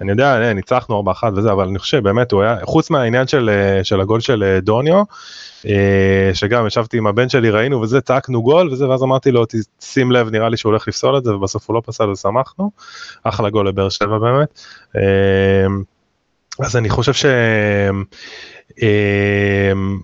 אני 0.00 0.10
יודע 0.10 0.52
ניצחנו 0.52 1.04
4-1 1.22 1.24
וזה 1.36 1.52
אבל 1.52 1.68
אני 1.68 1.78
חושב 1.78 2.02
באמת 2.02 2.32
הוא 2.32 2.42
היה 2.42 2.56
חוץ 2.62 2.90
מהעניין 2.90 3.26
של, 3.26 3.50
אה, 3.52 3.84
של 3.84 4.00
הגול 4.00 4.20
של 4.20 4.42
אה, 4.42 4.60
דוניו 4.60 5.02
שגם 6.34 6.66
ישבתי 6.66 6.96
עם 6.98 7.06
הבן 7.06 7.28
שלי 7.28 7.50
ראינו 7.50 7.80
וזה 7.80 8.00
צעקנו 8.00 8.42
גול 8.42 8.72
וזה 8.72 8.88
ואז 8.88 9.02
אמרתי 9.02 9.32
לו 9.32 9.44
שים 9.80 10.12
לב 10.12 10.30
נראה 10.30 10.48
לי 10.48 10.56
שהוא 10.56 10.70
הולך 10.70 10.88
לפסול 10.88 11.18
את 11.18 11.24
זה 11.24 11.34
ובסוף 11.34 11.68
הוא 11.68 11.74
לא 11.74 11.82
פסל 11.84 12.10
ושמחנו 12.10 12.70
אחלה 13.24 13.50
גול 13.50 13.68
לבאר 13.68 13.88
שבע 13.88 14.18
באמת. 14.18 14.60
אז 16.60 16.76
אני 16.76 16.90
חושב 16.90 17.12
ש... 17.12 17.24
אמ, 18.82 19.98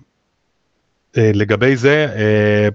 אה, 1.17 1.31
לגבי 1.33 1.75
זה 1.75 2.07
אה, 2.15 2.69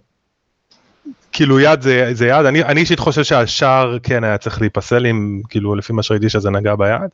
כאילו 1.35 1.61
יד 1.61 1.83
זה, 1.83 2.11
זה 2.13 2.27
יד 2.27 2.47
אני 2.47 2.81
אישית 2.81 2.99
חושב 2.99 3.25
שהשער 3.25 3.99
כן 4.03 4.25
היה 4.25 4.39
צריך 4.39 4.61
להיפסל 4.61 5.07
עם 5.07 5.43
כאילו 5.49 5.75
לפי 5.75 5.93
מה 5.93 6.03
שראיתי 6.03 6.29
שזה 6.29 6.51
נגע 6.51 6.75
ביד. 6.75 7.11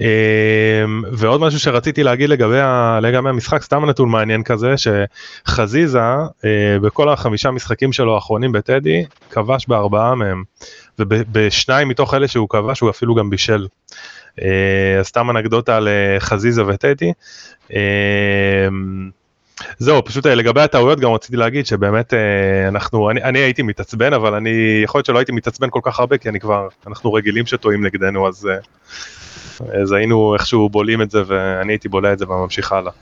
אמ, 0.00 1.02
ועוד 1.12 1.40
משהו 1.40 1.60
שרציתי 1.60 2.02
להגיד 2.02 2.30
לגבי, 2.30 2.60
ה, 2.60 2.98
לגבי 3.02 3.28
המשחק 3.28 3.62
סתם 3.62 3.84
נתון 3.84 4.08
מעניין 4.08 4.42
כזה 4.42 4.74
שחזיזה 4.76 5.98
אה, 6.44 6.78
בכל 6.82 7.08
החמישה 7.08 7.50
משחקים 7.50 7.92
שלו 7.92 8.14
האחרונים 8.14 8.52
בטדי 8.52 9.04
כבש 9.30 9.66
בארבעה 9.68 10.14
מהם 10.14 10.42
ובשניים 10.98 11.88
מתוך 11.88 12.14
אלה 12.14 12.28
שהוא 12.28 12.48
כבש 12.48 12.80
הוא 12.80 12.90
אפילו 12.90 13.14
גם 13.14 13.30
בישל. 13.30 13.66
אז 14.38 15.06
סתם 15.06 15.30
אנקדוטה 15.30 15.76
על 15.76 15.88
חזיזה 16.18 16.66
וטדי. 16.66 17.12
אמ, 17.70 19.10
זהו 19.78 20.04
פשוט 20.04 20.26
אה, 20.26 20.34
לגבי 20.34 20.60
הטעויות 20.60 21.00
גם 21.00 21.12
רציתי 21.12 21.36
להגיד 21.36 21.66
שבאמת 21.66 22.14
אה, 22.14 22.68
אנחנו 22.68 23.10
אני, 23.10 23.22
אני 23.22 23.38
הייתי 23.38 23.62
מתעצבן 23.62 24.12
אבל 24.12 24.34
אני 24.34 24.80
יכול 24.84 24.98
להיות 24.98 25.06
שלא 25.06 25.18
הייתי 25.18 25.32
מתעצבן 25.32 25.70
כל 25.70 25.80
כך 25.82 26.00
הרבה 26.00 26.18
כי 26.18 26.28
אני 26.28 26.40
כבר 26.40 26.68
אנחנו 26.86 27.12
רגילים 27.12 27.46
שטועים 27.46 27.86
נגדנו 27.86 28.28
אז, 28.28 28.48
אה, 28.48 29.82
אז 29.82 29.92
היינו 29.92 30.34
איכשהו 30.34 30.68
בולעים 30.68 31.02
את 31.02 31.10
זה 31.10 31.22
ואני 31.26 31.72
הייתי 31.72 31.88
בולע 31.88 32.12
את 32.12 32.18
זה 32.18 32.28
וממשיך 32.28 32.72
הלאה. 32.72 32.92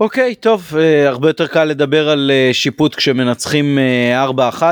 אוקיי 0.00 0.32
okay, 0.32 0.42
טוב 0.42 0.72
הרבה 1.06 1.28
יותר 1.28 1.46
קל 1.46 1.64
לדבר 1.64 2.08
על 2.08 2.30
שיפוט 2.52 2.94
כשמנצחים 2.94 3.78
4-1 4.60 4.62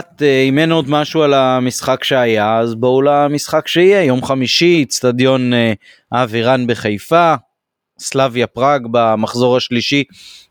אם 0.49 0.59
אין 0.59 0.73
עוד 0.73 0.91
משהו 0.91 1.23
על 1.23 1.35
המשחק 1.35 2.05
שהיה 2.05 2.59
אז 2.59 2.75
בואו 2.75 3.03
למשחק 3.03 3.69
שיהיה 3.69 4.05
יום 4.05 4.25
חמישי 4.25 4.83
אצטדיון 4.83 5.53
אבירן 6.13 6.67
בחיפה 6.67 7.35
סלאביה 7.99 8.47
פראג 8.47 8.87
במחזור 8.91 9.57
השלישי 9.57 10.05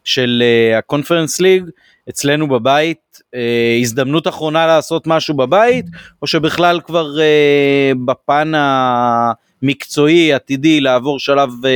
של 0.03 0.43
uh, 0.43 0.77
הקונפרנס 0.77 1.39
ליג 1.39 1.63
אצלנו 2.09 2.47
בבית 2.47 3.19
uh, 3.21 3.37
הזדמנות 3.81 4.27
אחרונה 4.27 4.67
לעשות 4.67 5.07
משהו 5.07 5.33
בבית 5.33 5.85
או 6.21 6.27
שבכלל 6.27 6.79
כבר 6.81 7.15
uh, 7.15 7.97
בפן 8.05 8.51
המקצועי 8.55 10.33
עתידי 10.33 10.81
לעבור 10.81 11.19
שלב 11.19 11.49
uh, 11.49 11.67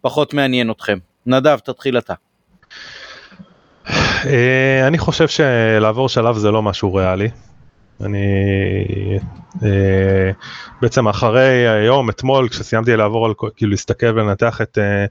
פחות 0.00 0.34
מעניין 0.34 0.70
אתכם. 0.70 0.98
נדב 1.26 1.58
תתחיל 1.58 1.98
אתה. 1.98 2.14
אני 4.86 4.98
חושב 4.98 5.28
שלעבור 5.28 6.08
שלב 6.08 6.36
זה 6.36 6.50
לא 6.50 6.62
משהו 6.62 6.94
ריאלי. 6.94 7.28
אני 8.04 8.18
אה, 9.62 10.30
בעצם 10.82 11.08
אחרי 11.08 11.68
היום, 11.68 12.10
אתמול, 12.10 12.48
כשסיימתי 12.48 12.96
לעבור 12.96 13.26
על, 13.26 13.32
כאילו 13.56 13.70
להסתכל 13.70 14.06
ולנתח 14.06 14.60
את, 14.60 14.78
אה, 14.78 15.04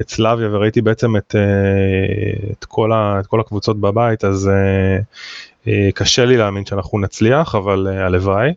את 0.00 0.10
סלאביה 0.10 0.48
וראיתי 0.52 0.80
בעצם 0.80 1.16
את, 1.16 1.34
אה, 1.36 2.50
את, 2.52 2.64
כל 2.64 2.92
ה, 2.92 3.20
את 3.20 3.26
כל 3.26 3.40
הקבוצות 3.40 3.80
בבית, 3.80 4.24
אז 4.24 4.48
אה, 4.48 4.98
אה, 5.68 5.88
קשה 5.94 6.24
לי 6.24 6.36
להאמין 6.36 6.66
שאנחנו 6.66 6.98
נצליח, 6.98 7.54
אבל 7.54 7.88
אה, 7.90 8.06
הלוואי. 8.06 8.54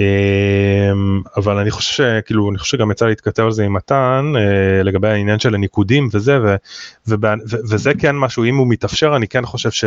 אמ, 0.00 1.22
אבל 1.36 1.58
אני 1.58 1.70
חושב 1.70 1.92
שכאילו 1.92 2.50
אני 2.50 2.58
חושב 2.58 2.76
שגם 2.76 2.90
יצא 2.90 3.06
להתכתב 3.06 3.42
על 3.42 3.52
זה 3.52 3.64
עם 3.64 3.72
מתן 3.72 4.32
אה, 4.36 4.82
לגבי 4.82 5.08
העניין 5.08 5.38
של 5.38 5.54
הניקודים 5.54 6.08
וזה 6.12 6.38
ו, 6.42 6.54
ו, 7.08 7.14
ו, 7.50 7.56
וזה 7.70 7.92
כן 7.98 8.16
משהו 8.16 8.44
אם 8.44 8.56
הוא 8.56 8.66
מתאפשר 8.68 9.16
אני 9.16 9.28
כן 9.28 9.46
חושב 9.46 9.70
ש, 9.70 9.84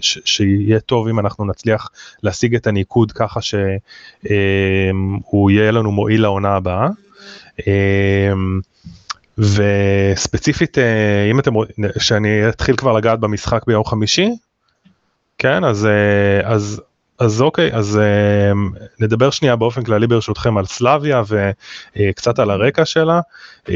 ש, 0.00 0.18
שיהיה 0.24 0.80
טוב 0.80 1.08
אם 1.08 1.18
אנחנו 1.18 1.44
נצליח 1.44 1.90
להשיג 2.22 2.54
את 2.54 2.66
הניקוד 2.66 3.12
ככה 3.12 3.40
שהוא 3.40 3.60
יהיה 5.50 5.70
לנו 5.70 5.92
מועיל 5.92 6.22
לעונה 6.22 6.56
הבאה. 6.56 6.88
אמ, 7.66 8.60
וספציפית 9.38 10.78
אה, 10.78 11.30
אם 11.30 11.40
אתם 11.40 11.52
שאני 11.98 12.48
אתחיל 12.48 12.76
כבר 12.76 12.92
לגעת 12.92 13.20
במשחק 13.20 13.66
ביום 13.66 13.84
חמישי 13.84 14.30
כן 15.38 15.64
אז 15.64 15.86
אה, 15.86 16.40
אז 16.52 16.82
אז 17.18 17.42
אוקיי, 17.42 17.74
אז 17.74 18.00
uh, 18.00 18.78
נדבר 19.00 19.30
שנייה 19.30 19.56
באופן 19.56 19.84
כללי 19.84 20.06
ברשותכם 20.06 20.56
על 20.56 20.66
סלאביה 20.66 21.22
וקצת 21.96 22.38
על 22.38 22.50
הרקע 22.50 22.84
שלה. 22.84 23.20
Uh, 23.68 23.72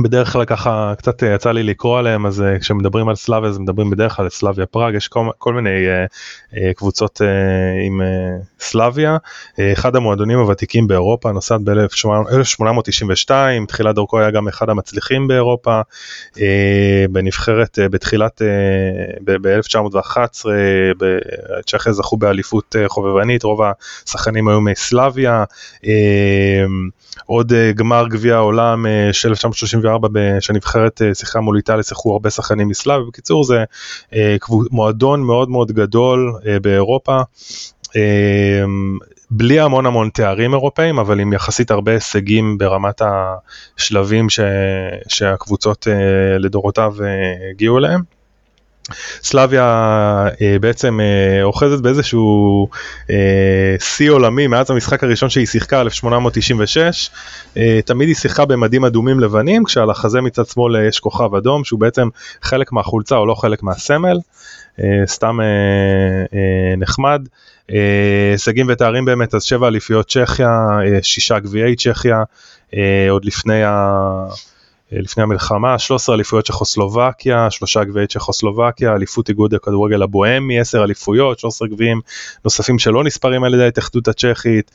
בדרך 0.00 0.32
כלל 0.32 0.44
ככה 0.44 0.92
קצת 0.98 1.22
אה, 1.22 1.34
יצא 1.34 1.52
לי 1.52 1.62
לקרוא 1.62 1.98
עליהם 1.98 2.26
אז 2.26 2.40
uh, 2.40 2.60
כשמדברים 2.60 3.08
על 3.08 3.14
סלאביה 3.14 3.48
אז 3.48 3.58
מדברים 3.58 3.90
בדרך 3.90 4.16
כלל 4.16 4.24
על 4.24 4.30
סלאביה 4.30 4.66
פראג 4.66 4.94
יש 4.94 5.08
כל, 5.08 5.28
כל 5.38 5.54
מיני 5.54 5.70
uh, 5.86 6.10
uh, 6.54 6.56
קבוצות 6.76 7.20
uh, 7.20 7.86
עם 7.86 8.00
uh, 8.00 8.64
סלאביה 8.64 9.16
uh, 9.16 9.60
אחד 9.72 9.96
המועדונים 9.96 10.38
הוותיקים 10.38 10.86
באירופה 10.86 11.32
נוסד 11.32 11.58
ב-1892 11.64 13.30
תחילת 13.68 13.94
דרכו 13.94 14.18
היה 14.18 14.30
גם 14.30 14.48
אחד 14.48 14.70
המצליחים 14.70 15.28
באירופה 15.28 15.80
uh, 16.34 16.38
בנבחרת 17.10 17.78
uh, 17.78 17.88
בתחילת 17.88 18.42
uh, 18.42 19.20
ב-1911 19.24 20.46
צ'כיה 21.66 21.92
זכו 21.92 22.16
באליפות 22.16 22.76
uh, 22.76 22.88
חובבנית 22.88 23.42
רוב 23.42 23.60
השחקנים 24.06 24.48
היו 24.48 24.60
מסלאביה. 24.60 25.44
Uh, 25.76 25.88
עוד 27.26 27.52
uh, 27.52 27.54
גמר 27.74 28.08
גביע 28.08 28.34
העולם 28.36 28.86
uh, 28.86 29.12
של 29.12 29.28
1934 29.28 30.20
שהנבחרת 30.40 31.02
uh, 31.02 31.14
שיחקה 31.14 31.40
מול 31.40 31.56
איטליה 31.56 31.82
שיחקו 31.82 32.12
הרבה 32.12 32.30
שחקנים 32.30 32.68
מסלאב 32.68 33.02
בקיצור 33.08 33.44
זה 33.44 33.64
מועדון 34.70 35.22
מאוד 35.22 35.50
מאוד 35.50 35.72
גדול 35.72 36.32
באירופה. 36.62 37.20
בלי 39.30 39.60
המון 39.60 39.86
המון 39.86 40.10
תארים 40.14 40.52
אירופאים 40.52 40.98
אבל 40.98 41.20
עם 41.20 41.32
יחסית 41.32 41.70
הרבה 41.70 41.92
הישגים 41.92 42.58
ברמת 42.58 43.02
השלבים 43.78 44.30
ש, 44.30 44.40
שהקבוצות 45.08 45.86
לדורותיו 46.38 46.94
הגיעו 47.50 47.78
אליהם. 47.78 48.17
סלאביה 49.22 49.64
אה, 50.42 50.56
בעצם 50.60 51.00
אה, 51.00 51.42
אוחזת 51.42 51.80
באיזשהו 51.80 52.68
אה, 53.10 53.76
שיא 53.80 54.10
עולמי 54.10 54.46
מאז 54.46 54.70
המשחק 54.70 55.04
הראשון 55.04 55.30
שהיא 55.30 55.46
שיחקה 55.46 55.80
1896 55.80 57.10
אה, 57.56 57.80
תמיד 57.84 58.08
היא 58.08 58.16
שיחקה 58.16 58.44
במדים 58.44 58.84
אדומים 58.84 59.20
לבנים 59.20 59.64
כשעל 59.64 59.90
החזה 59.90 60.20
מצד 60.20 60.46
שמאל 60.46 60.76
אה, 60.76 60.86
יש 60.86 61.00
כוכב 61.00 61.34
אדום 61.34 61.64
שהוא 61.64 61.80
בעצם 61.80 62.08
חלק 62.42 62.72
מהחולצה 62.72 63.16
או 63.16 63.26
לא 63.26 63.34
חלק 63.34 63.62
מהסמל 63.62 64.18
אה, 64.80 65.06
סתם 65.06 65.40
אה, 65.40 65.46
אה, 66.38 66.76
נחמד. 66.76 67.28
אה, 67.72 68.30
הישגים 68.32 68.68
אה, 68.68 68.74
ותארים 68.74 69.04
באמת 69.04 69.34
אז 69.34 69.42
שבע 69.42 69.68
אליפיות 69.68 70.08
צ'כיה 70.08 70.50
אה, 70.86 71.02
שישה 71.02 71.38
גביעי 71.38 71.76
צ'כיה 71.76 72.22
אה, 72.74 73.06
עוד 73.10 73.24
לפני 73.24 73.64
ה... 73.64 74.24
אה, 74.92 74.98
לפני 75.00 75.22
המלחמה, 75.22 75.78
13 75.78 76.14
אליפויות 76.14 76.46
צ'כוסלובקיה, 76.46 77.50
שלושה 77.50 77.84
גביעי 77.84 78.06
צ'כוסלובקיה, 78.06 78.94
אליפות 78.94 79.28
איגוד 79.28 79.54
הכדורגל 79.54 80.02
הבוהמי, 80.02 80.60
10 80.60 80.84
אליפויות, 80.84 81.38
13 81.38 81.68
גביעים 81.68 82.00
נוספים 82.44 82.78
שלא 82.78 83.04
נספרים 83.04 83.44
על 83.44 83.54
ידי 83.54 83.64
ההתאחדות 83.64 84.08
הצ'כית, 84.08 84.70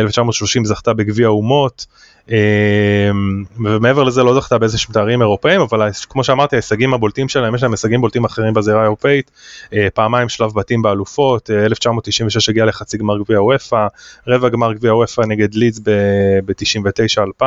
1930 0.00 0.62
אה, 0.62 0.68
זכתה 0.68 0.94
בגביע 0.94 1.26
האומות, 1.26 1.86
אמ, 2.30 3.44
ומעבר 3.64 4.02
לזה 4.04 4.22
לא 4.22 4.34
זכתה 4.34 4.58
באיזה 4.58 4.78
שהם 4.78 4.92
תארים 4.92 5.22
אירופאים 5.22 5.60
אבל 5.60 5.90
כמו 6.08 6.24
שאמרתי 6.24 6.56
ההישגים 6.56 6.94
הבולטים 6.94 7.28
שלהם 7.28 7.54
יש 7.54 7.62
להם 7.62 7.72
הישגים 7.72 8.00
בולטים 8.00 8.24
אחרים 8.24 8.54
בזירה 8.54 8.80
האירופאית. 8.80 9.30
אה, 9.72 9.88
פעמיים 9.94 10.28
שלב 10.28 10.50
בתים 10.54 10.82
באלופות 10.82 11.50
1996 11.50 12.48
אה, 12.48 12.52
הגיע 12.52 12.64
לחצי 12.64 12.98
גמר 12.98 13.18
גביע 13.18 13.42
וופא 13.42 13.86
רבע 14.26 14.48
גמר 14.48 14.72
גביע 14.72 14.94
וופא 14.94 15.20
נגד 15.20 15.54
לידס 15.54 15.78
ב-99-2000 15.78 17.44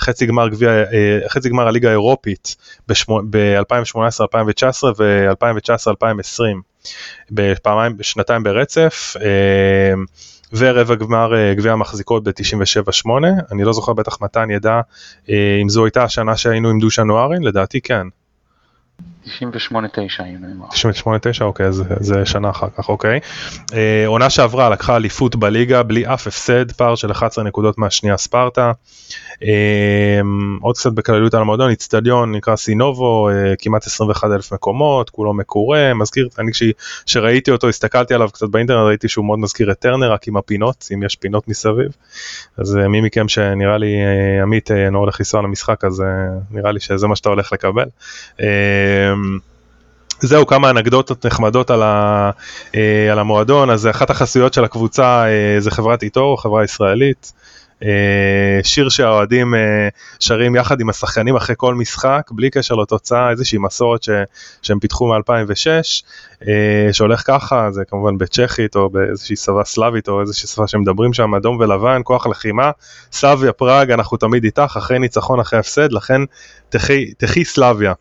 חצי 0.00 0.26
גמר 0.26 0.48
גביע 0.48 0.67
אה, 0.67 0.67
חצי 1.28 1.48
גמר 1.48 1.68
הליגה 1.68 1.88
האירופית 1.88 2.56
ב-2018-2019 2.88 4.84
ו-2019-2020 4.98 6.42
בפעמיים 7.30 7.96
שנתיים 8.02 8.42
ברצף. 8.42 9.16
ורבע 10.52 10.94
גמר 10.94 11.34
אה, 11.34 11.54
גביע 11.54 11.72
המחזיקות 11.72 12.24
ב-97-8, 12.24 13.08
אני 13.52 13.64
לא 13.64 13.72
זוכר 13.72 13.92
בטח 13.92 14.22
מתן 14.22 14.50
ידע 14.50 14.80
אה, 15.30 15.58
אם 15.62 15.68
זו 15.68 15.84
הייתה 15.84 16.04
השנה 16.04 16.36
שהיינו 16.36 16.70
עם 16.70 16.78
דושן 16.78 17.02
נוארין, 17.02 17.42
לדעתי 17.42 17.80
כן. 17.80 18.06
98-9 19.26 19.28
98-9 20.70 21.42
אוקיי 21.42 21.66
אז 21.66 21.84
זה 22.00 22.26
שנה 22.26 22.50
אחר 22.50 22.68
כך 22.78 22.88
אוקיי. 22.88 23.20
אה, 23.74 24.06
עונה 24.06 24.30
שעברה 24.30 24.70
לקחה 24.70 24.96
אליפות 24.96 25.36
בליגה 25.36 25.82
בלי 25.82 26.06
אף 26.06 26.26
הפסד 26.26 26.72
פער 26.72 26.94
של 26.94 27.12
11 27.12 27.44
נקודות 27.44 27.78
מהשנייה 27.78 28.16
ספרטה. 28.16 28.72
אה, 29.42 30.20
עוד 30.60 30.76
קצת 30.76 30.92
בכלליות 30.92 31.34
על 31.34 31.40
המועדון 31.40 31.70
איצטדיון 31.70 32.34
נקרא 32.34 32.56
סינובו 32.56 33.28
אה, 33.28 33.54
כמעט 33.58 33.86
21 33.86 34.30
אלף 34.34 34.52
מקומות 34.52 35.10
כולו 35.10 35.34
מקורה 35.34 35.94
מזכיר 35.94 36.28
אני 36.38 36.50
כשראיתי 37.04 37.50
אותו 37.50 37.68
הסתכלתי 37.68 38.14
עליו 38.14 38.28
קצת 38.32 38.48
באינטרנט 38.48 38.86
ראיתי 38.88 39.08
שהוא 39.08 39.24
מאוד 39.24 39.38
מזכיר 39.38 39.70
את 39.70 39.78
טרנר 39.78 40.12
רק 40.12 40.28
עם 40.28 40.36
הפינות 40.36 40.88
אם 40.94 41.02
יש 41.02 41.16
פינות 41.16 41.48
מסביב. 41.48 41.92
אז 42.58 42.76
אה, 42.76 42.88
מי 42.88 43.00
מכם 43.00 43.28
שנראה 43.28 43.78
לי 43.78 43.94
אה, 43.94 44.42
עמית 44.42 44.70
אה, 44.70 44.88
אני 44.88 44.96
הולך 44.96 45.20
לנסוע 45.20 45.42
למשחק 45.42 45.84
אז 45.84 46.00
אה, 46.00 46.06
נראה 46.50 46.72
לי 46.72 46.80
שזה 46.80 47.06
מה 47.06 47.16
שאתה 47.16 47.28
הולך 47.28 47.52
לקבל. 47.52 47.86
אה, 48.40 49.07
זהו 50.20 50.46
כמה 50.46 50.70
אנקדוטות 50.70 51.26
נחמדות 51.26 51.70
על, 51.70 51.82
ה, 51.82 52.30
אה, 52.74 53.12
על 53.12 53.18
המועדון 53.18 53.70
אז 53.70 53.86
אחת 53.86 54.10
החסויות 54.10 54.54
של 54.54 54.64
הקבוצה 54.64 55.24
אה, 55.26 55.60
זה 55.60 55.70
חברת 55.70 56.02
איטור 56.02 56.42
חברה 56.42 56.64
ישראלית. 56.64 57.32
אה, 57.82 58.60
שיר 58.62 58.88
שהאוהדים 58.88 59.54
שרים 60.20 60.56
יחד 60.56 60.80
עם 60.80 60.88
השחקנים 60.88 61.36
אחרי 61.36 61.54
כל 61.58 61.74
משחק 61.74 62.30
בלי 62.30 62.50
קשר 62.50 62.74
לתוצאה 62.74 63.30
איזושהי 63.30 63.58
מסורת 63.58 64.02
ש, 64.02 64.10
שהם 64.62 64.78
פיתחו 64.78 65.06
מ-2006 65.06 66.46
שהולך 66.92 67.22
ככה 67.26 67.70
זה 67.70 67.82
כמובן 67.88 68.18
בצ'כית 68.18 68.76
או 68.76 68.90
באיזושהי 68.90 69.36
שפה 69.36 69.62
סלאבית 69.64 70.08
או 70.08 70.20
איזושהי 70.20 70.48
שפה 70.48 70.66
שמדברים 70.66 71.12
שם 71.12 71.34
אדום 71.34 71.56
ולבן 71.60 72.00
כוח 72.04 72.26
לחימה 72.26 72.70
סלאביה 73.12 73.52
פראג 73.52 73.90
אנחנו 73.90 74.16
תמיד 74.16 74.44
איתך 74.44 74.74
אחרי 74.76 74.98
ניצחון 74.98 75.40
אחרי 75.40 75.58
הפסד 75.58 75.92
לכן 75.92 76.20
תחי, 76.68 77.12
תחי 77.18 77.44
סלאביה. 77.44 77.92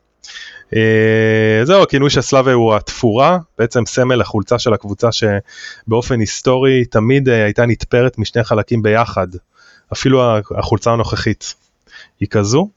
אה, 0.76 1.62
זהו 1.64 1.84
הכינוי 1.84 2.10
של 2.10 2.22
סלאבה 2.22 2.54
הוא 2.54 2.76
התפורה 2.76 3.38
בעצם 3.58 3.86
סמל 3.86 4.22
החולצה 4.22 4.60
של 4.60 4.74
הקבוצה 4.74 5.10
שבאופן 5.12 6.20
היסטורי 6.20 6.86
תמיד 6.86 7.30
אה, 7.30 7.44
הייתה 7.44 7.66
נתפרת 7.66 8.18
משני 8.18 8.44
חלקים 8.44 8.82
ביחד 8.82 9.28
אפילו 9.94 10.38
החולצה 10.58 10.92
הנוכחית 10.92 11.54
היא 12.20 12.30
כזו. 12.30 12.70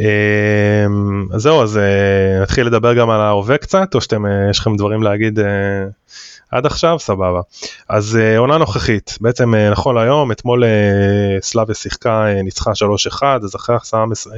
אה, 0.00 0.86
אז 1.34 1.42
זהו 1.42 1.62
אז 1.62 1.80
נתחיל 2.42 2.66
לדבר 2.66 2.94
גם 2.94 3.10
על 3.10 3.20
ההווה 3.20 3.58
קצת 3.58 3.94
או 3.94 4.00
שאתם 4.00 4.24
יש 4.50 4.58
לכם 4.58 4.76
דברים 4.76 5.02
להגיד 5.02 5.38
עד 6.50 6.66
עכשיו 6.66 6.98
סבבה. 6.98 7.40
אז 7.88 8.18
uh, 8.18 8.38
עונה 8.38 8.58
נוכחית, 8.58 9.18
בעצם 9.20 9.54
uh, 9.54 9.72
נכון 9.72 9.94
להיום, 9.94 10.32
אתמול 10.32 10.64
uh, 10.64 10.66
סלאביה 11.42 11.74
שיחקה, 11.74 12.24
uh, 12.26 12.42
ניצחה 12.42 12.70
3-1, 13.20 13.22
אז 13.44 13.56
אחרי 13.56 13.76
uh, 13.76 14.30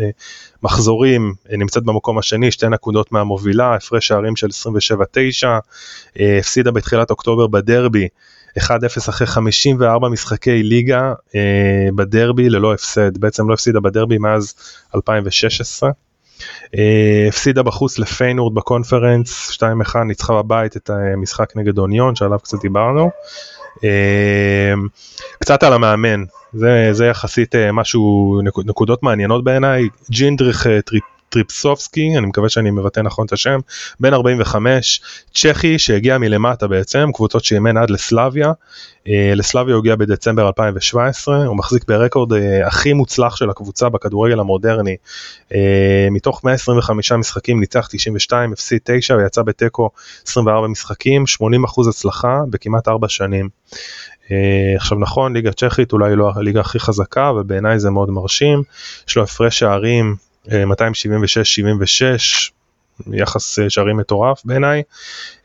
מחזורים 0.63 1.35
נמצאת 1.51 1.85
במקום 1.85 2.19
השני, 2.19 2.51
שתי 2.51 2.69
נקודות 2.69 3.13
מהמובילה, 3.13 3.75
הפרש 3.75 4.09
שערים 4.09 4.37
של 4.37 4.47
27-9, 4.47 4.51
uh, 5.45 6.21
הפסידה 6.41 6.71
בתחילת 6.71 7.11
אוקטובר 7.11 7.47
בדרבי. 7.47 8.09
1-0 8.59 8.61
אחרי 9.09 9.27
54 9.27 10.09
משחקי 10.09 10.63
ליגה 10.63 11.13
uh, 11.29 11.35
בדרבי 11.95 12.49
ללא 12.49 12.75
הפסד, 12.75 13.19
בעצם 13.19 13.49
לא 13.49 13.55
הפסידה 13.55 13.81
בדרבי 13.81 14.19
מאז 14.19 14.55
2016. 14.95 15.91
אה, 16.79 17.27
הפסידה 17.29 17.63
בחוץ 17.63 17.99
לפיינורד 17.99 18.55
בקונפרנס 18.55 19.59
2-1 19.95 19.99
ניצחה 19.99 20.43
בבית 20.43 20.77
את 20.77 20.91
המשחק 20.91 21.57
נגד 21.57 21.79
אוניון 21.79 22.15
שעליו 22.17 22.39
קצת 22.39 22.61
דיברנו. 22.63 23.11
אה, 23.85 24.75
קצת 25.39 25.63
על 25.63 25.73
המאמן 25.73 26.25
זה, 26.53 26.89
זה 26.93 27.07
יחסית 27.07 27.55
אה, 27.55 27.73
משהו 27.73 28.41
נקודות 28.65 29.03
מעניינות 29.03 29.45
בעיניי 29.45 29.89
ג'ינדריך 30.11 30.67
טריפסובסקי, 31.29 32.19
אני 32.19 32.27
מקווה 32.27 32.49
שאני 32.49 32.71
מבטא 32.71 33.01
נכון 33.01 33.27
את 33.27 33.33
השם, 33.33 33.59
בן 34.01 34.15
45, 34.15 35.01
צ'כי 35.35 35.79
שהגיע 35.79 36.19
מלמטה 36.19 36.67
בעצם, 36.67 37.11
קבוצות 37.15 37.45
שאימן 37.45 37.77
עד 37.77 37.91
לסלביה, 37.91 38.53
אה, 39.09 39.33
לסלביה 39.35 39.75
הוא 39.75 39.81
הגיע 39.81 39.97
בדצמבר 39.97 40.47
2017, 40.47 41.45
הוא 41.45 41.57
מחזיק 41.57 41.85
ברקורד 41.89 42.33
אה, 42.33 42.67
הכי 42.67 42.93
מוצלח 42.93 43.37
של 43.37 43.51
הקבוצה 43.51 43.89
בכדורגל 43.89 44.41
המודרני, 44.41 44.97
אה, 45.55 46.09
מתוך 46.11 46.45
125 46.45 47.13
משחקים 47.13 47.61
ניצח 47.61 47.89
92, 47.91 48.53
הפסיד 48.53 48.81
9 48.85 49.17
ויצא 49.17 49.43
בתיקו 49.43 49.91
24 50.27 50.69
משחקים, 50.69 51.25
80% 51.27 51.89
הצלחה 51.89 52.41
בכמעט 52.51 52.89
4 52.89 53.09
שנים. 53.09 53.49
עכשיו 54.77 54.99
נכון, 54.99 55.33
ליגה 55.33 55.53
צ'כית 55.53 55.93
אולי 55.93 56.17
לא 56.17 56.33
הליגה 56.35 56.61
הכי 56.61 56.79
חזקה, 56.79 57.31
אבל 57.31 57.43
בעיניי 57.43 57.79
זה 57.79 57.91
מאוד 57.91 58.11
מרשים, 58.11 58.63
יש 59.09 59.17
לו 59.17 59.23
הפרש 59.23 59.59
שערים 59.59 60.17
276-76, 60.49 60.53
יחס 63.13 63.59
אה, 63.59 63.71
שערים 63.71 63.97
מטורף 63.97 64.43
בעיניי. 64.45 64.83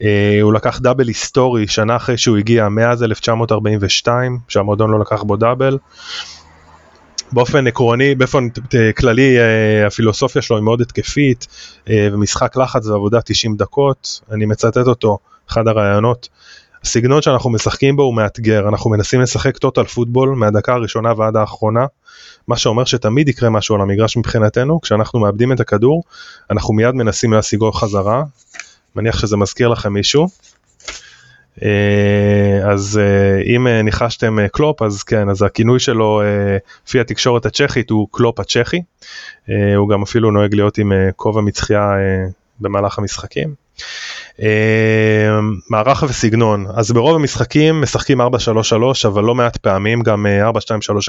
אה, 0.02 0.40
הוא 0.42 0.54
לקח 0.54 0.80
דאבל 0.80 1.08
היסטורי 1.08 1.68
שנה 1.68 1.96
אחרי 1.96 2.18
שהוא 2.18 2.38
הגיע 2.38 2.70
מאז 2.70 3.04
1942 3.04 4.40
שהמועדון 4.48 4.92
לא 4.92 5.00
לקח 5.00 5.24
בו 5.24 5.36
דאבל. 5.36 5.78
באופן 7.32 7.68
עקרוני, 7.68 8.16
באופן 8.16 8.48
כללי 8.98 9.40
אה, 9.40 9.88
הפילוסופיה 9.88 10.42
שלו 10.42 10.58
היא 10.58 10.64
מאוד 10.64 10.82
התקפית 10.82 11.48
ומשחק 11.90 12.58
לחץ 12.58 12.88
ועבודה 12.88 13.22
90 13.22 13.56
דקות, 13.58 14.22
אני 14.32 14.46
מצטט 14.46 14.88
אותו, 14.88 15.18
אחד 15.50 15.68
הרעיונות. 15.68 16.30
הסגנון 16.84 17.22
שאנחנו 17.22 17.50
משחקים 17.50 17.96
בו 17.96 18.04
הוא 18.04 18.16
מאתגר, 18.16 18.70
אנחנו 18.70 18.90
מנסים 18.90 19.22
לשחק 19.22 19.58
total 19.58 19.84
football 19.84 20.30
מהדקה 20.30 20.74
הראשונה 20.74 21.14
ועד 21.18 21.36
האחרונה, 21.36 21.86
מה 22.48 22.58
שאומר 22.58 22.86
שתמיד 22.86 23.30
יקרה 23.30 23.50
משהו 23.50 23.76
על 23.76 23.82
המגרש 23.82 24.18
מבחינתנו, 24.18 24.82
כשאנחנו 24.82 25.20
מאבדים 25.20 25.52
את 25.52 25.60
הכדור, 25.60 26.04
אנחנו 26.52 26.74
מיד 26.74 26.96
מנסים 26.96 27.34
להשיגו 27.34 27.72
חזרה, 27.72 28.24
מניח 28.96 29.20
שזה 29.20 29.38
מזכיר 29.38 29.68
לכם 29.68 29.94
מישהו. 29.94 30.28
אה, 31.64 32.72
אז 32.72 33.00
אה, 33.04 33.56
אם 33.56 33.68
אה, 33.68 33.82
ניחשתם 33.82 34.48
קלופ 34.48 34.82
אז 34.82 35.04
כן 35.04 35.30
אז 35.30 35.42
הכינוי 35.42 35.80
שלו 35.80 36.22
לפי 36.88 37.00
התקשורת 37.00 37.46
הצ'כית 37.46 37.90
הוא 37.90 38.08
קלופ 38.12 38.40
הצ'כי 38.40 38.82
הוא 39.78 39.90
גם 39.90 40.02
אפילו 40.02 40.32
נוהג 40.32 40.56
להיות 40.56 40.78
עם 40.78 40.92
כובע 41.16 41.42
מצחייה 41.42 41.90
במהלך 42.60 43.00
המשחקים. 43.00 43.54
אה, 44.42 45.40
מערך 45.70 46.04
וסגנון. 46.10 46.66
אז 46.76 46.92
ברוב 46.92 47.16
המשחקים 47.16 47.82
משחקים 47.82 48.22
4-3-3 48.22 48.26
אבל 49.08 49.24
לא 49.24 49.36
מעט 49.36 49.58
פעמים 49.58 50.02
גם 50.02 50.26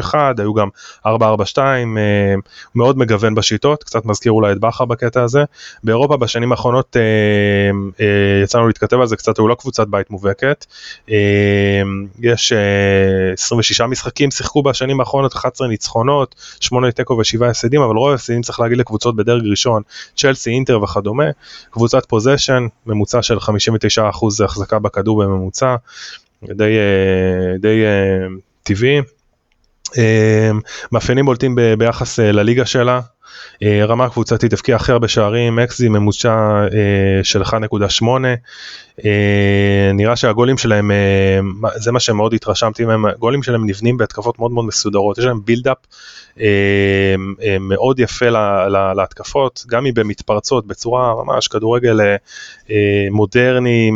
4-2-3-1 0.02 0.14
אה, 0.14 0.32
היו 0.38 0.54
גם 0.54 0.68
4-4-2 1.06 1.10
אה, 1.58 2.34
מאוד 2.74 2.98
מגוון 2.98 3.34
בשיטות 3.34 3.84
קצת 3.84 4.04
מזכיר 4.04 4.32
אולי 4.32 4.52
את 4.52 4.58
בכר 4.60 4.84
בקטע 4.84 5.22
הזה. 5.22 5.44
באירופה 5.84 6.16
בשנים 6.16 6.52
האחרונות 6.52 6.96
יצאנו 8.42 8.66
להתכתב 8.66 9.00
על 9.00 9.06
זה 9.06 9.16
קצת 9.16 9.38
הוא 9.38 9.48
לא 9.48 9.54
קבוצת 9.54 9.86
בית 9.88 10.10
מובהקת. 10.10 10.66
יש 12.20 12.52
26 13.32 13.80
משחקים 13.80 14.30
שיחקו 14.30 14.62
בשנים 14.62 15.00
האחרונות 15.00 15.34
11 15.34 15.68
ניצחונות 15.68 16.34
8 16.60 16.90
תיקו 16.90 17.20
ו7 17.20 17.44
הפסדים 17.44 17.80
אבל 17.80 17.96
רוב 17.96 18.10
ההפסדים 18.10 18.42
צריך 18.42 18.60
להגיד 18.60 18.78
לקבוצות 18.78 19.16
בדרג 19.16 19.42
ראשון 19.46 19.82
צ'לסי 20.16 20.50
אינטר 20.50 20.82
וכדומה. 20.82 21.24
קבוצת 21.70 22.06
פוזיישן 22.06 22.66
ממוצע 22.86 23.13
ממוצע 23.14 23.22
של 23.22 23.38
59% 23.38 24.44
החזקה 24.44 24.78
בכדור 24.78 25.22
בממוצע, 25.24 25.76
די, 26.42 26.62
אה, 26.62 27.58
די 27.58 27.84
אה, 27.84 28.26
טבעי. 28.62 29.00
אה, 29.98 30.50
מאפיינים 30.92 31.24
בולטים 31.24 31.58
ביחס 31.78 32.18
לליגה 32.18 32.66
שלה, 32.66 33.00
רמה 33.62 34.08
קבוצתית 34.08 34.52
הבקיעה 34.52 34.76
הכי 34.76 34.92
הרבה 34.92 35.08
שערים, 35.08 35.58
אקזי 35.58 35.88
ממוצע 35.88 36.66
של 37.22 37.42
1.8, 37.42 38.04
נראה 39.95 40.16
שהגולים 40.16 40.59
שלהם, 40.59 40.90
זה 41.74 41.92
מה 41.92 42.01
שמאוד 42.01 42.34
התרשמתי 42.34 42.84
מהם, 42.84 43.07
הגולים 43.07 43.42
שלהם 43.42 43.66
נבנים 43.66 43.97
בהתקפות 43.97 44.38
מאוד 44.38 44.51
מאוד 44.51 44.64
מסודרות, 44.64 45.18
יש 45.18 45.24
להם 45.24 45.40
בילדאפ 45.45 45.76
אה, 46.40 47.14
אה, 47.42 47.59
מאוד 47.61 47.99
יפה 47.99 48.26
להתקפות, 48.97 49.64
גם 49.68 49.86
אם 49.86 49.95
במתפרצות 49.95 50.66
בצורה 50.66 51.14
ממש 51.24 51.49
כדורגל 51.49 52.01
אה, 52.01 53.07
מודרני, 53.11 53.90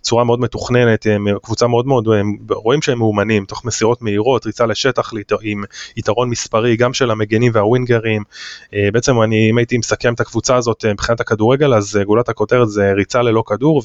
צורה 0.00 0.24
מאוד 0.24 0.40
מתוכננת, 0.40 1.06
קבוצה 1.42 1.66
מאוד 1.66 1.86
מאוד, 1.86 2.08
רואים 2.50 2.82
שהם 2.82 2.98
מאומנים, 2.98 3.44
תוך 3.44 3.64
מסירות 3.64 4.02
מהירות, 4.02 4.46
ריצה 4.46 4.66
לשטח 4.66 5.12
עם 5.42 5.64
יתרון 5.96 6.30
מספרי, 6.30 6.76
גם 6.76 6.94
של 6.94 7.10
המגנים 7.10 7.52
והווינגרים. 7.54 8.22
בעצם 8.92 9.22
אני, 9.22 9.50
אם 9.50 9.58
הייתי 9.58 9.78
מסכם 9.78 10.14
את 10.14 10.20
הקבוצה 10.20 10.56
הזאת 10.56 10.84
מבחינת 10.84 11.20
הכדורגל, 11.20 11.74
אז 11.74 12.00
גולת 12.06 12.28
הכותרת 12.28 12.70
זה 12.70 12.92
ריצה 12.92 13.22
ללא 13.22 13.42
כדור 13.46 13.82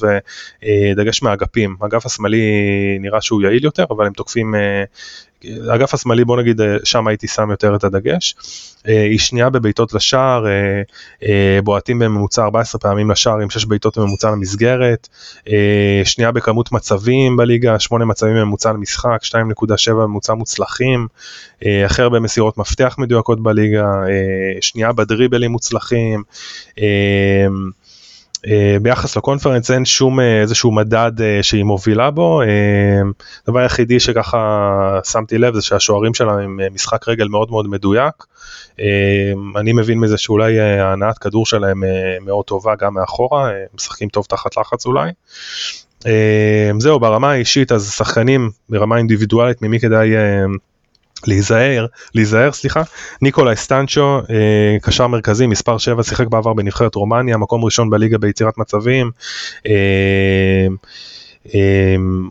ודגש 0.92 1.22
מהאגפים. 1.22 1.76
האגף 1.80 2.06
השמאלי 2.06 2.42
נראה 3.00 3.20
שהוא 3.20 3.42
יעיל 3.42 3.64
יותר, 3.64 3.84
אבל 3.90 4.06
הם 4.06 4.12
תוקפים 4.12 4.54
האגף 5.44 5.94
השמאלי 5.94 6.24
בוא 6.24 6.36
נגיד 6.36 6.60
אה, 6.60 6.76
שם 6.84 7.06
הייתי 7.06 7.28
שם 7.28 7.50
יותר 7.50 7.76
את 7.76 7.84
הדגש. 7.84 8.34
אה, 8.88 9.02
היא 9.02 9.18
שנייה 9.18 9.50
בבעיטות 9.50 9.94
לשער, 9.94 10.46
אה, 11.22 11.60
בועטים 11.64 11.98
בממוצע 11.98 12.42
14 12.42 12.80
פעמים 12.80 13.10
לשער 13.10 13.38
עם 13.38 13.50
6 13.50 13.64
בעיטות 13.64 13.98
בממוצע 13.98 14.30
למסגרת, 14.30 15.08
שנייה 16.04 16.32
בכמות 16.32 16.72
מצבים 16.72 17.36
בליגה, 17.36 17.78
8 17.78 18.04
מצבים 18.04 18.36
בממוצע 18.36 18.72
למשחק, 18.72 19.18
2.7 19.24 19.92
ממוצע 19.92 20.34
מוצלחים, 20.34 21.06
הכי 21.84 22.02
הרבה 22.02 22.20
מסירות 22.20 22.58
מפתח 22.58 22.94
מדויקות 22.98 23.42
בליגה, 23.42 23.86
שנייה 24.60 24.92
בדריבלים 24.92 25.50
מוצלחים. 25.50 26.22
Uh, 28.46 28.50
ביחס 28.82 29.16
לקונפרנס 29.16 29.70
אין 29.70 29.84
שום 29.84 30.20
uh, 30.20 30.22
איזשהו 30.42 30.72
מדד 30.72 31.12
uh, 31.18 31.42
שהיא 31.42 31.64
מובילה 31.64 32.10
בו, 32.10 32.40
הדבר 33.44 33.58
היחידי 33.58 34.00
שככה 34.00 35.00
שמתי 35.04 35.38
לב 35.38 35.54
זה 35.54 35.62
שהשוערים 35.62 36.14
שלה 36.14 36.32
הם 36.32 36.60
משחק 36.72 37.08
רגל 37.08 37.28
מאוד 37.28 37.50
מאוד 37.50 37.68
מדויק, 37.68 38.14
אני 39.56 39.72
מבין 39.72 39.98
מזה 39.98 40.18
שאולי 40.18 40.60
ההנעת 40.60 41.18
כדור 41.18 41.46
שלהם 41.46 41.82
מאוד 42.20 42.44
טובה 42.44 42.74
גם 42.80 42.94
מאחורה, 42.94 43.50
משחקים 43.74 44.08
טוב 44.08 44.26
תחת 44.28 44.56
לחץ 44.56 44.86
אולי. 44.86 45.10
זהו 46.78 47.00
ברמה 47.00 47.30
האישית 47.30 47.72
אז 47.72 47.92
שחקנים 47.92 48.50
ברמה 48.68 48.96
אינדיבידואלית 48.96 49.62
ממי 49.62 49.80
כדאי 49.80 50.10
להיזהר, 51.26 51.86
להיזהר 52.14 52.52
סליחה, 52.52 52.82
ניקולאי 53.22 53.56
סטנצ'ו, 53.56 54.18
אה, 54.30 54.76
קשר 54.82 55.06
מרכזי, 55.06 55.46
מספר 55.46 55.78
7, 55.78 56.02
שיחק 56.02 56.26
בעבר 56.26 56.52
בנבחרת 56.52 56.94
רומניה, 56.94 57.36
מקום 57.36 57.64
ראשון 57.64 57.90
בליגה 57.90 58.18
ביצירת 58.18 58.58
מצבים. 58.58 59.10
אה, 59.66 60.66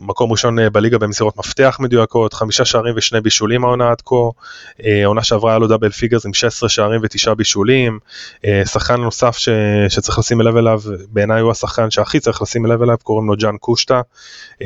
מקום 0.02 0.32
ראשון 0.32 0.58
אה, 0.58 0.70
בליגה 0.70 0.98
במסירות 0.98 1.36
מפתח 1.36 1.76
מדויקות, 1.80 2.34
חמישה 2.34 2.64
שערים 2.64 2.94
ושני 2.96 3.20
בישולים 3.20 3.64
העונה 3.64 3.90
עד 3.90 4.02
כה, 4.04 4.14
אה, 4.84 5.02
העונה 5.02 5.22
שעברה 5.22 5.50
היה 5.50 5.58
לו 5.58 5.66
double 5.66 5.90
figures 5.90 6.26
עם 6.26 6.34
16 6.34 6.68
שערים 6.68 7.00
ותשעה 7.04 7.34
בישולים, 7.34 7.98
אה, 8.44 8.62
שחקן 8.64 8.96
נוסף 9.00 9.36
ש... 9.36 9.48
שצריך 9.88 10.18
לשים 10.18 10.40
לב 10.40 10.56
אליו, 10.56 10.80
בעיניי 11.08 11.40
הוא 11.40 11.50
השחקן 11.50 11.90
שהכי 11.90 12.20
צריך 12.20 12.42
לשים 12.42 12.66
לב 12.66 12.82
אליו, 12.82 12.96
קוראים 13.02 13.28
לו 13.28 13.36
ג'אן 13.36 13.56
קושטה, 13.56 14.00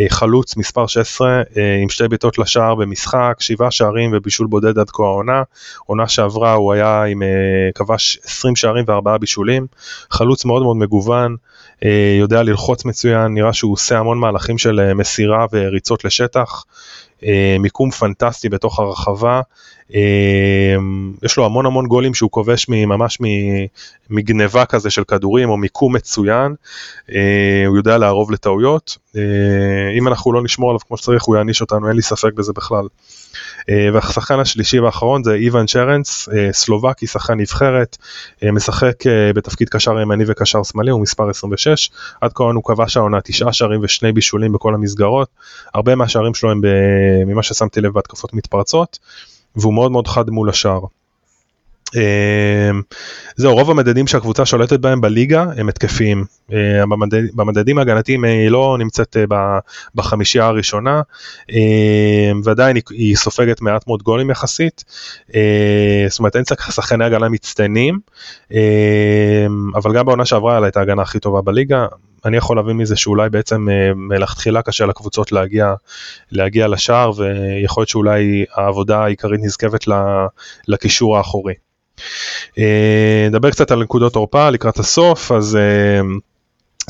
חלוץ 0.08 0.56
מספר 0.56 0.86
16 0.86 1.42
עם 1.82 1.88
שתי 1.88 2.08
בעיטות 2.08 2.38
לשער 2.38 2.74
במשחק, 2.74 3.36
שבעה 3.38 3.70
שערים 3.70 4.10
ובישול 4.14 4.46
בודד 4.46 4.78
עד 4.78 4.90
כה 4.90 5.02
העונה, 5.02 5.42
עונה 5.86 6.08
שעברה 6.08 6.52
הוא 6.52 6.72
היה 6.72 7.04
עם 7.04 7.22
כבש 7.74 8.18
20 8.24 8.56
שערים 8.56 8.84
וארבעה 8.88 9.18
בישולים, 9.18 9.66
חלוץ 10.10 10.44
מאוד 10.44 10.62
מאוד 10.62 10.76
מגוון, 10.76 11.36
יודע 12.20 12.42
ללחוץ 12.42 12.84
מצוין, 12.84 13.34
נראה 13.34 13.52
שהוא 13.52 13.72
עושה 13.72 13.98
המון 13.98 14.18
מהלכים. 14.18 14.58
של 14.62 14.80
אה, 14.80 14.94
מסירה 14.94 15.46
וריצות 15.52 16.04
לשטח, 16.04 16.64
אה, 17.24 17.56
מיקום 17.58 17.90
פנטסטי 17.90 18.48
בתוך 18.48 18.80
הרחבה, 18.80 19.36
אה, 19.36 19.42
יש 21.22 21.36
לו 21.36 21.44
המון 21.44 21.66
המון 21.66 21.86
גולים 21.86 22.14
שהוא 22.14 22.30
כובש 22.30 22.68
ממש 22.68 23.18
מגניבה 24.10 24.64
כזה 24.64 24.90
של 24.90 25.04
כדורים 25.04 25.48
או 25.48 25.56
מיקום 25.56 25.96
מצוין, 25.96 26.54
הוא 27.66 27.76
יודע 27.76 27.98
לערוב 27.98 28.30
לטעויות, 28.30 28.98
אם 29.98 30.08
אנחנו 30.08 30.32
לא 30.32 30.42
נשמור 30.42 30.70
עליו 30.70 30.80
כמו 30.80 30.96
שצריך 30.96 31.22
הוא 31.22 31.36
יעניש 31.36 31.60
אותנו, 31.60 31.88
אין 31.88 31.96
לי 31.96 32.02
ספק 32.02 32.32
בזה 32.34 32.52
בכלל. 32.52 32.86
אה, 33.70 33.88
והשחקן 33.94 34.40
השלישי 34.40 34.80
והאחרון 34.80 35.24
זה 35.24 35.34
איוון 35.34 35.66
צ'רנס, 35.66 36.28
אה, 36.28 36.52
סלובקי, 36.52 37.06
שחקן 37.06 37.40
נבחרת, 37.40 37.96
אה, 38.42 38.52
משחק 38.52 38.94
בתפקיד 39.34 39.68
קשר 39.68 40.00
ימני 40.00 40.24
וקשר 40.26 40.62
שמאלי, 40.62 40.90
הוא 40.90 41.00
מספר 41.00 41.30
26, 41.30 41.90
עד 42.20 42.32
כה 42.32 42.44
הוא 42.44 42.64
כבש 42.64 42.96
העונה 42.96 43.20
תשעה 43.20 43.52
שערים 43.52 43.80
ושני 43.82 44.12
בישולים 44.12 44.52
בכל 44.52 44.74
המסגרות, 44.74 45.28
הרבה 45.74 45.94
מהשערים 45.94 46.34
שלו 46.34 46.50
הם 46.50 46.60
ממה 47.26 47.42
ששמתי 47.42 47.80
לב 47.80 47.92
בהתקפות 47.92 48.34
מתפרצות, 48.34 48.98
והוא 49.56 49.74
מאוד 49.74 49.92
מאוד 49.92 50.08
חד 50.08 50.30
מול 50.30 50.50
השער. 50.50 50.80
אמ, 51.96 52.82
זהו, 53.36 53.54
רוב 53.54 53.70
המדדים 53.70 54.06
שהקבוצה 54.06 54.46
שולטת 54.46 54.80
בהם 54.80 55.00
בליגה 55.00 55.44
הם 55.56 55.68
התקפיים. 55.68 56.24
אה, 56.52 56.82
במדדים 57.34 57.78
ההגנתיים 57.78 58.24
היא 58.24 58.48
לא 58.48 58.76
נמצאת 58.78 59.16
אה, 59.16 59.58
בחמישייה 59.94 60.46
הראשונה, 60.46 61.02
אמ, 61.50 62.40
ועדיין 62.44 62.76
היא 62.90 63.16
סופגת 63.16 63.60
מעט 63.60 63.86
מאוד 63.86 64.02
גולים 64.02 64.30
יחסית. 64.30 64.84
זאת 66.08 66.18
אומרת 66.18 66.36
אין 66.36 66.44
שחקני 66.70 67.04
הגנה 67.04 67.28
מצטיינים, 67.28 67.98
אמ, 68.50 68.58
אבל 69.74 69.94
גם 69.94 70.06
בעונה 70.06 70.24
שעברה 70.24 70.68
את 70.68 70.76
ההגנה 70.76 71.02
הכי 71.02 71.18
טובה 71.18 71.40
בליגה. 71.40 71.86
אני 72.24 72.36
יכול 72.36 72.56
להבין 72.56 72.76
מזה 72.76 72.96
שאולי 72.96 73.30
בעצם 73.30 73.68
מלכתחילה 73.94 74.62
קשה 74.62 74.86
לקבוצות 74.86 75.32
להגיע, 75.32 75.74
להגיע 76.32 76.68
לשער 76.68 77.10
ויכול 77.16 77.80
להיות 77.80 77.88
שאולי 77.88 78.44
העבודה 78.54 79.04
העיקרית 79.04 79.40
נזקפת 79.42 79.84
לקישור 80.68 81.16
האחורי. 81.16 81.54
אה, 82.58 83.26
נדבר 83.30 83.50
קצת 83.50 83.70
על 83.70 83.82
נקודות 83.82 84.12
תורפה 84.12 84.50
לקראת 84.50 84.78
הסוף, 84.78 85.32
אז 85.32 85.56
אה, 85.56 86.00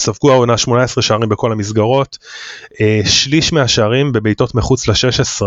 ספגו 0.00 0.32
העונה 0.32 0.58
18 0.58 1.02
שערים 1.02 1.28
בכל 1.28 1.52
המסגרות, 1.52 2.18
אה, 2.80 3.00
שליש 3.04 3.52
מהשערים 3.52 4.12
בבעיטות 4.12 4.54
מחוץ 4.54 4.88
ל-16. 4.88 5.42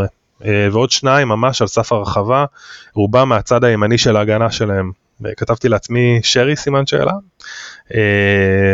ועוד 0.71 0.91
שניים 0.91 1.27
ממש 1.27 1.61
על 1.61 1.67
סף 1.67 1.91
הרחבה, 1.91 2.45
רובם 2.93 3.29
מהצד 3.29 3.63
הימני 3.63 3.97
של 3.97 4.15
ההגנה 4.15 4.51
שלהם. 4.51 4.91
כתבתי 5.37 5.69
לעצמי 5.69 6.19
שרי 6.23 6.55
סימן 6.55 6.85
שאלה. 6.85 7.11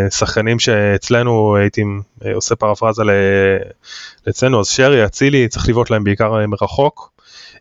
שחקנים 0.10 0.60
שאצלנו 0.60 1.56
הייתי 1.56 1.84
עושה 2.34 2.56
פרפרזה 2.56 3.04
אצלנו, 4.30 4.60
אז 4.60 4.68
שרי, 4.68 5.06
אצילי, 5.06 5.48
צריך 5.48 5.70
לבעוט 5.70 5.90
להם 5.90 6.04
בעיקר 6.04 6.48
מרחוק. 6.48 7.12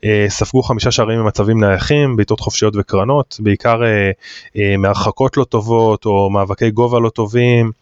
אה, 0.05 0.26
ספגו 0.28 0.62
חמישה 0.62 0.91
שערים 0.91 1.20
ממצבים 1.20 1.64
נייחים, 1.64 2.16
בעיטות 2.16 2.41
חופשיות 2.41 2.74
וקרנות, 2.76 3.37
בעיקר 3.41 3.85
אה, 3.85 4.11
אה, 4.57 4.76
מהרחקות 4.76 5.37
לא 5.37 5.45
טובות 5.45 6.07
או 6.07 6.31
מאבקי 6.31 6.70
גובה 6.70 7.01
לא 7.01 7.09
טובים, 7.09 7.72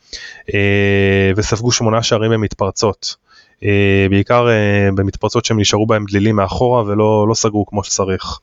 וספגו 1.37 1.73
שמונה 1.73 2.03
שערים 2.03 2.31
במתפרצות. 2.31 3.17
בעיקר 4.11 4.47
במתפרצות 4.95 5.45
שהם 5.45 5.61
נשארו 5.61 5.87
בהם 5.87 6.05
דלילים 6.09 6.37
מאחורה 6.37 6.83
ולא 6.83 7.27
לא 7.29 7.35
סגרו 7.35 7.67
כמו 7.67 7.85
שצריך. 7.85 8.39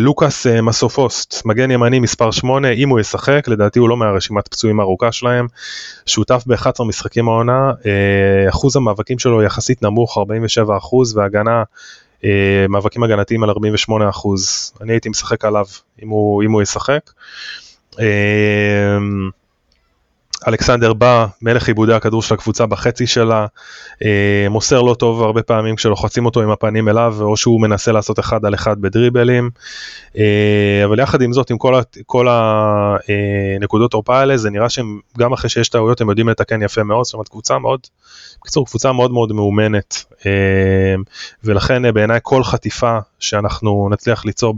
לוקאס 0.00 0.46
מסופוסט, 0.46 1.44
מגן 1.44 1.70
ימני 1.70 2.00
מספר 2.00 2.30
8, 2.30 2.70
אם 2.70 2.88
הוא 2.88 3.00
ישחק, 3.00 3.48
לדעתי 3.48 3.78
הוא 3.78 3.88
לא 3.88 3.96
מהרשימת 3.96 4.48
פצועים 4.48 4.80
הארוכה 4.80 5.12
שלהם, 5.12 5.46
שותף 6.06 6.42
ב-11 6.46 6.84
משחקים 6.84 7.28
העונה, 7.28 7.72
אחוז 8.48 8.76
המאבקים 8.76 9.18
שלו 9.18 9.42
יחסית 9.42 9.82
נמוך, 9.82 10.18
47 10.18 10.76
והגנה 11.14 11.62
אה, 12.24 12.66
מאבקים 12.68 13.02
הגנתיים 13.02 13.42
על 13.42 13.50
48 13.50 14.08
אחוז, 14.08 14.72
אני 14.80 14.92
הייתי 14.92 15.08
משחק 15.08 15.44
עליו 15.44 15.64
אם 16.02 16.08
הוא, 16.08 16.42
אם 16.42 16.52
הוא 16.52 16.62
ישחק. 16.62 17.10
אה, 20.44 20.48
אלכסנדר 20.48 20.92
בא, 20.92 21.26
מלך 21.42 21.68
עיבודי 21.68 21.92
הכדור 21.94 22.22
של 22.22 22.34
הקבוצה 22.34 22.66
בחצי 22.66 23.06
שלה, 23.06 23.46
אה, 24.04 24.46
מוסר 24.50 24.82
לא 24.82 24.94
טוב 24.94 25.22
הרבה 25.22 25.42
פעמים 25.42 25.76
כשלוחצים 25.76 26.26
אותו 26.26 26.42
עם 26.42 26.50
הפנים 26.50 26.88
אליו, 26.88 27.16
או 27.20 27.36
שהוא 27.36 27.60
מנסה 27.60 27.92
לעשות 27.92 28.18
אחד 28.18 28.44
על 28.44 28.54
אחד 28.54 28.80
בדריבלים, 28.80 29.50
אה, 30.18 30.82
אבל 30.84 30.98
יחד 30.98 31.22
עם 31.22 31.32
זאת, 31.32 31.50
עם 31.50 31.58
כל, 31.58 31.80
כל 32.06 32.26
הנקודות 32.30 33.90
תורפה 33.90 34.18
האלה, 34.18 34.36
זה 34.36 34.50
נראה 34.50 34.68
שהם, 34.68 35.00
גם 35.18 35.32
אחרי 35.32 35.50
שיש 35.50 35.68
טעויות, 35.68 36.00
הם 36.00 36.08
יודעים 36.08 36.28
לתקן 36.28 36.62
יפה 36.62 36.82
מאוד, 36.82 37.04
זאת 37.04 37.14
אומרת 37.14 37.28
קבוצה 37.28 37.58
מאוד, 37.58 37.80
בקיצור 38.40 38.66
קבוצה 38.66 38.92
מאוד 38.92 39.10
מאוד 39.10 39.32
מאומנת, 39.32 40.04
אה, 40.26 40.94
ולכן 41.44 41.84
אה, 41.84 41.92
בעיניי 41.92 42.18
כל 42.22 42.44
חטיפה 42.44 42.98
שאנחנו 43.18 43.88
נצליח 43.92 44.24
ליצור 44.24 44.54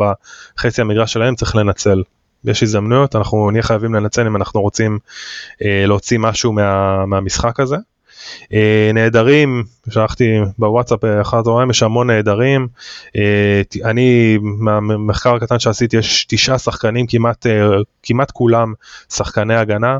בחצי 0.57 0.81
המגרש 0.81 1.13
שלהם 1.13 1.35
צריך 1.35 1.57
לנצל. 1.57 2.03
יש 2.45 2.63
הזדמנויות, 2.63 3.17
אנחנו 3.17 3.51
נהיה 3.51 3.63
חייבים 3.63 3.95
לנצל 3.95 4.27
אם 4.27 4.37
אנחנו 4.37 4.61
רוצים 4.61 4.99
אה, 5.65 5.85
להוציא 5.87 6.19
משהו 6.19 6.53
מה, 6.53 7.07
מהמשחק 7.07 7.61
הזה. 7.61 7.77
אה, 8.53 8.91
נעדרים, 8.95 9.65
שלחתי 9.91 10.25
בוואטסאפ 10.59 11.05
אחר 11.21 11.39
הצהריים, 11.39 11.71
יש 11.71 11.83
המון 11.83 12.11
נעדרים. 12.11 12.69
אה, 13.17 13.63
אני, 13.85 14.39
מהמחקר 14.43 15.35
הקטן 15.35 15.59
שעשיתי, 15.59 15.97
יש 15.97 16.25
תשעה 16.29 16.59
שחקנים, 16.59 17.07
כמעט, 17.07 17.47
אה, 17.47 17.69
כמעט 18.03 18.31
כולם 18.31 18.75
שחקני 19.11 19.55
הגנה. 19.55 19.99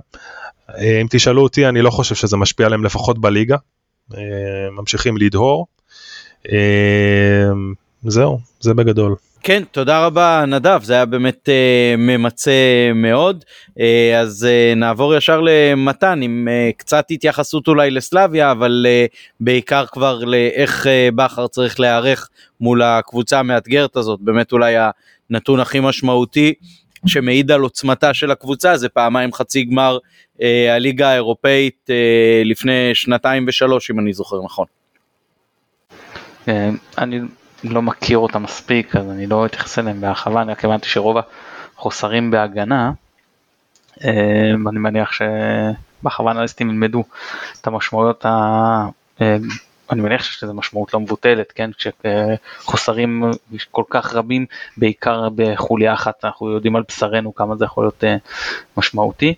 אה, 0.79 1.01
אם 1.01 1.07
תשאלו 1.11 1.43
אותי, 1.43 1.69
אני 1.69 1.83
לא 1.83 1.91
חושב 1.91 2.15
שזה 2.15 2.37
משפיע 2.37 2.67
עליהם 2.67 2.85
לפחות 2.85 3.19
בליגה. 3.19 3.57
אה, 4.15 4.71
ממשיכים 4.73 5.17
לדהור. 5.17 5.67
אה, 6.53 7.51
זהו, 8.03 8.41
זה 8.61 8.75
בגדול. 8.75 9.15
כן, 9.43 9.63
תודה 9.71 10.07
רבה 10.07 10.45
נדב, 10.47 10.81
זה 10.83 10.95
היה 10.95 11.07
באמת 11.07 11.49
uh, 11.49 11.97
ממצה 11.99 12.53
מאוד. 12.95 13.45
Uh, 13.69 13.73
אז 14.19 14.49
uh, 14.49 14.79
נעבור 14.79 15.15
ישר 15.15 15.41
למתן 15.45 16.23
עם 16.23 16.49
uh, 16.49 16.77
קצת 16.77 17.07
התייחסות 17.11 17.69
אולי 17.69 17.91
לסלביה, 17.91 18.51
אבל 18.51 18.87
uh, 18.87 19.17
בעיקר 19.41 19.87
כבר 19.87 20.25
לאיך 20.25 20.87
uh, 20.87 21.15
בכר 21.15 21.47
צריך 21.47 21.81
להיערך 21.81 22.29
מול 22.61 22.83
הקבוצה 22.83 23.39
המאתגרת 23.39 23.97
הזאת, 23.97 24.21
באמת 24.21 24.53
אולי 24.53 24.75
הנתון 25.31 25.61
הכי 25.61 25.81
משמעותי 25.81 26.55
שמעיד 27.07 27.51
על 27.51 27.61
עוצמתה 27.61 28.15
של 28.15 28.31
הקבוצה 28.31 28.77
זה 28.77 28.89
פעמיים 28.89 29.33
חצי 29.33 29.65
גמר 29.65 29.99
uh, 30.37 30.43
הליגה 30.71 31.09
האירופאית 31.09 31.87
uh, 31.87 31.93
לפני 32.45 32.91
שנתיים 32.95 33.45
ושלוש 33.49 33.91
אם 33.91 33.99
אני 34.01 34.13
זוכר 34.13 34.37
נכון. 34.45 34.67
אני 36.99 37.21
לא 37.65 37.83
מכיר 37.83 38.19
אותם 38.19 38.43
מספיק 38.43 38.97
אז 38.97 39.11
אני 39.11 39.27
לא 39.27 39.47
אתייחס 39.47 39.79
אליהם 39.79 40.01
בהרחבה, 40.01 40.43
אני 40.43 40.53
רק 40.53 40.65
הבנתי 40.65 40.89
שרוב 40.89 41.17
החוסרים 41.77 42.31
בהגנה, 42.31 42.93
אה, 44.05 44.51
אני 44.69 44.79
מניח 44.79 45.11
שבהרחבה 45.13 46.31
אנליסטים 46.31 46.71
ילמדו 46.71 47.05
את 47.61 47.67
המשמעויות, 47.67 48.27
ה... 48.27 48.31
אה, 49.21 49.37
אני 49.91 50.01
מניח 50.01 50.23
שיש 50.23 50.43
לזה 50.43 50.53
משמעות 50.53 50.95
לא 50.95 51.01
מבוטלת, 51.01 51.53
כן, 51.53 51.71
כשחוסרים 51.73 53.31
כל 53.71 53.85
כך 53.91 54.15
רבים, 54.15 54.47
בעיקר 54.77 55.29
בחוליה 55.35 55.95
אחת, 55.95 56.25
אנחנו 56.25 56.51
יודעים 56.51 56.77
על 56.77 56.83
בשרנו 56.89 57.35
כמה 57.35 57.57
זה 57.57 57.65
יכול 57.65 57.85
להיות 57.85 58.05
אה, 58.05 58.17
משמעותי. 58.77 59.35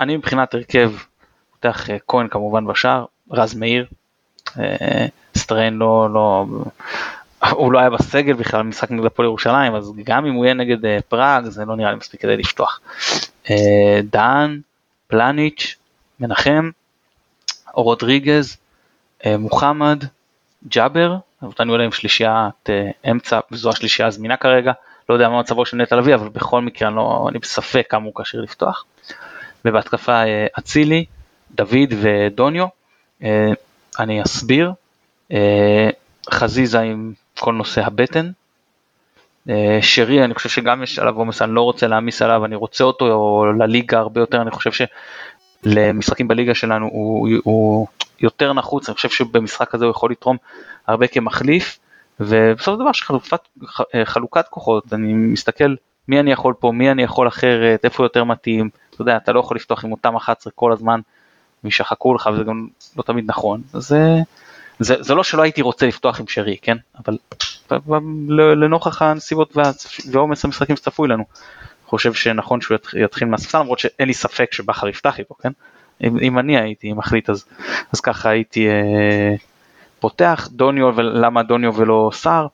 אני 0.00 0.16
מבחינת 0.16 0.54
הרכב, 0.54 0.92
פותח 1.52 1.88
כהן 2.08 2.28
כמובן 2.28 2.66
בשער, 2.66 3.04
רז 3.30 3.54
מאיר, 3.54 3.86
סטריין 5.48 5.74
לא, 5.74 6.08
לא, 6.14 6.46
הוא 7.50 7.72
לא 7.72 7.78
היה 7.78 7.90
בסגל 7.90 8.32
בכלל 8.32 8.62
במשחק 8.62 8.90
נגד 8.90 9.04
הפועל 9.04 9.26
ירושלים, 9.26 9.74
אז 9.74 9.92
גם 10.04 10.26
אם 10.26 10.34
הוא 10.34 10.44
יהיה 10.44 10.54
נגד 10.54 10.84
אה, 10.84 11.02
פראג 11.08 11.44
זה 11.44 11.64
לא 11.64 11.76
נראה 11.76 11.90
לי 11.90 11.96
מספיק 11.96 12.20
כדי 12.20 12.36
לפתוח. 12.36 12.80
אה, 13.44 13.50
דן, 14.02 14.58
פלניץ', 15.06 15.76
מנחם, 16.20 16.70
רודריגז, 17.74 18.56
uh, 19.20 19.26
מוחמד, 19.38 20.04
ג'אבר, 20.68 21.16
נתנו 21.42 21.74
אליהם 21.74 21.92
שלישיית 21.92 22.68
אמצע, 23.10 23.40
וזו 23.52 23.70
השלישייה 23.70 24.08
הזמינה 24.08 24.36
כרגע, 24.36 24.72
לא 25.08 25.14
יודע 25.14 25.28
מה 25.28 25.40
מצבו 25.40 25.66
של 25.66 25.76
נטע 25.76 25.96
לביא, 25.96 26.14
אבל 26.14 26.28
בכל 26.28 26.62
מקרה 26.62 26.88
אני, 26.88 26.96
לא, 26.96 27.26
אני 27.30 27.38
בספק 27.38 27.86
כמה 27.88 28.04
הוא 28.04 28.12
כשיר 28.22 28.40
לפתוח. 28.40 28.84
ובהתקפה 29.64 30.22
אצילי, 30.58 31.04
דוד 31.54 31.92
ודוניו, 32.00 32.66
אני 33.98 34.22
אסביר, 34.22 34.68
אה, 34.68 34.72
חזיזה 36.30 36.80
עם 36.80 37.12
כל 37.38 37.52
נושא 37.52 37.86
הבטן. 37.86 38.30
אה, 39.48 39.78
שרי 39.82 40.24
אני 40.24 40.34
חושב 40.34 40.48
שגם 40.48 40.82
יש 40.82 40.98
עליו 40.98 41.16
עומס, 41.16 41.42
אני 41.42 41.54
לא 41.54 41.62
רוצה 41.62 41.86
להעמיס 41.86 42.22
עליו, 42.22 42.44
אני 42.44 42.56
רוצה 42.56 42.84
אותו 42.84 43.44
לליגה 43.58 43.98
הרבה 43.98 44.20
יותר, 44.20 44.42
אני 44.42 44.50
חושב 44.50 44.86
שלמשחקים 45.64 46.28
בליגה 46.28 46.54
שלנו 46.54 46.86
הוא, 46.86 47.28
הוא 47.44 47.86
יותר 48.20 48.52
נחוץ, 48.52 48.88
אני 48.88 48.94
חושב 48.94 49.08
שבמשחק 49.08 49.74
הזה 49.74 49.84
הוא 49.84 49.90
יכול 49.90 50.10
לתרום 50.10 50.36
הרבה 50.86 51.06
כמחליף, 51.06 51.78
ובסופו 52.20 52.72
של 52.72 52.78
דבר 52.78 52.92
שחלוקת 52.92 54.36
אה, 54.36 54.50
כוחות, 54.50 54.92
אני 54.92 55.12
מסתכל 55.12 55.74
מי 56.08 56.20
אני 56.20 56.32
יכול 56.32 56.54
פה, 56.58 56.72
מי 56.72 56.90
אני 56.90 57.02
יכול 57.02 57.28
אחרת, 57.28 57.84
איפה 57.84 58.04
יותר 58.04 58.24
מתאים, 58.24 58.70
אתה 58.90 59.02
יודע, 59.02 59.16
אתה 59.16 59.32
לא 59.32 59.40
יכול 59.40 59.56
לפתוח 59.56 59.84
עם 59.84 59.92
אותם 59.92 60.16
11 60.16 60.52
כל 60.56 60.72
הזמן, 60.72 61.00
וישחקו 61.64 62.14
לך 62.14 62.30
וזה 62.32 62.44
גם 62.44 62.66
לא 62.96 63.02
תמיד 63.02 63.24
נכון, 63.28 63.62
אז 63.72 63.96
זה, 64.78 64.94
זה 65.00 65.14
לא 65.14 65.24
שלא 65.24 65.42
הייתי 65.42 65.62
רוצה 65.62 65.86
לפתוח 65.86 66.20
עם 66.20 66.26
שרי, 66.28 66.56
כן? 66.62 66.76
אבל 67.04 67.18
לנוכח 68.56 69.02
הנסיבות 69.02 69.56
ועומס 70.10 70.44
המשחקים 70.44 70.76
שצפוי 70.76 71.08
לנו, 71.08 71.24
חושב 71.86 72.12
שנכון 72.12 72.60
שהוא 72.60 72.78
יתחיל 73.04 73.28
מהספסל 73.28 73.58
למרות 73.58 73.78
שאין 73.78 74.08
לי 74.08 74.14
ספק 74.14 74.52
שבכר 74.52 74.88
יפתח 74.88 75.18
איתו, 75.18 75.34
כן? 75.34 75.50
אם, 76.04 76.18
אם 76.18 76.38
אני 76.38 76.58
הייתי 76.58 76.92
מחליט 76.92 77.30
אז, 77.30 77.44
אז 77.92 78.00
ככה 78.00 78.30
הייתי 78.30 78.68
אה, 78.68 79.34
פותח 80.00 80.48
דוניו 80.52 80.92
ולמה 80.96 81.42
דוניו 81.42 81.74
ולא 81.74 82.10
סער 82.12 82.46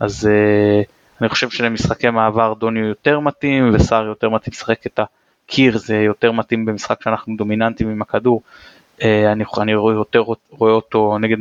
אז 0.00 0.26
אה, 0.26 0.82
אני 1.20 1.28
חושב 1.28 1.50
שלמשחקי 1.50 2.10
מעבר 2.10 2.54
דוניו 2.54 2.84
יותר 2.84 3.20
מתאים 3.20 3.70
וסער 3.74 4.06
יותר 4.06 4.28
מתאים 4.28 4.52
לשחק 4.52 4.86
את 4.86 5.00
הקיר 5.44 5.78
זה 5.78 5.96
יותר 5.96 6.32
מתאים 6.32 6.64
במשחק 6.64 7.02
שאנחנו 7.02 7.36
דומיננטים 7.36 7.88
עם 7.88 8.02
הכדור 8.02 8.42
אני, 9.04 9.44
אני 9.60 9.74
רואה, 9.74 9.94
יותר, 9.94 10.24
רואה 10.50 10.72
אותו 10.72 11.18
נגד 11.18 11.36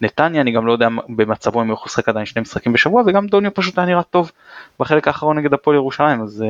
נתניה, 0.00 0.40
אני 0.40 0.52
גם 0.52 0.66
לא 0.66 0.72
יודע 0.72 0.88
במצבו 1.08 1.62
אם 1.62 1.66
הוא 1.66 1.74
יכול 1.74 1.86
לשחק 1.86 2.08
עדיין 2.08 2.26
שני 2.26 2.42
משחקים 2.42 2.72
בשבוע, 2.72 3.02
וגם 3.06 3.26
דוניו 3.26 3.54
פשוט 3.54 3.78
היה 3.78 3.86
נראה 3.86 4.02
טוב 4.02 4.32
בחלק 4.80 5.08
האחרון 5.08 5.38
נגד 5.38 5.54
הפועל 5.54 5.76
ירושלים, 5.76 6.22
אז 6.22 6.44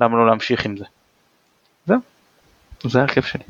למה 0.00 0.16
לא 0.16 0.26
להמשיך 0.26 0.66
עם 0.66 0.76
זה. 0.76 0.84
זהו, 1.86 1.98
זה 2.84 2.98
ההרכב 2.98 3.22
שלי. 3.22 3.44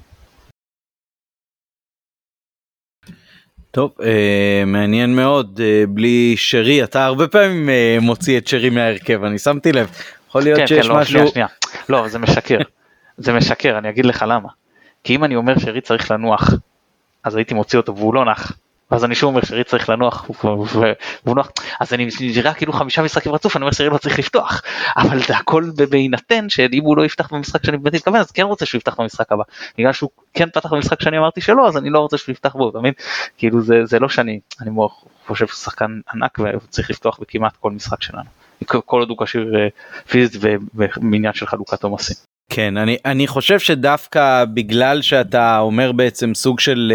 טוב, 3.70 3.94
אה, 4.02 4.62
מעניין 4.66 5.16
מאוד, 5.16 5.60
אה, 5.64 5.84
בלי 5.88 6.34
שרי, 6.36 6.84
אתה 6.84 7.04
הרבה 7.04 7.28
פעמים 7.28 7.68
אה, 7.68 7.98
מוציא 8.00 8.38
את 8.38 8.46
שרי 8.46 8.70
מההרכב, 8.70 9.24
אני 9.24 9.38
שמתי 9.38 9.72
לב. 9.72 9.90
יכול 10.28 10.42
להיות 10.42 10.58
כן, 10.58 10.66
שיש 10.66 10.86
כן, 10.86 10.92
לא, 10.92 11.00
משהו... 11.00 11.12
שנייה, 11.12 11.28
שנייה. 11.28 11.46
לא, 11.88 12.08
זה 12.08 12.18
משקר. 12.18 12.58
זה 13.18 13.32
משקר, 13.32 13.78
אני 13.78 13.88
אגיד 13.88 14.06
לך 14.06 14.24
למה. 14.28 14.48
כי 15.05 15.16
אם 15.16 15.24
אני 15.24 15.36
אומר 15.36 15.59
שרי 15.59 15.80
צריך 15.80 16.11
לנוח, 16.11 16.51
אז 17.24 17.36
הייתי 17.36 17.55
מוציא 17.55 17.78
אותו 17.78 17.96
והוא 17.96 18.14
לא 18.14 18.24
נח. 18.24 18.53
ואז 18.90 19.05
אני 19.05 19.14
שוב 19.14 19.28
אומר 19.28 19.44
שרי 19.44 19.64
צריך 19.64 19.88
לנוח 19.88 20.30
והוא 20.44 21.36
נוח. 21.36 21.51
אז 21.80 21.92
אני 21.92 22.09
נראה 22.36 22.55
כאילו 22.55 22.72
חמישה 22.72 23.03
משחקים 23.03 23.32
רצוף 23.32 23.57
אני 23.57 23.62
אומר 23.62 23.72
שרי 23.72 23.88
לא 23.88 23.98
צריך 23.98 24.18
לפתוח. 24.18 24.62
אבל 24.96 25.18
זה 25.18 25.36
הכל 25.36 25.64
בהינתן 25.90 26.48
שאם 26.48 26.82
הוא 26.84 26.96
לא 26.96 27.05
יפתח 27.05 27.32
במשחק 27.32 27.64
שאני 27.64 27.76
באמת 27.76 27.94
מתכוון 27.94 28.20
אז 28.20 28.30
כן 28.30 28.42
רוצה 28.42 28.66
שהוא 28.66 28.78
יפתח 28.78 29.01
במשחק 29.01 29.32
הבא. 29.32 29.42
בגלל 29.78 29.92
שהוא 29.92 30.11
כן 30.34 30.51
פתח 30.51 30.72
במשחק 30.72 31.01
שאני 31.01 31.18
אמרתי 31.18 31.40
שלא 31.40 31.68
אז 31.68 31.76
אני 31.76 31.90
לא 31.90 31.98
רוצה 31.98 32.18
שהוא 32.18 32.32
יפתח 32.32 32.57
בו 32.57 32.70
אתה 32.70 32.78
מבין? 32.78 32.92
כאילו 33.38 33.61
זה 33.61 33.74
זה 33.84 33.98
לא 33.98 34.09
שאני 34.09 34.40
אני 34.61 34.70
חושב 35.26 35.46
שהוא 35.46 35.57
שחקן 35.57 36.01
ענק 36.14 36.38
וצריך 36.38 36.90
לפתוח 36.90 37.18
בכמעט 37.20 37.57
כל 37.57 37.70
משחק 37.70 38.03
שלנו. 38.03 38.28
כל 38.66 39.01
עוד 39.01 39.11
הוא 39.11 39.18
כשיר 39.24 39.57
אה, 39.57 39.68
פיזית 40.09 40.42
ומעניין 40.74 41.34
של 41.34 41.46
חלוקת 41.46 41.82
עומסים. 41.82 42.29
כן 42.53 42.76
אני 42.76 42.96
אני 43.05 43.26
חושב 43.26 43.59
שדווקא 43.59 44.44
בגלל 44.55 45.03
שאתה 45.03 45.59
אומר 45.59 45.92
בעצם 45.92 46.34
סוג 46.34 46.61
של 46.61 46.92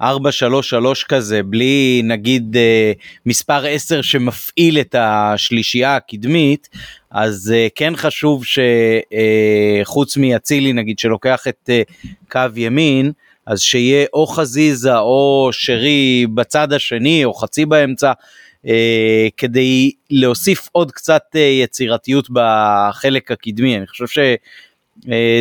433 0.00 1.02
אה, 1.02 1.08
כזה 1.08 1.42
בלי 1.42 2.00
נגיד 2.04 2.56
אה, 2.56 2.92
מספר 3.26 3.66
10 3.66 4.02
שמפעיל 4.02 4.80
את 4.80 4.94
השלישייה 4.98 5.96
הקדמית 5.96 6.68
אז 7.10 7.54
uh, 7.54 7.72
כן 7.74 7.96
חשוב 7.96 8.44
שחוץ 9.84 10.16
מאצילי 10.16 10.72
נגיד 10.72 10.98
שלוקח 10.98 11.48
את 11.48 11.70
קו 12.30 12.40
ימין 12.56 13.12
אז 13.46 13.60
שיהיה 13.60 14.06
או 14.12 14.26
חזיזה 14.26 14.98
או 14.98 15.48
שרי 15.52 16.26
בצד 16.34 16.72
השני 16.72 17.24
או 17.24 17.34
חצי 17.34 17.66
באמצע. 17.66 18.12
כדי 19.36 19.90
להוסיף 20.10 20.68
עוד 20.72 20.92
קצת 20.92 21.22
יצירתיות 21.62 22.28
בחלק 22.30 23.30
הקדמי 23.30 23.76
אני 23.76 23.86
חושב 23.86 24.06
ש... 24.06 24.18
אה, 24.18 24.34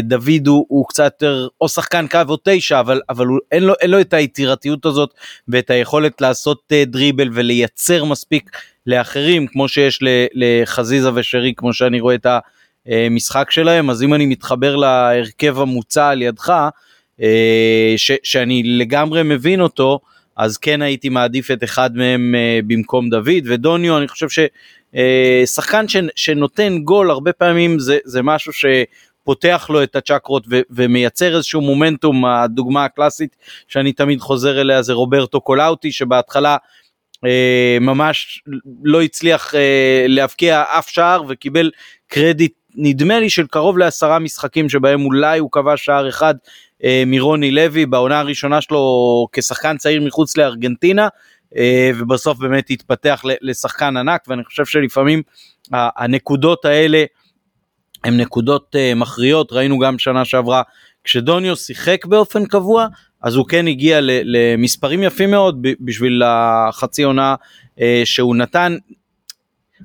דוד 0.03 0.47
הוא, 0.47 0.65
הוא 0.67 0.85
קצת 0.87 1.03
יותר 1.03 1.47
או 1.61 1.69
שחקן 1.69 2.07
קו 2.07 2.19
או 2.29 2.37
תשע 2.43 2.79
אבל 2.79 3.01
אבל 3.09 3.25
הוא, 3.25 3.39
אין, 3.51 3.63
לו, 3.63 3.73
אין 3.81 3.89
לו 3.89 4.01
את 4.01 4.13
היצירתיות 4.13 4.85
הזאת 4.85 5.13
ואת 5.47 5.69
היכולת 5.69 6.21
לעשות 6.21 6.63
אה, 6.71 6.83
דריבל 6.85 7.29
ולייצר 7.33 8.05
מספיק 8.05 8.49
לאחרים 8.87 9.47
כמו 9.47 9.67
שיש 9.67 9.99
לחזיזה 10.33 11.09
ושרי 11.13 11.53
כמו 11.57 11.73
שאני 11.73 11.99
רואה 11.99 12.15
את 12.15 12.25
המשחק 12.87 13.51
שלהם. 13.51 13.89
אז 13.89 14.03
אם 14.03 14.13
אני 14.13 14.25
מתחבר 14.25 14.75
להרכב 14.75 15.59
המוצע 15.59 16.09
על 16.09 16.21
ידך 16.21 16.69
אה, 17.21 17.93
ש, 17.97 18.11
שאני 18.23 18.63
לגמרי 18.65 19.23
מבין 19.23 19.61
אותו 19.61 19.99
אז 20.37 20.57
כן 20.57 20.81
הייתי 20.81 21.09
מעדיף 21.09 21.51
את 21.51 21.63
אחד 21.63 21.95
מהם 21.95 22.35
במקום 22.67 23.09
דוד. 23.09 23.43
ודוניו 23.45 23.97
אני 23.97 24.07
חושב 24.07 24.27
ששחקן 24.29 25.85
שנותן 26.15 26.77
גול 26.77 27.11
הרבה 27.11 27.33
פעמים 27.33 27.79
זה, 27.79 27.97
זה 28.05 28.21
משהו 28.21 28.53
ש... 28.53 28.65
פותח 29.27 29.67
לו 29.69 29.83
את 29.83 29.95
הצ'קרות 29.95 30.45
ו- 30.49 30.61
ומייצר 30.69 31.35
איזשהו 31.35 31.61
מומנטום, 31.61 32.25
הדוגמה 32.25 32.85
הקלאסית 32.85 33.35
שאני 33.67 33.93
תמיד 33.93 34.19
חוזר 34.19 34.61
אליה 34.61 34.81
זה 34.81 34.93
רוברטו 34.93 35.41
קולאוטי 35.41 35.91
שבהתחלה 35.91 36.57
אה, 37.25 37.77
ממש 37.81 38.43
לא 38.83 39.01
הצליח 39.01 39.55
אה, 39.55 40.05
להבקיע 40.07 40.63
אף 40.79 40.89
שער 40.89 41.23
וקיבל 41.27 41.71
קרדיט 42.07 42.53
נדמה 42.75 43.19
לי 43.19 43.29
של 43.29 43.47
קרוב 43.47 43.77
לעשרה 43.77 44.19
משחקים 44.19 44.69
שבהם 44.69 45.05
אולי 45.05 45.39
הוא 45.39 45.49
קבע 45.51 45.77
שער 45.77 46.09
אחד 46.09 46.35
אה, 46.83 47.03
מרוני 47.05 47.51
לוי 47.51 47.85
בעונה 47.85 48.19
הראשונה 48.19 48.61
שלו 48.61 49.27
כשחקן 49.31 49.77
צעיר 49.77 50.01
מחוץ 50.01 50.37
לארגנטינה 50.37 51.07
אה, 51.57 51.91
ובסוף 51.99 52.37
באמת 52.37 52.69
התפתח 52.69 53.23
לשחקן 53.41 53.97
ענק 53.97 54.23
ואני 54.27 54.43
חושב 54.43 54.65
שלפעמים 54.65 55.21
הנקודות 55.71 56.65
האלה 56.65 57.03
הם 58.07 58.17
נקודות 58.17 58.75
uh, 58.75 58.95
מכריעות. 58.95 59.51
ראינו 59.51 59.79
גם 59.79 59.99
שנה 59.99 60.25
שעברה 60.25 60.61
כשדוניו 61.03 61.55
שיחק 61.55 62.05
באופן 62.05 62.45
קבוע 62.45 62.87
אז 63.21 63.35
הוא 63.35 63.45
כן 63.47 63.67
הגיע 63.67 63.99
למספרים 64.01 65.03
יפים 65.03 65.31
מאוד 65.31 65.65
בשביל 65.79 66.23
החצי 66.25 67.03
עונה 67.03 67.35
uh, 67.75 67.81
שהוא 68.05 68.35
נתן. 68.35 68.77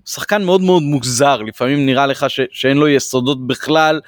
שחקן 0.07 0.43
מאוד 0.43 0.61
מאוד 0.61 0.83
מוזר. 0.83 1.43
לפעמים 1.43 1.87
נראה 1.87 2.07
לך 2.07 2.27
שאין 2.51 2.77
לו 2.77 2.89
יסודות 2.89 3.47
בכלל. 3.47 4.01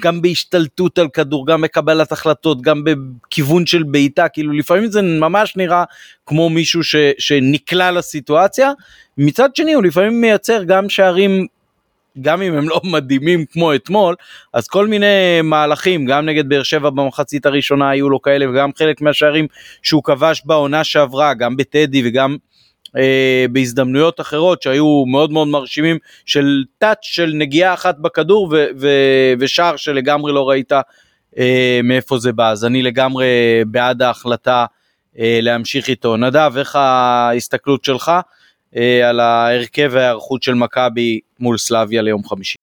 גם 0.00 0.22
בהשתלטות 0.22 0.98
על 0.98 1.08
כדור 1.08 1.46
גם 1.46 1.60
בקבלת 1.60 2.12
החלטות 2.12 2.62
גם 2.62 2.82
בכיוון 2.84 3.66
של 3.66 3.82
בעיטה 3.82 4.28
כאילו 4.28 4.52
לפעמים 4.52 4.90
זה 4.90 5.02
ממש 5.02 5.56
נראה 5.56 5.84
כמו 6.26 6.50
מישהו 6.50 6.80
שנקלע 7.18 7.90
לסיטואציה. 7.90 8.72
מצד 9.18 9.56
שני 9.56 9.72
הוא 9.72 9.82
לפעמים 9.82 10.20
מייצר 10.20 10.62
גם 10.62 10.88
שערים 10.88 11.46
גם 12.20 12.42
אם 12.42 12.54
הם 12.54 12.68
לא 12.68 12.80
מדהימים 12.84 13.44
כמו 13.52 13.74
אתמול, 13.74 14.14
אז 14.54 14.68
כל 14.68 14.86
מיני 14.86 15.42
מהלכים, 15.44 16.06
גם 16.06 16.26
נגד 16.26 16.48
באר 16.48 16.62
שבע 16.62 16.90
במחצית 16.90 17.46
הראשונה 17.46 17.90
היו 17.90 18.10
לו 18.10 18.22
כאלה, 18.22 18.50
וגם 18.50 18.70
חלק 18.78 19.00
מהשערים 19.00 19.46
שהוא 19.82 20.04
כבש 20.04 20.42
בעונה 20.44 20.84
שעברה, 20.84 21.34
גם 21.34 21.56
בטדי 21.56 22.02
וגם 22.08 22.36
אה, 22.96 23.46
בהזדמנויות 23.52 24.20
אחרות 24.20 24.62
שהיו 24.62 25.04
מאוד 25.06 25.32
מאוד 25.32 25.48
מרשימים, 25.48 25.98
של 26.26 26.64
טאץ' 26.78 26.98
של 27.02 27.32
נגיעה 27.34 27.74
אחת 27.74 27.98
בכדור 27.98 28.48
ו- 28.52 28.66
ו- 28.80 29.32
ושער 29.40 29.76
שלגמרי 29.76 30.32
לא 30.32 30.48
ראית 30.48 30.72
אה, 31.38 31.80
מאיפה 31.84 32.18
זה 32.18 32.32
בא, 32.32 32.50
אז 32.50 32.64
אני 32.64 32.82
לגמרי 32.82 33.26
בעד 33.66 34.02
ההחלטה 34.02 34.66
אה, 35.18 35.38
להמשיך 35.42 35.88
איתו. 35.88 36.16
נדב, 36.16 36.52
איך 36.56 36.76
ההסתכלות 36.76 37.84
שלך? 37.84 38.12
על 39.04 39.20
ההרכב 39.20 39.90
וההיערכות 39.92 40.42
של 40.42 40.54
מכבי 40.54 41.20
מול 41.40 41.58
סלאביה 41.58 42.02
ליום 42.02 42.24
חמישי. 42.24 42.56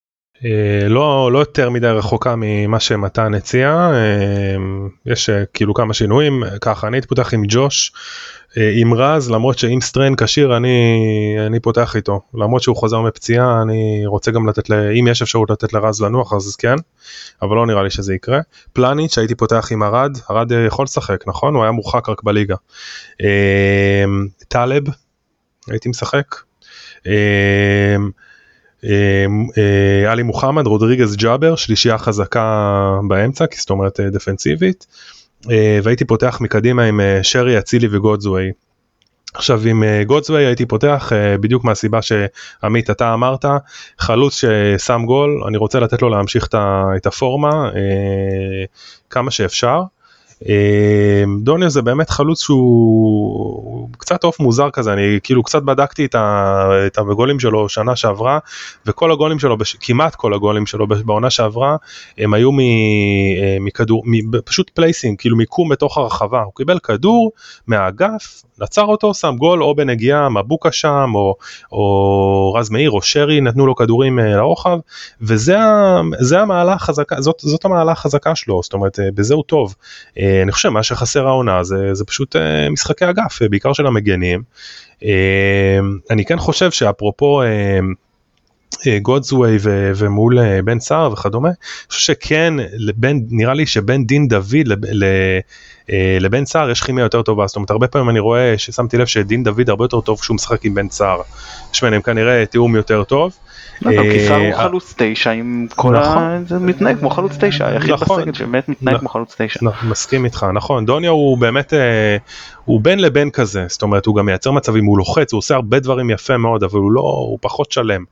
אה, 0.45 0.87
לא 0.87 1.31
לא 1.31 1.39
יותר 1.39 1.69
מדי 1.69 1.87
רחוקה 1.87 2.33
ממה 2.37 2.79
שמתן 2.79 3.33
הציע. 3.33 3.69
אה, 3.93 4.55
יש 5.05 5.29
כאילו 5.53 5.73
כמה 5.73 5.93
שינויים. 5.93 6.43
ככה 6.61 6.87
אני 6.87 6.97
הייתי 6.97 7.07
פותח 7.07 7.33
עם 7.33 7.43
ג'וש 7.47 7.91
עם 8.75 8.93
רז 8.93 9.31
למרות 9.31 9.57
שאם 9.57 9.81
סטריין 9.81 10.15
כשיר 10.15 10.57
אני 10.57 10.97
אני 11.47 11.59
פותח 11.59 11.95
איתו. 11.95 12.21
למרות 12.33 12.61
שהוא 12.61 12.75
חוזר 12.75 13.01
מפציעה 13.01 13.61
אני 13.61 14.03
רוצה 14.05 14.31
גם 14.31 14.49
לתת 14.49 14.71
אם 14.71 15.07
יש 15.07 15.21
אפשרות 15.21 15.49
לתת 15.49 15.73
לרז 15.73 16.01
לנוח 16.01 16.33
אז 16.33 16.55
כן 16.55 16.75
אבל 17.41 17.55
לא 17.55 17.65
נראה 17.65 17.83
לי 17.83 17.89
שזה 17.89 18.13
יקרה. 18.13 18.39
פלניץ' 18.73 19.17
הייתי 19.17 19.35
פותח 19.35 19.67
עם 19.71 19.83
ארד 19.83 20.17
ארד 20.31 20.51
יכול 20.67 20.83
לשחק 20.83 21.27
נכון? 21.27 21.55
הוא 21.55 21.63
היה 21.63 21.71
מורחק 21.71 22.09
רק 22.09 22.23
בליגה. 22.23 22.55
טלב 24.47 24.83
הייתי 25.67 25.89
משחק. 25.89 26.35
אמ, 27.05 27.11
אמ, 28.83 29.47
אה, 29.57 30.11
עלי 30.11 30.23
מוחמד, 30.23 30.67
רודריגז 30.67 31.15
ג'אבר, 31.15 31.55
שלישייה 31.55 31.97
חזקה 31.97 32.99
באמצע, 33.07 33.45
זאת 33.57 33.69
אומרת 33.69 33.99
אה, 33.99 34.09
דפנסיבית, 34.09 34.87
אה, 35.51 35.79
והייתי 35.83 36.05
פותח 36.05 36.37
מקדימה 36.41 36.83
עם 36.83 36.99
שרי, 37.23 37.59
אצילי 37.59 37.87
וגודזווי. 37.91 38.51
עכשיו 39.33 39.61
עם 39.65 39.83
גודזווי 40.05 40.45
הייתי 40.45 40.65
פותח 40.65 41.11
בדיוק 41.41 41.63
מהסיבה 41.63 41.99
שעמית 42.01 42.89
אתה 42.89 43.13
אמרת 43.13 43.45
חלוץ 43.99 44.33
ששם 44.41 45.01
גול 45.05 45.43
אני 45.47 45.57
רוצה 45.57 45.79
לתת 45.79 46.01
לו 46.01 46.09
להמשיך 46.09 46.47
את 46.97 47.05
הפורמה 47.05 47.69
כמה 49.09 49.31
שאפשר 49.31 49.81
דוניו 51.43 51.69
זה 51.69 51.81
באמת 51.81 52.09
חלוץ 52.09 52.41
שהוא 52.43 53.89
קצת 53.97 54.23
עוף 54.23 54.39
מוזר 54.39 54.69
כזה 54.69 54.93
אני 54.93 55.19
כאילו 55.23 55.43
קצת 55.43 55.63
בדקתי 55.63 56.05
את 56.05 56.97
הגולים 56.97 57.39
שלו 57.39 57.69
שנה 57.69 57.95
שעברה 57.95 58.39
וכל 58.85 59.11
הגולים 59.11 59.39
שלו 59.39 59.57
כמעט 59.79 60.15
כל 60.15 60.33
הגולים 60.33 60.65
שלו 60.65 60.87
בעונה 60.87 61.29
שעברה 61.29 61.75
הם 62.17 62.33
היו 62.33 62.51
אה, 62.51 63.57
מכדור 63.59 64.03
פשוט 64.45 64.69
placing 64.69 65.19
כאילו 65.19 65.37
מיקום 65.37 65.69
בתוך 65.69 65.97
הרחבה. 65.97 66.41
הוא 66.41 66.53
קיבל 66.55 66.79
כדור 66.79 67.31
מהאגף 67.67 68.43
עצר 68.59 68.83
אותו 68.83 69.13
שם 69.13 69.35
גול 69.37 69.63
או 69.63 69.75
בנגיעה 69.75 70.29
מבוקה 70.29 70.71
שם 70.71 71.11
או, 71.15 71.35
או 71.71 72.53
רז 72.53 72.69
מאיר 72.69 72.91
או 72.91 73.01
שרי 73.01 73.41
נתנו 73.41 73.65
לו 73.65 73.75
כדורים 73.75 74.19
אה, 74.19 74.35
לרוחב 74.35 74.77
וזה 75.21 76.39
המעלה 76.39 76.73
החזקה 76.73 77.21
זאת, 77.21 77.39
זאת 77.39 77.65
המעלה 77.65 77.91
החזקה 77.91 78.35
שלו 78.35 78.63
זאת 78.63 78.73
אומרת 78.73 78.99
אה, 78.99 79.05
בזה 79.15 79.33
הוא 79.33 79.43
טוב. 79.43 79.75
אה, 80.19 80.41
אני 80.41 80.51
חושב 80.51 80.69
מה 80.69 80.83
שחסר 80.83 81.27
העונה 81.27 81.63
זה, 81.63 81.93
זה 81.93 82.05
פשוט 82.05 82.35
משחקי 82.71 83.09
אגף, 83.09 83.41
בעיקר 83.49 83.73
של 83.73 83.87
המגנים. 83.87 84.43
אני 86.11 86.25
כן 86.25 86.37
חושב 86.37 86.71
שאפרופו 86.71 87.41
גודסווי 89.01 89.57
ומול 89.95 90.61
בן 90.61 90.79
סער 90.79 91.13
וכדומה, 91.13 91.49
אני 91.49 91.55
חושב 91.89 92.13
שכן, 92.13 92.53
לבין, 92.77 93.25
נראה 93.29 93.53
לי 93.53 93.65
שבין 93.65 94.05
דין 94.05 94.27
דוד 94.27 94.67
לבן 96.19 96.45
סער 96.45 96.69
יש 96.69 96.81
כימיה 96.81 97.03
יותר 97.03 97.21
טובה, 97.21 97.47
זאת 97.47 97.55
אומרת 97.55 97.69
הרבה 97.69 97.87
פעמים 97.87 98.09
אני 98.09 98.19
רואה 98.19 98.57
ששמתי 98.57 98.97
לב 98.97 99.05
שדין 99.05 99.43
דוד 99.43 99.69
הרבה 99.69 99.83
יותר 99.83 100.01
טוב 100.01 100.19
כשהוא 100.19 100.35
משחק 100.35 100.65
עם 100.65 100.73
בן 100.75 100.89
סער, 100.89 101.21
יש 101.73 101.83
ביניהם 101.83 102.01
כנראה 102.01 102.45
תיאום 102.45 102.75
יותר 102.75 103.03
טוב. 103.03 103.33
לא, 103.81 103.91
סער 104.27 104.41
הוא 104.41 104.55
חלוץ 104.55 104.93
תשע 104.97 105.31
עם 105.31 105.67
כל 105.75 105.95
ה... 105.95 105.99
נכון. 105.99 106.45
זה 106.47 106.59
מתנהג 106.59 106.99
כמו 106.99 107.09
חלוץ 107.09 107.31
תשע, 107.39 107.67
היחיד 107.67 107.91
נכון. 107.91 108.19
בסגל 108.19 108.33
שבאמת 108.33 108.69
מתנהג 108.69 108.97
כמו 108.97 109.09
חלוץ 109.09 109.35
תשע. 109.37 109.59
מסכים 109.83 110.25
איתך, 110.25 110.45
נכון, 110.53 110.85
דוניו 110.85 111.11
הוא 111.11 111.37
באמת, 111.37 111.73
הוא 112.65 112.81
בין 112.81 112.99
לבין 112.99 113.29
כזה, 113.29 113.65
זאת 113.67 113.81
אומרת 113.81 114.05
הוא 114.05 114.15
גם 114.15 114.25
מייצר 114.25 114.51
מצבים, 114.51 114.85
הוא 114.85 114.97
לוחץ, 114.97 115.33
הוא 115.33 115.37
עושה 115.37 115.55
הרבה 115.55 115.79
דברים 115.79 116.09
יפה 116.09 116.37
מאוד, 116.37 116.63
אבל 116.63 116.79
הוא 116.79 116.91
לא, 116.91 117.01
הוא 117.01 117.39
פחות 117.41 117.71
שלם 117.71 118.03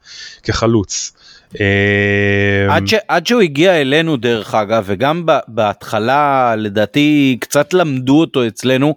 כחלוץ. 0.44 1.14
עד, 2.70 2.88
ש, 2.88 2.94
עד 3.08 3.28
שהוא 3.28 3.42
הגיע 3.42 3.82
אלינו 3.82 4.18
דרך 4.18 4.56
אגב 4.56 4.84
וגם 4.86 5.26
בהתחלה 5.48 6.54
לדעתי 6.58 7.38
קצת 7.40 7.74
למדו 7.74 8.20
אותו 8.20 8.48
אצלנו 8.48 8.96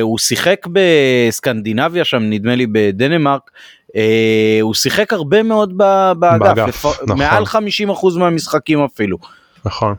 הוא 0.00 0.18
שיחק 0.18 0.66
בסקנדינביה 0.72 2.04
שם 2.04 2.22
נדמה 2.22 2.54
לי 2.54 2.66
בדנמרק 2.66 3.50
אה, 3.98 4.58
הוא 4.62 4.74
שיחק 4.74 5.12
הרבה 5.12 5.42
מאוד 5.42 5.78
באגף, 6.18 6.38
באגף 6.38 6.68
לפ... 6.68 6.84
נכון. 6.86 7.18
מעל 7.18 7.44
50% 7.44 8.18
מהמשחקים 8.18 8.84
אפילו. 8.84 9.18
נכון, 9.64 9.94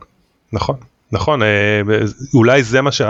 נכון. 0.52 0.76
נכון 1.12 1.42
אה, 1.42 1.80
אולי 2.34 2.62
זה 2.62 2.80
מה, 2.80 2.92
ש... 2.92 3.02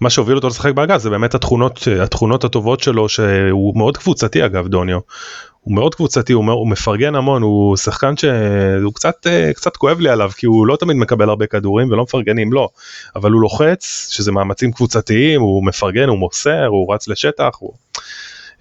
מה 0.00 0.10
שהוביל 0.10 0.36
אותו 0.36 0.48
לשחק 0.48 0.72
באגף 0.74 0.98
זה 0.98 1.10
באמת 1.10 1.34
התכונות 1.34 1.88
התכונות 2.02 2.44
הטובות 2.44 2.80
שלו 2.80 3.08
שהוא 3.08 3.78
מאוד 3.78 3.96
קבוצתי 3.96 4.44
אגב 4.44 4.68
דוניו. 4.68 4.98
הוא 5.60 5.74
מאוד 5.74 5.94
קבוצתי 5.94 6.32
הוא, 6.32 6.50
הוא 6.50 6.68
מפרגן 6.68 7.14
המון 7.14 7.42
הוא 7.42 7.76
שחקן 7.76 8.16
שהוא 8.16 8.94
קצת 8.94 9.26
אה, 9.26 9.52
קצת 9.54 9.76
כואב 9.76 10.00
לי 10.00 10.08
עליו 10.08 10.30
כי 10.36 10.46
הוא 10.46 10.66
לא 10.66 10.76
תמיד 10.76 10.96
מקבל 10.96 11.28
הרבה 11.28 11.46
כדורים 11.46 11.90
ולא 11.90 12.02
מפרגנים 12.02 12.52
לו 12.52 12.68
אבל 13.16 13.30
הוא 13.30 13.40
לוחץ 13.40 14.08
שזה 14.10 14.32
מאמצים 14.32 14.72
קבוצתיים 14.72 15.40
הוא 15.40 15.64
מפרגן 15.64 16.08
הוא 16.08 16.18
מוסר 16.18 16.66
הוא 16.66 16.94
רץ 16.94 17.08
לשטח. 17.08 17.56
הוא... 17.58 17.72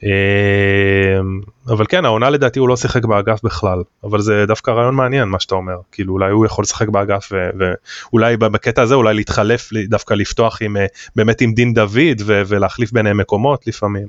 אמ, 0.04 1.40
אבל 1.68 1.86
כן 1.86 2.06
העונה 2.06 2.30
לדעתי 2.30 2.60
הוא 2.60 2.70
לא 2.70 2.76
שיחק 2.76 3.06
באגף 3.06 3.40
בכלל 3.44 3.84
אבל 4.04 4.22
זה 4.22 4.46
דווקא 4.48 4.72
רעיון 4.72 4.96
מעניין 4.96 5.28
מה 5.28 5.40
שאתה 5.40 5.56
אומר 5.56 5.76
כאילו 5.92 6.14
אולי 6.14 6.32
הוא 6.32 6.46
יכול 6.46 6.64
לשחק 6.64 6.90
באגף 6.90 7.32
ואולי 7.60 8.38
בקטע 8.38 8.82
הזה 8.82 8.96
אולי 8.96 9.14
להתחלף 9.14 9.70
דווקא 9.90 10.14
לפתוח 10.14 10.62
עם 10.62 10.78
אה, 10.78 10.86
באמת 11.16 11.42
עם 11.42 11.54
דין 11.54 11.74
דוד 11.74 12.22
ולהחליף 12.26 12.92
ביניהם 12.92 13.18
מקומות 13.18 13.68
לפעמים. 13.68 14.08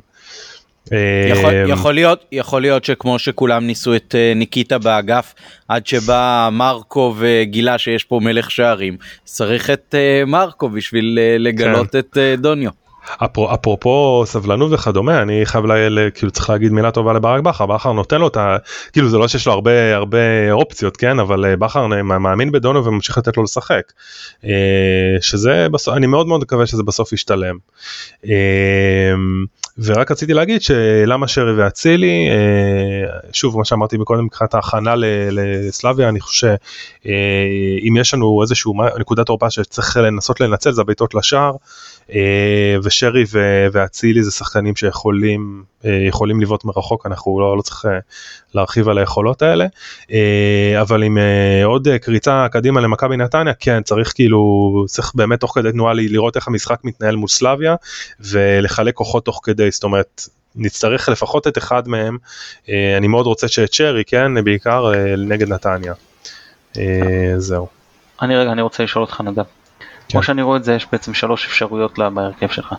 יכול, 1.30 1.55
אמ, 1.55 1.68
יכול 1.68 1.95
להיות 1.95 2.24
יכול 2.32 2.62
להיות 2.62 2.84
שכמו 2.84 3.18
שכולם 3.18 3.66
ניסו 3.66 3.97
את 3.97 4.14
אה, 4.14 4.32
ניקיטה 4.36 4.78
באגף 4.78 5.34
עד 5.68 5.86
שבא 5.86 6.49
מרקו 6.53 7.14
וגילה 7.18 7.78
שיש 7.78 8.05
פה 8.05 8.20
מלך 8.22 8.51
שערים 8.51 8.97
צריך 9.24 9.70
את 9.70 9.95
אה, 9.99 10.22
מרקו 10.26 10.68
בשביל 10.68 11.18
לגלות 11.38 11.92
כן. 11.92 11.99
את 11.99 12.18
דוניו. 12.38 12.84
אפר, 13.18 13.55
אפרופו 13.55 14.22
סבלנות 14.26 14.72
וכדומה 14.72 15.22
אני 15.22 15.46
חייב 15.46 15.66
לה, 15.66 16.11
כאילו 16.11 16.32
צריך 16.32 16.50
להגיד 16.50 16.72
מילה 16.72 16.90
טובה 16.90 17.12
לברק 17.12 17.42
בכר 17.42 17.66
בכר 17.66 17.92
נותן 17.92 18.20
לו 18.20 18.28
את 18.28 18.36
ה... 18.36 18.57
כאילו 18.92 19.09
זה 19.09 19.18
לא 19.18 19.28
שיש 19.28 19.46
לו 19.46 19.52
הרבה 19.52 19.96
הרבה 19.96 20.52
אופציות 20.52 20.96
כן 20.96 21.18
אבל 21.18 21.44
אה, 21.44 21.57
בכר 21.57 21.86
מאמין 22.02 22.52
בדונו 22.52 22.84
וממשיך 22.84 23.18
לתת 23.18 23.36
לו 23.36 23.42
לשחק. 23.42 23.92
אה, 24.44 24.50
שזה 25.20 25.66
בסוף 25.72 25.96
אני 25.96 26.07
מאוד 26.07 26.26
מאוד 26.26 26.40
מקווה 26.40 26.66
שזה 26.66 26.82
בסוף 26.82 27.12
ישתלם. 27.12 27.57
אה, 28.26 29.12
ורק 29.78 30.11
רציתי 30.11 30.34
להגיד 30.34 30.62
שלמה 30.62 31.28
שרי 31.28 31.55
ואצילי 31.55 32.28
שוב 33.32 33.59
מה 33.59 33.64
שאמרתי 33.64 33.96
מקודם 33.96 34.24
מבחינת 34.24 34.55
ההכנה 34.55 34.94
לסלאביה 35.30 36.09
אני 36.09 36.20
חושב 36.20 36.55
שאם 37.05 37.96
יש 38.00 38.14
לנו 38.14 38.42
איזשהו 38.42 38.74
נקודת 38.98 39.26
תורפה 39.26 39.50
שצריך 39.50 39.96
לנסות 39.96 40.40
לנצל 40.40 40.72
זה 40.72 40.80
הבעיטות 40.80 41.14
לשער. 41.14 41.52
אה, 42.12 42.76
ושרי 42.82 43.24
ואצילי 43.72 44.22
זה 44.22 44.30
שחקנים 44.30 44.76
שיכולים 44.76 45.64
אה, 45.84 46.05
יכולים 46.09 46.40
לבעוט 46.40 46.64
מרחוק 46.64 47.07
אנחנו 47.07 47.40
לא, 47.40 47.57
לא 47.57 47.62
צריך 47.62 47.86
אה, 47.86 47.98
להרחיב 48.55 48.88
על 48.88 48.98
היכולות 48.98 49.42
האלה 49.42 49.66
אבל 50.80 51.02
עם 51.02 51.18
עוד 51.64 51.88
קריצה 52.00 52.46
קדימה 52.52 52.80
למכבי 52.80 53.16
נתניה 53.16 53.55
כן 53.55 53.82
צריך 53.82 54.12
כאילו 54.14 54.84
צריך 54.88 55.12
באמת 55.14 55.40
תוך 55.40 55.52
כדי 55.55 55.72
תנועה 55.72 55.94
לראות 55.94 56.36
איך 56.36 56.48
המשחק 56.48 56.80
מתנהל 56.84 57.16
מול 57.16 57.28
סלאביה 57.28 57.74
ולחלק 58.20 58.94
כוחות 58.94 59.24
תוך 59.24 59.40
כדי 59.42 59.70
זאת 59.70 59.84
אומרת 59.84 60.22
נצטרך 60.57 61.09
לפחות 61.09 61.46
את 61.46 61.59
אחד 61.59 61.88
מהם 61.88 62.18
אני 62.68 63.09
מאוד 63.09 63.26
רוצה 63.26 63.48
שאת 63.48 63.72
שרי 63.72 64.05
כן 64.07 64.44
בעיקר 64.44 64.92
נגד 65.18 65.48
נתניה 65.48 65.94
זהו. 67.38 67.68
אני 68.22 68.36
רגע 68.36 68.52
אני 68.52 68.62
רוצה 68.62 68.82
לשאול 68.82 69.05
אותך 69.05 69.20
נדב. 69.20 69.63
כמו 70.09 70.20
כן. 70.20 70.26
שאני 70.26 70.42
רואה 70.42 70.57
את 70.57 70.64
זה 70.64 70.74
יש 70.74 70.86
בעצם 70.92 71.14
שלוש 71.14 71.46
אפשרויות 71.46 71.98
בהרכב 71.98 72.48
שלך. 72.48 72.74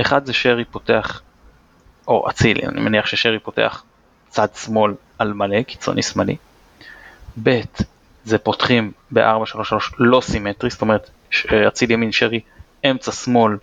אחד 0.00 0.26
זה 0.26 0.32
שרי 0.32 0.64
פותח, 0.64 1.22
או 2.08 2.30
אצילי, 2.30 2.62
אני 2.66 2.80
מניח 2.80 3.06
ששרי 3.06 3.38
פותח 3.38 3.82
צד 4.28 4.48
שמאל 4.54 4.94
על 5.18 5.32
מלא, 5.32 5.62
קיצוני 5.62 6.02
שמאלי. 6.02 6.36
ב' 7.42 7.60
זה 8.24 8.38
פותחים 8.38 8.92
ב-4-3-3 9.12 9.74
לא 9.98 10.20
סימטרי, 10.20 10.70
זאת 10.70 10.80
אומרת 10.80 11.10
אצילי 11.68 11.94
ימין 11.94 12.12
שרי 12.12 12.40
אמצע 12.90 13.12
שמאל 13.12 13.56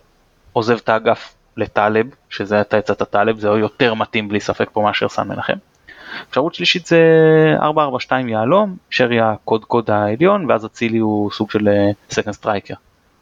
עוזב 0.52 0.76
את 0.76 0.88
האגף 0.88 1.34
לטלב, 1.56 2.06
שזה 2.30 2.60
אתה 2.60 2.76
הצעת 2.76 3.02
טלב, 3.02 3.38
זה 3.38 3.48
יותר 3.48 3.94
מתאים 3.94 4.28
בלי 4.28 4.40
ספק 4.40 4.68
פה 4.72 4.80
מאשר 4.80 5.08
סן 5.08 5.28
מנחם. 5.28 5.56
אפשרות 6.30 6.54
שלישית 6.54 6.86
זה 6.86 7.00
4-4-2 7.60 7.64
יהלום, 8.28 8.76
שרי 8.90 9.20
הקודקוד 9.20 9.90
העליון, 9.90 10.50
ואז 10.50 10.64
אצילי 10.64 10.98
הוא 10.98 11.30
סוג 11.30 11.50
של 11.50 11.68
second 12.10 12.34
אה, 12.34 12.36
striker. 12.36 12.74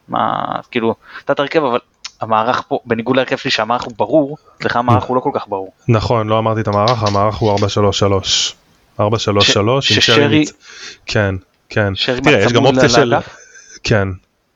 מה, 0.08 0.44
כאילו, 0.70 0.94
תת 1.24 1.40
הרכב, 1.40 1.64
אבל 1.64 1.78
המערך 2.20 2.62
פה, 2.68 2.78
בניגוד 2.84 3.16
להרכב 3.16 3.36
שלי 3.36 3.50
שהמערך 3.50 3.82
הוא 3.82 3.92
ברור, 3.96 4.36
אצלך 4.58 4.76
המערך 4.76 5.04
הוא 5.04 5.16
לא 5.16 5.20
כל 5.20 5.30
כך 5.34 5.48
ברור. 5.48 5.72
נכון, 5.88 6.28
לא 6.28 6.38
אמרתי 6.38 6.60
את 6.60 6.68
המערך, 6.68 7.02
המערך 7.02 7.36
הוא 7.36 7.50
433. 7.50 8.56
433 9.00 9.92
עם 9.92 10.00
שרי. 10.00 10.44
כן, 11.06 11.34
כן. 11.68 11.92
תראה, 12.22 12.44
יש 12.44 12.52
גם 12.52 12.66
אופציה 12.66 12.88
של... 12.88 13.14
כן, 13.82 14.08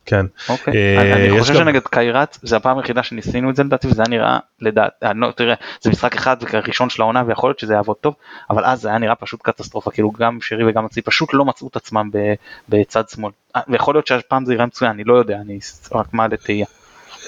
כן. 0.09 0.27
אוקיי. 0.49 0.99
אה, 0.99 1.17
אני 1.17 1.41
חושב 1.41 1.55
שנגד 1.55 1.87
קיירת 1.91 2.39
זה 2.43 2.57
הפעם 2.57 2.79
היחידה 2.79 3.03
שניסינו 3.03 3.51
את 3.51 3.57
זה 3.57 3.63
לדעתי 3.63 3.87
וזה 3.87 4.03
היה 4.03 4.09
נראה 4.09 4.39
לדעת, 4.61 4.91
אה, 5.03 5.13
לא, 5.13 5.31
תראה 5.31 5.55
זה 5.81 5.91
משחק 5.91 6.17
אחד 6.17 6.37
ראשון 6.67 6.91
של 6.91 7.03
העונה 7.03 7.23
ויכול 7.27 7.51
להיות 7.51 7.59
שזה 7.59 7.75
יעבוד 7.75 7.97
טוב 7.97 8.15
אבל 8.51 8.65
אז 8.65 8.81
זה 8.81 8.89
היה 8.89 8.99
נראה 8.99 9.15
פשוט 9.15 9.41
קטסטרופה 9.43 9.91
כאילו 9.91 10.11
גם 10.11 10.39
שרי 10.41 10.71
וגם 10.71 10.85
אצלי 10.85 11.03
פשוט 11.03 11.35
לא 11.35 11.45
מצאו 11.45 11.69
את 11.69 11.77
עצמם 11.77 12.11
בצד 12.69 13.09
שמאל 13.09 13.33
אה, 13.57 13.61
ויכול 13.69 13.95
להיות 13.95 14.07
שהפעם 14.07 14.45
זה 14.45 14.55
יראה 14.55 14.67
מצוין 14.67 14.91
אני 14.91 15.05
לא 15.05 15.15
יודע 15.15 15.37
אני 15.41 15.59
רק 15.93 16.15
מעלה 16.15 16.37
תהייה. 16.37 16.67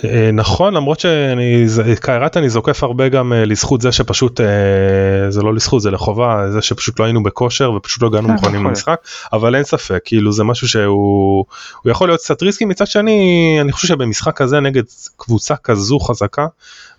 אה, 0.04 0.30
נכון 0.32 0.74
למרות 0.74 1.00
שאני 1.00 1.66
קיירת 2.00 2.36
אני 2.36 2.50
זוקף 2.50 2.82
הרבה 2.82 3.08
גם 3.08 3.32
אה, 3.32 3.44
לזכות 3.44 3.80
זה 3.80 3.92
שפשוט 3.92 4.40
אה, 4.40 5.30
זה 5.30 5.42
לא 5.42 5.54
לזכות 5.54 5.82
זה 5.82 5.90
לחובה 5.90 6.50
זה 6.50 6.62
שפשוט 6.62 7.00
לא 7.00 7.04
היינו 7.04 7.22
בכושר 7.22 7.72
ופשוט 7.72 8.02
לא 8.02 8.06
הגענו 8.08 8.28
מוכנים 8.28 8.64
למשחק 8.64 9.00
אבל 9.32 9.54
אין 9.54 9.64
ספק 9.64 10.02
כאילו 10.04 10.32
זה 10.32 10.44
משהו 10.44 10.68
שהוא 10.68 11.44
יכול 11.84 12.08
להיות 12.08 12.20
קצת 12.20 12.42
ריסקי 12.42 12.64
מצד 12.64 12.86
שני 12.86 13.58
אני 13.60 13.72
חושב 13.72 13.88
שבמשחק 13.88 14.36
כזה 14.36 14.60
נגד 14.60 14.82
קבוצה 15.16 15.56
כזו 15.56 15.98
חזקה 15.98 16.46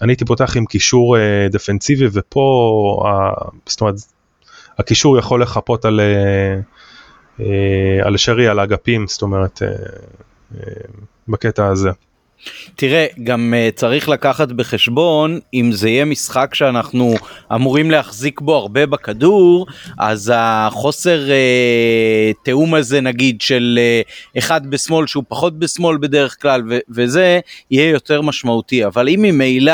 אני 0.01 0.11
הייתי 0.11 0.25
פותח 0.25 0.57
עם 0.57 0.65
קישור 0.65 1.17
דפנסיבי 1.51 2.07
ופה 2.13 3.03
זאת 3.67 3.81
אומרת 3.81 3.95
הקישור 4.79 5.17
יכול 5.17 5.41
לחפות 5.41 5.85
על 5.85 5.99
על 8.03 8.17
שרי 8.17 8.47
על 8.47 8.59
האגפים 8.59 9.07
זאת 9.07 9.21
אומרת 9.21 9.61
בקטע 11.27 11.67
הזה. 11.67 11.91
תראה, 12.75 13.05
גם 13.23 13.53
uh, 13.53 13.75
צריך 13.75 14.09
לקחת 14.09 14.47
בחשבון, 14.47 15.39
אם 15.53 15.71
זה 15.71 15.89
יהיה 15.89 16.05
משחק 16.05 16.55
שאנחנו 16.55 17.15
אמורים 17.55 17.91
להחזיק 17.91 18.41
בו 18.41 18.55
הרבה 18.55 18.85
בכדור, 18.85 19.67
אז 19.97 20.31
החוסר 20.35 21.25
uh, 21.27 22.43
תיאום 22.43 22.73
הזה 22.73 23.01
נגיד 23.01 23.41
של 23.41 23.79
uh, 24.35 24.37
אחד 24.37 24.67
בשמאל 24.67 25.07
שהוא 25.07 25.23
פחות 25.27 25.59
בשמאל 25.59 25.97
בדרך 25.97 26.41
כלל, 26.41 26.63
ו- 26.69 26.79
וזה 26.89 27.39
יהיה 27.71 27.89
יותר 27.89 28.21
משמעותי. 28.21 28.85
אבל 28.85 29.09
אם 29.09 29.19
ממילא 29.21 29.73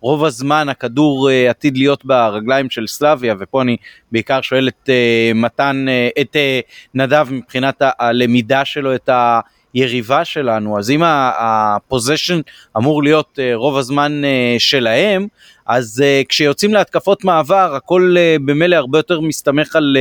רוב 0.00 0.24
הזמן 0.24 0.68
הכדור 0.68 1.28
uh, 1.28 1.50
עתיד 1.50 1.76
להיות 1.76 2.04
ברגליים 2.04 2.70
של 2.70 2.86
סלאביה, 2.86 3.34
ופה 3.38 3.62
אני 3.62 3.76
בעיקר 4.12 4.40
שואל 4.40 4.68
את 4.68 4.88
uh, 4.88 5.34
מתן, 5.34 5.86
uh, 5.88 6.20
את 6.20 6.36
uh, 6.36 6.70
נדב 6.94 7.26
מבחינת 7.30 7.82
הלמידה 7.98 8.64
שלו 8.64 8.94
את 8.94 9.08
ה... 9.08 9.40
היריבה 9.76 10.24
שלנו, 10.24 10.78
אז 10.78 10.90
אם 10.90 11.02
הפוזיישן 11.04 12.40
אמור 12.76 13.02
להיות 13.02 13.38
אה, 13.38 13.54
רוב 13.54 13.76
הזמן 13.76 14.24
אה, 14.24 14.54
שלהם, 14.58 15.26
אז 15.66 16.02
uh, 16.04 16.26
כשיוצאים 16.28 16.74
להתקפות 16.74 17.24
מעבר 17.24 17.74
הכל 17.74 18.16
במילא 18.44 18.76
הרבה 18.76 18.98
יותר 18.98 19.20
מסתמך 19.20 19.76
על 19.76 19.96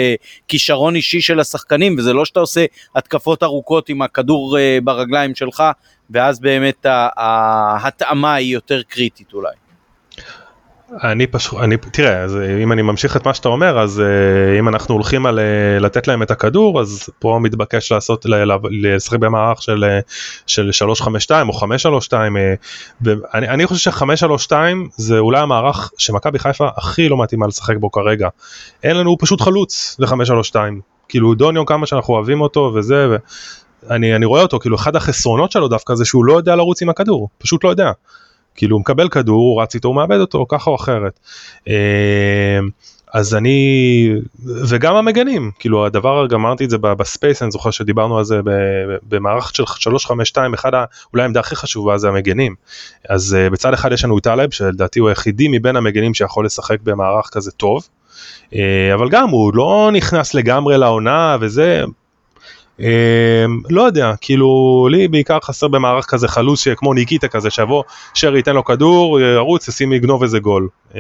כישרון 0.48 0.96
אישי 0.96 1.22
של 1.22 1.40
השחקנים 1.40 1.96
וזה 1.98 2.14
לא 2.14 2.26
שאתה 2.26 2.40
עושה 2.40 2.66
התקפות 2.96 3.44
ארוכות 3.44 3.90
עם 3.90 4.02
הכדור 4.02 4.58
ברגליים 4.84 5.36
שלך 5.36 5.64
ואז 6.10 6.40
באמת 6.40 6.86
ההתאמה 6.86 8.36
היא 8.36 8.54
יותר 8.54 8.82
קריטית 8.84 9.34
אולי. 9.34 9.65
אני 11.04 11.28
פשוט, 11.28 11.60
אני, 11.60 11.78
תראה, 11.78 12.22
אז 12.22 12.38
אם 12.64 12.72
אני 12.72 12.82
ממשיך 12.82 13.18
את 13.18 13.26
מה 13.26 13.34
שאתה 13.34 13.50
אומר, 13.50 13.80
אז 13.80 14.00
uh, 14.02 14.60
אם 14.60 14.70
אנחנו 14.70 14.96
הולכים 14.96 15.26
על 15.26 15.40
uh, 15.40 15.84
לתת 15.84 16.08
להם 16.08 16.24
את 16.24 16.32
הכדור, 16.32 16.82
אז 16.82 17.10
פה 17.20 17.40
מתבקש 17.42 17.92
לעשות, 17.92 18.26
לשחק 18.70 19.20
במערך 19.20 19.62
של, 19.62 19.86
של 20.48 20.72
352 20.72 21.50
או 21.50 21.54
532, 21.54 22.38
uh, 22.38 22.40
ואני 23.02 23.48
אני 23.50 23.66
חושב 23.66 23.92
ש-532 23.92 24.54
זה 24.96 25.20
אולי 25.20 25.40
המערך 25.40 25.92
שמכבי 25.98 26.40
חיפה 26.40 26.68
הכי 26.78 27.10
לא 27.10 27.18
מתאימה 27.18 27.48
לשחק 27.48 27.78
בו 27.78 27.92
כרגע. 27.92 28.30
אין 28.84 28.98
לנו 28.98 29.18
פשוט 29.20 29.42
חלוץ 29.42 29.96
ל-532, 30.00 30.56
כאילו 31.10 31.34
דוניו 31.34 31.66
כמה 31.66 31.86
שאנחנו 31.86 32.14
אוהבים 32.14 32.42
אותו 32.42 32.72
וזה, 32.76 33.08
ואני 33.90 34.16
אני 34.16 34.26
רואה 34.26 34.42
אותו, 34.42 34.60
כאילו 34.60 34.76
אחד 34.76 34.96
החסרונות 34.96 35.52
שלו 35.52 35.68
דווקא 35.68 35.96
זה 35.96 36.06
שהוא 36.06 36.26
לא 36.26 36.38
יודע 36.38 36.56
לרוץ 36.56 36.82
עם 36.82 36.90
הכדור, 36.90 37.30
פשוט 37.38 37.64
לא 37.64 37.70
יודע. 37.70 37.92
כאילו 38.56 38.76
הוא 38.76 38.82
מקבל 38.82 39.10
כדור, 39.10 39.36
הוא 39.36 39.62
רץ 39.62 39.76
איתו, 39.76 39.88
הוא 39.88 39.96
מאבד 39.96 40.20
אותו, 40.20 40.46
ככה 40.50 40.70
או 40.70 40.76
אחרת. 40.76 41.20
אה, 41.68 42.60
אז 43.14 43.36
אני, 43.36 44.10
וגם 44.70 44.96
המגנים, 44.96 45.52
כאילו 45.60 45.86
הדבר, 45.86 46.28
גם 46.28 46.40
אמרתי 46.40 46.66
את 46.66 46.70
זה 46.70 46.78
ב 46.78 46.87
space, 46.87 47.42
אני 47.42 47.52
זוכר 47.52 47.72
שדיברנו 47.72 48.18
על 48.18 48.24
זה 48.24 48.40
במערכת 49.04 49.56
של 49.56 49.64
352, 49.66 50.54
אחד, 50.54 50.72
אולי 51.14 51.24
העמדה 51.24 51.40
הכי 51.40 51.56
חשובה 51.56 51.98
זה 51.98 52.08
המגנים. 52.08 52.56
אז 53.10 53.36
אה, 53.40 53.50
בצד 53.50 53.74
אחד 53.74 53.92
יש 53.92 54.04
לנו 54.06 54.18
את 54.18 54.24
טלב, 54.24 54.52
שלדעתי 54.52 55.00
הוא 55.00 55.10
היחידי 55.10 55.48
מבין 55.48 55.76
המגנים 55.76 56.14
שיכול 56.14 56.46
לשחק 56.46 56.78
במערך 56.84 57.30
כזה 57.32 57.52
טוב, 57.52 57.88
אה, 58.54 58.94
אבל 58.94 59.10
גם 59.10 59.30
הוא 59.30 59.52
לא 59.56 59.90
נכנס 59.94 60.34
לגמרי 60.34 60.78
לעונה 60.78 61.38
וזה, 61.40 61.84
לא 63.70 63.82
יודע, 63.82 64.14
כאילו 64.22 64.88
לי 64.92 65.08
בעיקר 65.08 65.40
חסר 65.40 65.68
במערך 65.68 66.06
כזה 66.06 66.28
חלוץ 66.28 66.68
כמו 66.76 66.94
ניקיטה 66.94 67.28
כזה, 67.28 67.50
שיבוא 67.50 67.84
שרי 68.14 68.38
ייתן 68.38 68.54
לו 68.56 68.64
כדור, 68.64 69.20
ירוץ, 69.20 69.68
ישים 69.68 69.94
יגנוב 69.94 70.24
איזה 70.24 70.40
גול. 70.40 70.68
אמ, 70.96 71.00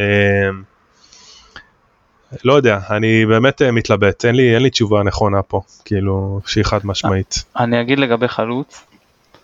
לא 2.43 2.53
יודע, 2.53 2.79
אני 2.89 3.25
באמת 3.25 3.61
אה, 3.61 3.71
מתלבט, 3.71 4.25
אין 4.25 4.35
לי, 4.35 4.53
אין 4.53 4.63
לי 4.63 4.69
תשובה 4.69 5.03
נכונה 5.03 5.41
פה, 5.41 5.61
כאילו, 5.85 6.41
שהיא 6.45 6.65
חד 6.65 6.79
משמעית. 6.83 7.43
אני 7.59 7.81
אגיד 7.81 7.99
לגבי 7.99 8.27
חלוץ, 8.27 8.85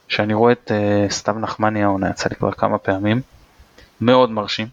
שאני 0.07 0.33
רואה 0.33 0.51
את 0.51 0.71
uh, 0.71 1.11
סתיו 1.11 1.35
נחמני 1.39 1.83
העונה, 1.83 2.09
יצא 2.09 2.29
לי 2.29 2.35
כבר 2.35 2.51
כמה 2.51 2.77
פעמים, 2.77 3.21
מאוד 4.01 4.31
מרשים. 4.31 4.67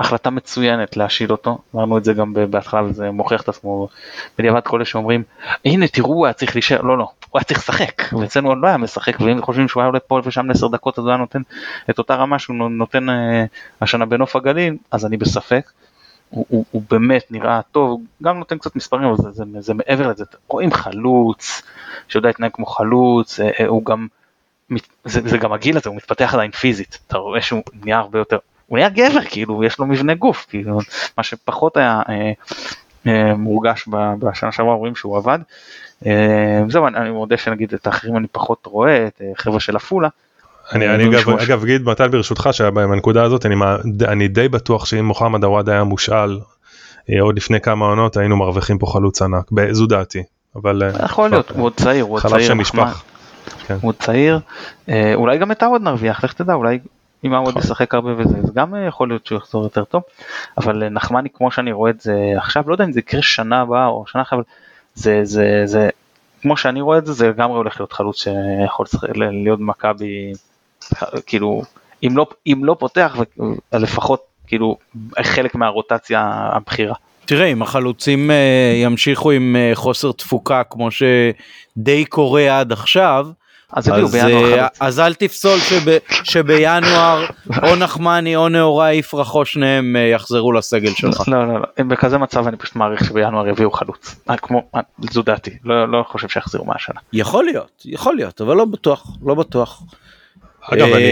החלטה 0.00 0.30
מצוינת 0.30 0.96
להשיל 0.96 1.32
אותו, 1.32 1.58
אמרנו 1.74 1.98
את 1.98 2.04
זה 2.04 2.12
גם 2.12 2.34
בהתחלה 2.50 2.82
וזה 2.82 3.10
מוכיח 3.10 3.42
את 3.42 3.48
עצמו. 3.48 3.88
בדיעבד 4.38 4.60
כל 4.60 4.76
אלה 4.76 4.84
שאומרים 4.84 5.22
הנה 5.64 5.88
תראו 5.88 6.14
הוא 6.14 6.26
היה 6.26 6.32
צריך 6.32 6.56
להישאר, 6.56 6.82
לא 6.82 6.98
לא, 6.98 7.04
הוא 7.30 7.38
היה 7.38 7.44
צריך 7.44 7.60
לשחק, 7.60 8.02
ואצלנו 8.12 8.48
הוא 8.48 8.56
לא 8.56 8.68
היה 8.68 8.76
משחק 8.76 9.20
ואם 9.20 9.42
חושבים 9.42 9.68
שהוא 9.68 9.80
היה 9.80 9.86
עולה 9.86 10.00
פה 10.00 10.20
ושם 10.24 10.46
לעשר 10.46 10.68
דקות 10.68 10.98
אז 10.98 11.04
הוא 11.04 11.10
היה 11.10 11.18
נותן 11.18 11.42
את 11.90 11.98
אותה 11.98 12.14
רמה 12.14 12.38
שהוא 12.38 12.56
נותן 12.56 13.10
אה, 13.10 13.44
השנה 13.80 14.06
בנוף 14.06 14.36
הגליל, 14.36 14.76
אז 14.90 15.06
אני 15.06 15.16
בספק. 15.16 15.70
הוא, 16.30 16.46
הוא, 16.48 16.64
הוא 16.70 16.82
באמת 16.90 17.26
נראה 17.30 17.60
טוב, 17.72 18.00
גם 18.22 18.38
נותן 18.38 18.58
קצת 18.58 18.76
מספרים, 18.76 19.04
אבל 19.04 19.16
זה, 19.16 19.30
זה, 19.30 19.44
זה 19.58 19.74
מעבר 19.74 20.08
לזה, 20.08 20.24
רואים 20.48 20.72
חלוץ, 20.72 21.62
שיודע 22.08 22.28
להתנהג 22.28 22.50
כמו 22.52 22.66
חלוץ, 22.66 23.40
אה, 23.40 23.50
אה, 23.60 23.66
הוא 23.66 23.84
גם, 23.84 24.06
זה, 25.04 25.20
זה 25.28 25.38
גם 25.38 25.52
הגיל 25.52 25.76
הזה, 25.76 25.88
הוא 25.88 25.96
מתפתח 25.96 26.34
עדיין 26.34 26.50
פיזית, 26.50 26.98
אתה 27.06 27.18
רואה 27.18 27.42
שהוא 27.42 27.62
נהיה 27.82 27.98
הרבה 27.98 28.18
יותר, 28.18 28.38
הוא 28.70 28.78
היה 28.78 28.88
גבר, 28.88 29.20
כאילו, 29.30 29.64
יש 29.64 29.78
לו 29.78 29.86
מבנה 29.86 30.14
גוף, 30.14 30.46
כאילו, 30.48 30.78
מה 31.18 31.24
שפחות 31.24 31.76
היה 31.76 32.02
אה, 32.08 32.32
אה, 33.06 33.34
מורגש 33.34 33.88
בשנה 34.18 34.52
שעברה, 34.52 34.74
רואים 34.74 34.94
שהוא 34.94 35.16
עבד. 35.16 35.38
אה, 36.06 36.62
זהו, 36.68 36.86
אני, 36.86 36.96
אני 36.96 37.10
מודה 37.10 37.36
שנגיד 37.36 37.74
את 37.74 37.86
האחרים 37.86 38.16
אני 38.16 38.26
פחות 38.32 38.66
רואה, 38.66 39.06
את 39.06 39.22
אה, 39.22 39.26
חבר'ה 39.36 39.60
של 39.60 39.76
עפולה. 39.76 40.08
אני, 40.72 40.88
אה, 40.88 40.94
אני 40.94 41.08
אגב, 41.08 41.28
אגב 41.28 41.62
אגיד 41.62 41.82
מתן 41.82 42.10
ברשותך 42.10 42.48
שבנקודה 42.52 43.22
הזאת 43.22 43.46
אני, 43.46 43.54
אני 44.08 44.28
די 44.28 44.48
בטוח 44.48 44.86
שאם 44.86 45.04
מוחמד 45.04 45.44
עוואד 45.44 45.68
היה 45.68 45.84
מושאל 45.84 46.38
אה, 47.10 47.20
עוד 47.20 47.36
לפני 47.36 47.60
כמה 47.60 47.86
עונות 47.86 48.16
היינו 48.16 48.36
מרוויחים 48.36 48.78
פה 48.78 48.86
חלוץ 48.86 49.22
ענק, 49.22 49.50
זו 49.70 49.86
דעתי. 49.86 50.22
אבל 50.56 50.82
יכול 51.04 51.30
להיות, 51.30 51.50
הוא 51.50 51.64
עוד 51.64 51.74
צעיר, 51.76 52.04
הוא 52.04 52.12
עוד 52.12 52.22
צעיר. 52.22 52.34
חלב 52.34 52.42
שנשפך. 52.42 53.02
כן. 53.66 53.76
הוא 53.80 53.92
צעיר, 53.92 54.40
אולי 55.14 55.38
גם 55.38 55.52
את 55.52 55.62
עווד 55.62 55.82
נרוויח, 55.82 56.24
לך 56.24 56.32
תדע, 56.32 56.54
אולי 56.54 56.78
אם 57.26 57.34
עמוד 57.34 57.48
נכון. 57.48 57.62
ישחק 57.62 57.94
הרבה 57.94 58.10
וזה, 58.16 58.38
אז 58.38 58.52
גם 58.54 58.74
יכול 58.88 59.08
להיות 59.08 59.26
שהוא 59.26 59.38
יחזור 59.38 59.62
יותר 59.62 59.84
טוב. 59.84 60.02
אבל 60.58 60.88
נחמני 60.88 61.28
כמו 61.34 61.50
שאני 61.50 61.72
רואה 61.72 61.90
את 61.90 62.00
זה 62.00 62.14
עכשיו, 62.36 62.64
לא 62.66 62.74
יודע 62.74 62.84
אם 62.84 62.92
זה 62.92 62.98
יקרה 62.98 63.22
שנה 63.22 63.60
הבאה 63.60 63.86
או 63.86 64.04
שנה 64.06 64.22
אחרת, 64.22 64.44
זה, 64.94 65.20
זה, 65.24 65.62
זה, 65.64 65.88
כמו 66.42 66.56
שאני 66.56 66.80
רואה 66.80 66.98
את 66.98 67.06
זה, 67.06 67.12
זה 67.12 67.28
לגמרי 67.28 67.56
הולך 67.56 67.80
להיות 67.80 67.92
חלוץ 67.92 68.22
שיכול 68.22 68.86
להיות 69.30 69.58
במכבי, 69.58 70.32
כאילו, 71.26 71.62
אם 72.02 72.16
לא, 72.16 72.26
אם 72.46 72.60
לא 72.64 72.76
פותח, 72.78 73.16
לפחות 73.72 74.20
כאילו 74.46 74.76
חלק 75.22 75.54
מהרוטציה 75.54 76.30
הבכירה. 76.52 76.94
תראה, 77.24 77.46
אם 77.46 77.62
החלוצים 77.62 78.30
uh, 78.30 78.32
ימשיכו 78.84 79.30
עם 79.30 79.56
חוסר 79.74 80.12
תפוקה 80.12 80.62
כמו 80.64 80.88
שדי 80.90 82.04
קורה 82.04 82.60
עד 82.60 82.72
עכשיו, 82.72 83.26
אז 83.72 83.88
הביאו 83.88 84.08
בינואר 84.08 84.52
אה, 84.52 84.58
חלוץ. 84.58 84.76
אז 84.80 85.00
אל 85.00 85.14
תפסול 85.14 85.58
שב, 85.58 85.98
שבינואר 86.24 87.26
או 87.62 87.76
נחמני 87.76 88.36
או 88.36 88.48
נאורה 88.48 88.92
יפרחו 88.92 89.44
שניהם 89.44 89.96
אה, 89.96 90.00
יחזרו 90.00 90.52
לסגל 90.52 90.90
שלך. 90.90 91.28
לא 91.28 91.48
לא 91.48 91.60
לא, 91.60 91.84
בכזה 91.84 92.18
מצב 92.18 92.46
אני 92.46 92.56
פשוט 92.56 92.76
מעריך 92.76 93.04
שבינואר 93.04 93.48
יביאו 93.48 93.70
חלוץ. 93.70 94.16
אה, 94.30 94.36
כמו, 94.36 94.62
זו 95.10 95.22
דעתי, 95.22 95.50
לא, 95.64 95.88
לא 95.88 96.04
חושב 96.08 96.28
שיחזירו 96.28 96.64
מהשנה. 96.64 97.00
יכול 97.12 97.44
להיות, 97.44 97.82
יכול 97.84 98.16
להיות, 98.16 98.40
אבל 98.40 98.56
לא 98.56 98.64
בטוח, 98.64 99.06
לא 99.22 99.34
בטוח. 99.34 99.82
אגב, 100.62 100.88
אני, 100.92 101.04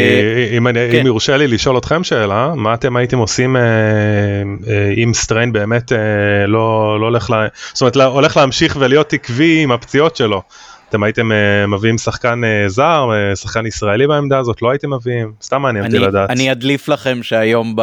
אם, 0.56 0.68
אני, 0.68 0.80
כן. 0.92 1.00
אם 1.00 1.06
יורשה 1.06 1.36
לי 1.36 1.46
לשאול 1.46 1.78
אתכם 1.78 2.04
שאלה, 2.04 2.52
מה 2.54 2.74
אתם 2.74 2.96
הייתם 2.96 3.18
עושים 3.18 3.56
אה, 3.56 3.62
אה, 3.62 4.94
אם 4.96 5.14
סטריין 5.14 5.52
באמת 5.52 5.92
אה, 5.92 6.46
לא, 6.46 6.96
לא 7.00 7.06
הולך, 7.06 7.30
לה, 7.30 7.46
זאת 7.72 7.80
אומרת, 7.80 7.96
הולך 7.96 8.36
להמשיך 8.36 8.76
ולהיות 8.80 9.12
עקבי 9.12 9.62
עם 9.62 9.72
הפציעות 9.72 10.16
שלו? 10.16 10.42
אתם 10.88 11.02
הייתם 11.02 11.32
uh, 11.32 11.66
מביאים 11.66 11.98
שחקן 11.98 12.40
uh, 12.44 12.68
זר, 12.68 13.08
uh, 13.10 13.36
שחקן 13.36 13.66
ישראלי 13.66 14.06
בעמדה 14.06 14.38
הזאת, 14.38 14.62
לא 14.62 14.70
הייתם 14.70 14.94
מביאים? 14.94 15.32
סתם 15.42 15.62
מעניין 15.62 15.84
אותי 15.84 15.98
לדעת. 15.98 16.30
אני 16.30 16.52
אדליף 16.52 16.88
לכם 16.88 17.22
שהיום 17.22 17.76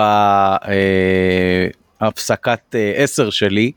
בהפסקת 2.02 2.60
אה, 2.72 3.02
10 3.02 3.30
שלי, 3.30 3.72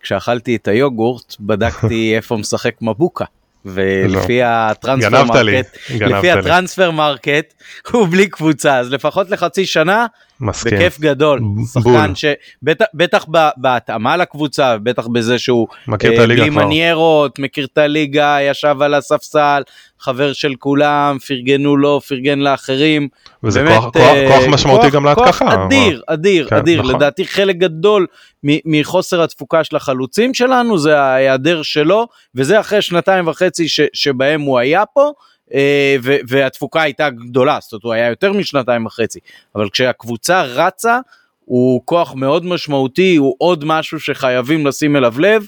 כשאכלתי 0.00 0.56
את 0.56 0.68
היוגורט, 0.68 1.36
בדקתי 1.40 2.12
איפה 2.16 2.36
משחק 2.36 2.74
מבוקה. 2.82 3.24
ולפי 3.64 4.38
לא. 4.38 4.44
ה 4.44 5.24
Transfermarkt, 5.24 5.76
לפי 6.00 6.30
ה 6.30 6.90
Transfermarkt 6.90 7.54
הוא 7.90 8.08
בלי 8.08 8.28
קבוצה 8.28 8.78
אז 8.78 8.92
לפחות 8.92 9.30
לחצי 9.30 9.66
שנה 9.66 10.06
מסכים. 10.42 10.78
בכיף 10.78 11.00
גדול 11.00 11.40
שחקן 11.72 12.12
שבטח 12.14 13.26
בהתאמה 13.56 14.16
לקבוצה 14.16 14.78
בטח 14.78 15.06
בזה 15.06 15.38
שהוא 15.38 15.68
מכיר 15.88 16.14
את 16.14 16.18
הליגה 16.18 16.42
בלי 16.42 16.50
מניירות 16.50 17.38
מכיר 17.38 17.66
את 17.72 17.78
הליגה 17.78 18.38
ישב 18.40 18.76
על 18.80 18.94
הספסל 18.94 19.62
חבר 20.02 20.32
של 20.32 20.54
כולם 20.58 21.16
פרגנו 21.26 21.76
לו 21.76 22.00
פרגן 22.00 22.38
לאחרים. 22.38 23.08
וזה 23.44 23.62
באמת, 23.62 23.78
כוח, 23.78 23.92
כוח, 23.92 24.02
כוח 24.28 24.44
משמעותי 24.48 24.82
כוח, 24.82 24.94
גם 24.94 25.04
להתקפה. 25.04 25.26
כוח 25.26 25.42
אדיר 25.42 26.02
אדיר 26.06 26.48
כן, 26.48 26.56
אדיר 26.56 26.82
נכון. 26.82 26.94
לדעתי 26.94 27.26
חלק 27.26 27.56
גדול 27.56 28.06
מחוסר 28.44 29.22
התפוקה 29.22 29.64
של 29.64 29.76
החלוצים 29.76 30.34
שלנו 30.34 30.78
זה 30.78 31.00
ההיעדר 31.00 31.62
שלו 31.62 32.06
וזה 32.34 32.60
אחרי 32.60 32.82
שנתיים 32.82 33.28
וחצי 33.28 33.68
ש, 33.68 33.80
שבהם 33.92 34.40
הוא 34.40 34.58
היה 34.58 34.86
פה. 34.86 35.12
אה, 35.54 35.96
והתפוקה 36.02 36.82
הייתה 36.82 37.10
גדולה, 37.10 37.58
זאת 37.62 37.72
אומרת 37.72 37.84
הוא 37.84 37.92
היה 37.92 38.08
יותר 38.08 38.32
משנתיים 38.32 38.86
וחצי, 38.86 39.18
אבל 39.54 39.70
כשהקבוצה 39.70 40.42
רצה 40.42 40.98
הוא 41.44 41.82
כוח 41.84 42.14
מאוד 42.14 42.44
משמעותי, 42.44 43.16
הוא 43.16 43.34
עוד 43.38 43.64
משהו 43.64 44.00
שחייבים 44.00 44.66
לשים 44.66 44.96
אליו 44.96 45.20
לב. 45.20 45.46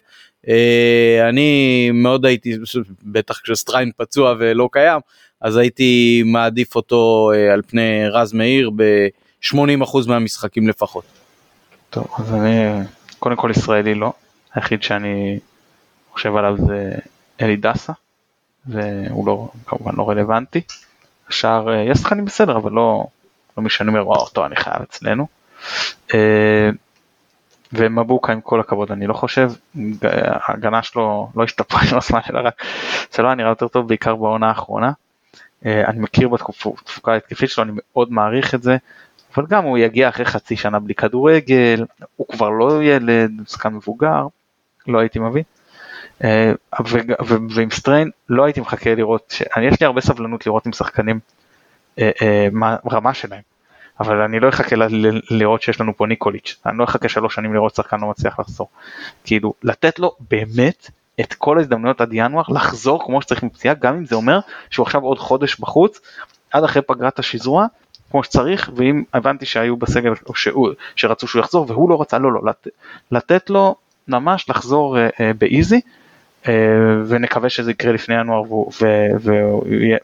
אה, 0.49 1.29
אני 1.29 1.91
מאוד 1.95 2.27
הייתי, 2.27 2.55
בטח 3.03 3.41
כשסטריין 3.41 3.91
פצוע 3.97 4.35
ולא 4.39 4.69
קיים, 4.73 5.01
אז 5.41 5.57
הייתי 5.57 6.23
מעדיף 6.27 6.77
אותו 6.77 7.31
אה, 7.35 7.53
על 7.53 7.63
פני 7.67 8.09
רז 8.09 8.33
מאיר 8.33 8.71
ב-80% 8.77 10.09
מהמשחקים 10.09 10.69
לפחות. 10.69 11.05
טוב, 11.91 12.07
אז 12.19 12.35
אני 12.35 12.85
קודם 13.19 13.37
כל 13.37 13.51
ישראלי 13.51 13.95
לא, 13.95 14.13
היחיד 14.55 14.83
שאני 14.83 15.39
חושב 16.13 16.37
עליו 16.37 16.57
זה 16.67 16.91
אלי 17.41 17.57
דסה. 17.57 17.93
והוא 18.67 19.27
לא, 19.27 19.49
כמובן 19.67 19.93
לא 19.97 20.11
רלוונטי. 20.11 20.61
השאר, 21.29 21.73
אה, 21.73 21.83
יש 21.83 21.99
שחקנים 21.99 22.25
בסדר, 22.25 22.57
אבל 22.57 22.73
לא, 22.73 23.07
לא 23.57 23.63
מי 23.63 23.71
שאני 23.71 23.89
אומר, 23.89 24.07
וואו, 24.07 24.21
אותו 24.21 24.47
אני 24.47 24.57
חייב 24.57 24.83
אצלנו. 24.83 25.27
אה, 26.15 26.71
ומבוקה 27.73 28.33
עם 28.33 28.41
כל 28.41 28.61
הכבוד 28.61 28.93
אני 28.93 29.07
לא 29.07 29.15
חושב, 29.15 29.53
ההגנה 30.13 30.83
שלו 30.83 31.31
לא 31.37 31.45
השתפרה 31.45 31.81
עם 31.91 31.99
הזמן 31.99 32.21
אלא 32.31 32.41
רק 32.45 32.65
זה 33.13 33.23
לא 33.23 33.35
נראה 33.35 33.49
יותר 33.49 33.69
טוב 33.69 33.89
בעיקר 33.89 34.15
בעונה 34.15 34.49
האחרונה. 34.49 34.93
אה, 35.67 35.85
אני 35.87 36.01
מכיר 36.01 36.29
בתפוקה 36.29 37.13
ההתקפית 37.13 37.51
שלו, 37.51 37.65
אני 37.65 37.73
מאוד 37.75 38.13
מעריך 38.13 38.55
את 38.55 38.63
זה, 38.63 38.77
אבל 39.37 39.47
גם 39.47 39.65
הוא 39.65 39.79
יגיע 39.79 40.09
אחרי 40.09 40.25
חצי 40.25 40.57
שנה 40.57 40.79
בלי 40.79 40.95
כדורגל, 40.95 41.85
הוא 42.17 42.27
כבר 42.29 42.51
לא 42.51 42.83
ילד, 42.83 43.31
שחקן 43.49 43.75
מבוגר, 43.75 44.27
לא 44.87 44.99
הייתי 44.99 45.19
מביא. 45.19 45.43
אה, 46.25 46.53
ועם 47.55 47.71
סטריין 47.71 48.11
לא 48.29 48.45
הייתי 48.45 48.61
מחכה 48.61 48.95
לראות, 48.95 49.35
יש 49.63 49.81
לי 49.81 49.87
הרבה 49.87 50.01
סבלנות 50.01 50.47
לראות 50.47 50.67
עם 50.67 50.73
שחקנים 50.73 51.21
אה, 51.99 52.11
אה, 52.23 52.49
מה 52.53 52.77
הרמה 52.85 53.15
שלהם. 53.15 53.43
אבל 54.01 54.21
אני 54.21 54.41
לא 54.41 54.49
אחכה 54.49 54.77
לראות 55.31 55.63
שיש 55.63 55.81
לנו 55.81 55.97
פה 55.97 56.07
ניקוליץ', 56.07 56.57
אני 56.67 56.79
לא 56.79 56.85
אחכה 56.85 57.09
שלוש 57.09 57.35
שנים 57.35 57.55
לראות 57.55 57.75
שחקן 57.75 58.01
לא 58.01 58.07
מצליח 58.11 58.41
לחזור. 58.41 58.69
כאילו, 59.25 59.55
לתת 59.63 59.99
לו 59.99 60.13
באמת 60.31 60.91
את 61.21 61.35
כל 61.35 61.59
ההזדמנויות 61.59 62.01
עד 62.01 62.09
ינואר 62.13 62.45
לחזור 62.49 63.07
כמו 63.07 63.23
שצריך 63.23 63.43
מפציעה, 63.43 63.75
גם 63.75 63.97
אם 63.97 64.05
זה 64.05 64.17
אומר 64.17 64.41
שהוא 64.71 64.87
עכשיו 64.87 65.03
עוד 65.03 65.19
חודש 65.19 65.61
בחוץ, 65.61 66.01
עד 66.53 66.65
אחרי 66.65 66.83
פגרת 66.83 67.19
השזרוע, 67.19 67.67
כמו 68.11 68.25
שצריך, 68.25 68.71
ואם 68.77 69.03
הבנתי 69.15 69.47
שהיו 69.47 69.77
בסגל 69.77 70.13
שהוא, 70.35 70.69
שרצו 70.97 71.27
שהוא 71.27 71.41
יחזור 71.41 71.67
והוא 71.69 71.91
לא 71.91 72.01
רצה, 72.01 72.19
לא, 72.19 72.33
לא, 72.33 72.41
לת, 72.45 72.67
לתת 73.11 73.51
לו 73.51 73.75
ממש 74.09 74.51
לחזור 74.51 74.97
uh, 74.97 75.11
uh, 75.11 75.19
באיזי, 75.39 75.81
uh, 76.45 76.49
ונקווה 77.07 77.51
שזה 77.51 77.71
יקרה 77.71 77.93
לפני 77.93 78.21
ינואר, 78.21 78.43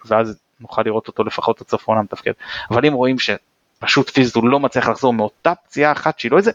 ואז 0.04 0.38
נוכל 0.60 0.82
לראות 0.82 1.08
אותו 1.08 1.24
לפחות 1.24 1.62
העונה 1.88 2.02
מתפקד. 2.02 2.32
אבל 2.70 2.86
אם 2.86 2.92
רואים 2.92 3.16
שפשוט 3.18 4.10
פיזית 4.10 4.34
הוא 4.34 4.48
לא 4.48 4.60
מצליח 4.60 4.88
לחזור 4.88 5.12
מאותה 5.12 5.54
פציעה 5.54 5.92
אחת 5.92 6.18
שהיא 6.18 6.32
לא 6.32 6.36
איזה, 6.36 6.50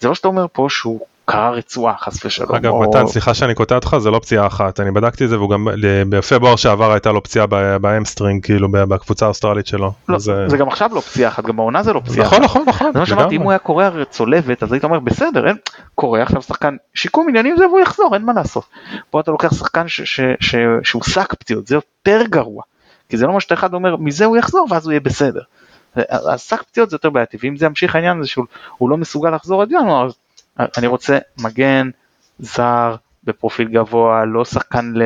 זה 0.00 0.08
לא 0.08 0.14
שאתה 0.14 0.28
אומר 0.28 0.46
פה 0.52 0.66
שהוא 0.70 1.00
קרה 1.30 1.50
רצועה 1.50 1.94
חס 1.98 2.24
ושלום. 2.24 2.54
אגב 2.54 2.72
או... 2.72 2.80
מתן 2.80 3.06
סליחה 3.06 3.34
שאני 3.34 3.54
קוטע 3.54 3.74
אותך 3.74 3.96
זה 4.00 4.10
לא 4.10 4.18
פציעה 4.18 4.46
אחת 4.46 4.80
אני 4.80 4.90
בדקתי 4.90 5.24
את 5.24 5.28
זה 5.28 5.38
והוא 5.38 5.50
גם 5.50 5.68
בפברואר 6.08 6.56
שעבר 6.56 6.92
הייתה 6.92 7.12
לו 7.12 7.22
פציעה 7.22 7.46
ב 7.80 7.86
hamstring 7.86 8.44
כאילו 8.44 8.68
בקבוצה 8.70 9.24
האוסטרלית 9.24 9.66
שלו. 9.66 9.92
לא, 10.08 10.18
זה... 10.18 10.48
זה 10.48 10.56
גם 10.56 10.68
עכשיו 10.68 10.90
לא 10.94 11.00
פציעה 11.00 11.30
אחת 11.30 11.44
גם 11.44 11.56
בעונה 11.56 11.82
זה 11.82 11.92
לא 11.92 12.00
פציעה 12.04 12.26
נכון 12.26 12.42
נכון 12.42 12.62
נכון. 12.66 12.92
זה 12.92 12.98
מה 12.98 13.06
שאמרתי 13.06 13.36
אם 13.36 13.42
הוא 13.42 13.50
היה 13.50 13.58
קורע 13.58 14.04
צולבת 14.10 14.62
אז 14.62 14.72
היית 14.72 14.84
אומר 14.84 14.98
בסדר 14.98 15.48
אין 15.48 15.56
קורע 15.94 16.22
עכשיו 16.22 16.42
שחקן 16.42 16.76
שיקום 16.94 17.28
עניינים 17.28 17.56
זה 17.56 17.66
והוא 17.66 17.80
יחזור 17.80 18.10
אין 18.14 18.24
מה 18.24 18.32
לעשות. 18.32 18.64
פה 19.10 19.20
אתה 19.20 19.30
לוקח 19.30 19.54
שחקן 19.54 19.88
ש, 19.88 20.00
ש, 20.00 20.20
ש, 20.40 20.54
שהוא 20.82 21.02
שק 21.04 21.34
פציעות 21.34 21.66
זה 21.66 21.74
יותר 21.74 22.22
גרוע. 22.30 22.62
כי 23.08 23.16
זה 23.16 23.26
לא 23.26 23.32
מה 23.32 23.40
שאתה 23.40 23.54
אחד 23.54 23.74
אומר 23.74 23.96
מזה 23.96 24.24
הוא 24.24 24.36
יחזור 24.36 24.66
ואז 24.70 24.84
הוא 24.84 24.92
יהיה 24.92 25.00
בסדר. 25.00 25.40
אז 26.08 26.42
שק 26.42 26.62
פציעות 26.62 26.90
זה 26.90 26.94
יותר 26.94 27.10
בעייתי 27.10 27.36
ואם 27.40 27.56
זה 27.56 27.66
ימשיך 27.66 27.94
העניין 27.94 28.18
הזה 28.18 28.28
שהוא 28.28 28.90
לא 28.90 28.96
מסוגל 28.96 29.30
לחזור 29.30 29.62
עד 29.62 29.72
ינואר 29.72 30.06
אז 30.06 30.14
אני 30.58 30.86
רוצה 30.86 31.18
מגן 31.38 31.90
זר 32.38 32.96
בפרופיל 33.24 33.68
גבוה, 33.68 34.24
לא 34.24 34.44
שחקן 34.44 34.92
ל... 34.94 35.02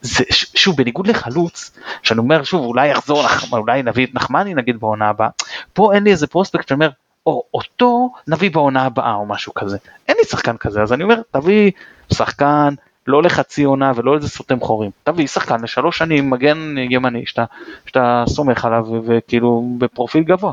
זה, 0.00 0.24
שוב, 0.30 0.76
בניגוד 0.76 1.06
לחלוץ, 1.06 1.78
שאני 2.02 2.18
אומר 2.18 2.44
שוב, 2.44 2.64
אולי 2.64 2.88
יחזור, 2.88 3.26
אולי 3.52 3.82
נביא 3.82 4.06
את 4.06 4.14
נחמני 4.14 4.54
נגיד 4.54 4.80
בעונה 4.80 5.08
הבאה, 5.08 5.28
פה 5.72 5.94
אין 5.94 6.04
לי 6.04 6.10
איזה 6.10 6.26
פרוספקט 6.26 6.68
שאומר, 6.68 6.90
או 7.26 7.44
אותו 7.54 8.12
נביא 8.28 8.50
בעונה 8.50 8.82
הבאה 8.82 9.14
או 9.14 9.26
משהו 9.26 9.54
כזה. 9.54 9.78
אין 10.08 10.16
לי 10.18 10.24
שחקן 10.24 10.56
כזה, 10.56 10.82
אז 10.82 10.92
אני 10.92 11.02
אומר, 11.02 11.20
תביא 11.30 11.70
שחקן 12.12 12.74
לא 13.06 13.22
לחצי 13.22 13.64
עונה 13.64 13.92
ולא 13.96 14.14
איזה 14.14 14.28
סותם 14.28 14.60
חורים, 14.60 14.90
תביא 15.04 15.26
שחקן 15.26 15.60
לשלוש 15.60 15.98
שנים, 15.98 16.30
מגן 16.30 16.74
ימני, 16.78 17.26
שאתה, 17.26 17.44
שאתה 17.86 18.24
סומך 18.28 18.64
עליו 18.64 18.86
וכאילו 19.06 19.64
בפרופיל 19.78 20.24
גבוה. 20.24 20.52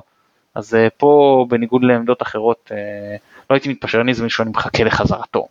אז 0.55 0.75
אה, 0.75 0.88
פה 0.97 1.45
בניגוד 1.49 1.84
לעמדות 1.84 2.21
אחרות, 2.21 2.71
אה, 2.71 3.15
לא 3.52 3.56
הייתי 3.56 3.70
מתפשר, 3.70 4.02
אני 4.02 4.12
איזה 4.12 4.24
מישהו, 4.24 4.41
אני 4.41 4.52
מחכה 4.52 4.84
לחזרתו. 4.84 5.47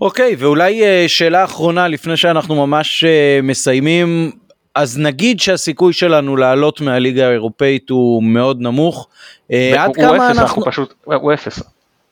אוקיי, 0.00 0.32
okay, 0.32 0.36
ואולי 0.38 0.82
uh, 0.82 1.08
שאלה 1.08 1.44
אחרונה 1.44 1.88
לפני 1.88 2.16
שאנחנו 2.16 2.66
ממש 2.66 3.04
uh, 3.04 3.42
מסיימים, 3.42 4.32
אז 4.74 4.98
נגיד 4.98 5.40
שהסיכוי 5.40 5.92
שלנו 5.92 6.36
לעלות 6.36 6.80
מהליגה 6.80 7.28
האירופאית 7.28 7.90
הוא 7.90 8.22
מאוד 8.22 8.60
נמוך, 8.60 9.08
uh, 9.50 9.54
עד 9.78 9.96
כמה 9.96 10.30
אפס, 10.30 10.38
אנחנו... 10.38 10.64
פשוט, 10.64 10.94
הוא 11.04 11.34
אפס. 11.34 11.62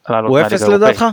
הוא 0.09 0.41
אפס 0.41 0.62
לדעתך? 0.62 1.05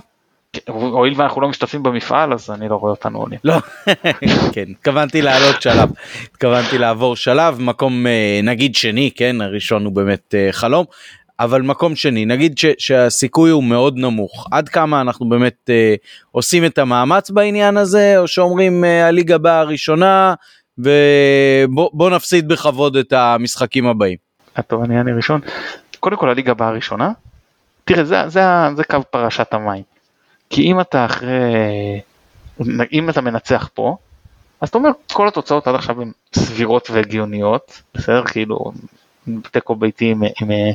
כן, 0.54 0.72
הואיל 0.72 1.14
ואנחנו 1.18 1.42
לא 1.42 1.50
משתתפים 1.50 1.84
במפעל 1.84 2.34
אז 2.34 2.50
אני 2.50 2.70
לא 2.70 2.76
רואה 2.76 2.92
אותנו 2.92 3.20
עולים. 3.20 3.40
לא, 3.44 3.56
כן, 4.54 4.66
התכוונתי 4.70 5.22
לעלות 5.22 5.62
שלב, 5.62 5.90
התכוונתי 6.24 6.78
לעבור 6.78 7.16
שלב, 7.16 7.62
מקום 7.62 8.06
נגיד 8.44 8.76
שני, 8.76 9.12
כן, 9.16 9.42
הראשון 9.42 9.86
הוא 9.86 9.94
באמת 9.94 10.36
חלום, 10.52 10.86
אבל 11.44 11.62
מקום 11.62 11.96
שני 11.96 12.26
נגיד 12.26 12.58
ש, 12.58 12.66
שהסיכוי 12.78 13.52
הוא 13.52 13.64
מאוד 13.64 13.98
נמוך 13.98 14.48
עד 14.52 14.70
כמה 14.70 15.02
אנחנו 15.02 15.30
באמת 15.30 15.70
אה, 15.70 15.96
עושים 16.32 16.66
את 16.66 16.78
המאמץ 16.78 17.30
בעניין 17.30 17.78
הזה 17.78 18.14
או 18.18 18.28
שאומרים 18.28 18.86
אה, 18.86 19.08
הליגה 19.08 19.38
באה 19.38 19.60
הראשונה 19.60 20.34
ובוא 20.78 22.10
נפסיד 22.10 22.48
בכבוד 22.48 22.96
את 22.96 23.14
המשחקים 23.14 23.88
הבאים. 23.88 24.18
טוב 24.68 24.84
אני 24.84 24.98
אענה 24.98 25.16
ראשון. 25.16 25.42
קודם 26.00 26.18
כל 26.18 26.30
הליגה 26.30 26.54
באה 26.54 26.68
הראשונה. 26.68 27.12
תראה 27.86 28.04
זה, 28.04 28.28
זה, 28.28 28.42
זה 28.76 28.84
קו 28.84 28.98
פרשת 29.10 29.54
המים. 29.54 29.84
כי 30.50 30.62
אם 30.62 30.80
אתה 30.80 31.06
אחרי 31.06 32.02
אם 32.94 33.10
אתה 33.10 33.22
מנצח 33.22 33.70
פה 33.74 33.98
אז 34.62 34.70
אתה 34.70 34.78
אומר 34.78 34.90
כל 35.14 35.28
התוצאות 35.28 35.68
עד 35.68 35.76
עכשיו 35.76 36.02
הן 36.02 36.12
סבירות 36.36 36.90
והגיוניות 36.90 37.82
בסדר 37.96 38.24
כאילו 38.26 38.72
תיקו 39.52 39.76
ביתי 39.76 40.12
עם, 40.12 40.24
עם 40.42 40.52
אה, 40.52 40.72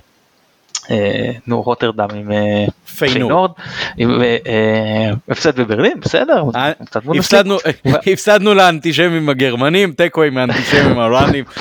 נו 1.46 1.62
רוטרדם 1.62 2.08
עם 2.14 2.32
אה, 2.32 2.64
פיינורד, 2.98 3.50
עם 3.96 4.22
אה, 4.22 5.10
הפסד 5.28 5.60
בברלין 5.60 6.00
בסדר, 6.00 6.44
הפסדנו 8.12 8.54
לאנטישמים 8.54 9.28
הגרמנים, 9.28 9.92
תיקו 9.92 10.22
עם 10.22 10.38
האנטישמים 10.38 10.98
הרנים. 10.98 11.44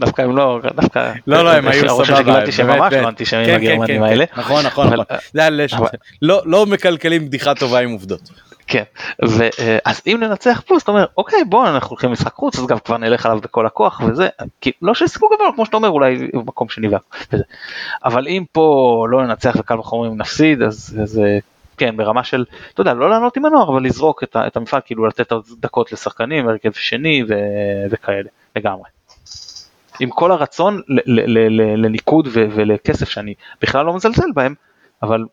דווקא 0.00 0.22
הם 0.22 0.36
לא, 0.36 0.60
דווקא, 0.74 1.12
לא 1.26 1.44
לא 1.44 1.52
הם 1.52 1.68
היו 1.68 2.04
סבבה, 2.04 2.44
ממש 2.64 2.92
לא 2.92 3.08
אנטישמים 3.08 3.46
כן, 3.46 3.58
כן, 3.60 3.66
הגרמנים 3.66 3.96
כן, 3.96 4.02
האלה, 4.02 4.24
נכון 4.36 4.66
נכון, 4.66 4.88
לא, 6.22 6.42
לא 6.44 6.66
מקלקלים 6.66 7.26
בדיחה 7.26 7.54
טובה 7.54 7.78
עם 7.78 7.90
עובדות. 7.90 8.30
כן, 8.66 8.82
אז 9.84 10.02
אם 10.06 10.18
ננצח 10.20 10.62
פה, 10.66 10.78
זאת 10.78 10.88
אומרת, 10.88 11.08
אוקיי, 11.16 11.44
בוא, 11.44 11.68
אנחנו 11.68 11.90
הולכים 11.90 12.12
משחק 12.12 12.34
חוץ, 12.34 12.58
אז 12.58 12.66
גם 12.66 12.78
כבר 12.78 12.96
נלך 12.96 13.26
עליו 13.26 13.40
בכל 13.40 13.66
הכוח 13.66 14.00
וזה, 14.06 14.28
כי 14.60 14.72
לא 14.82 14.94
שיסקו 14.94 15.28
גבוה, 15.34 15.52
כמו 15.54 15.66
שאתה 15.66 15.76
אומר, 15.76 15.90
אולי 15.90 16.28
במקום 16.34 16.68
שני 16.68 16.88
וזה. 17.32 17.44
אבל 18.04 18.28
אם 18.28 18.44
פה 18.52 19.06
לא 19.10 19.26
ננצח 19.26 19.54
וקל 19.58 19.78
וחומרים 19.78 20.16
נפסיד, 20.18 20.62
אז 20.62 21.00
זה 21.04 21.38
כן, 21.76 21.96
ברמה 21.96 22.24
של, 22.24 22.44
אתה 22.74 22.80
יודע, 22.80 22.94
לא 22.94 23.10
לענות 23.10 23.36
עם 23.36 23.44
הנוער, 23.44 23.68
אבל 23.68 23.84
לזרוק 23.84 24.22
את, 24.22 24.36
את 24.46 24.56
המפעל, 24.56 24.80
כאילו 24.84 25.06
לתת 25.06 25.32
דקות 25.60 25.92
לשחקנים, 25.92 26.48
הרכב 26.48 26.72
שני 26.72 27.22
ו, 27.28 27.34
וכאלה, 27.90 28.28
לגמרי. 28.56 28.84
עם 30.00 30.10
כל 30.10 30.32
הרצון 30.32 30.80
לניקוד 31.76 32.28
ולכסף 32.32 33.08
שאני 33.08 33.34
בכלל 33.60 33.86
לא 33.86 33.94
מזלזל 33.94 34.32
בהם, 34.34 34.54
אבל 35.02 35.24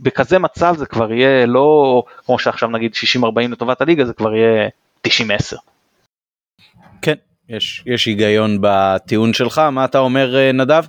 בכזה 0.00 0.38
מצב 0.38 0.74
זה 0.78 0.86
כבר 0.86 1.12
יהיה 1.12 1.46
לא 1.46 2.02
כמו 2.26 2.38
שעכשיו 2.38 2.68
נגיד 2.68 2.92
60-40 3.22 3.26
לטובת 3.48 3.80
הליגה 3.80 4.04
זה 4.04 4.12
כבר 4.12 4.34
יהיה 4.34 4.68
90-10. 5.06 5.10
כן, 7.02 7.14
יש, 7.48 7.82
יש 7.86 8.06
היגיון 8.06 8.58
בטיעון 8.60 9.32
שלך, 9.32 9.58
מה 9.58 9.84
אתה 9.84 9.98
אומר 9.98 10.36
אה, 10.36 10.52
נדב? 10.52 10.84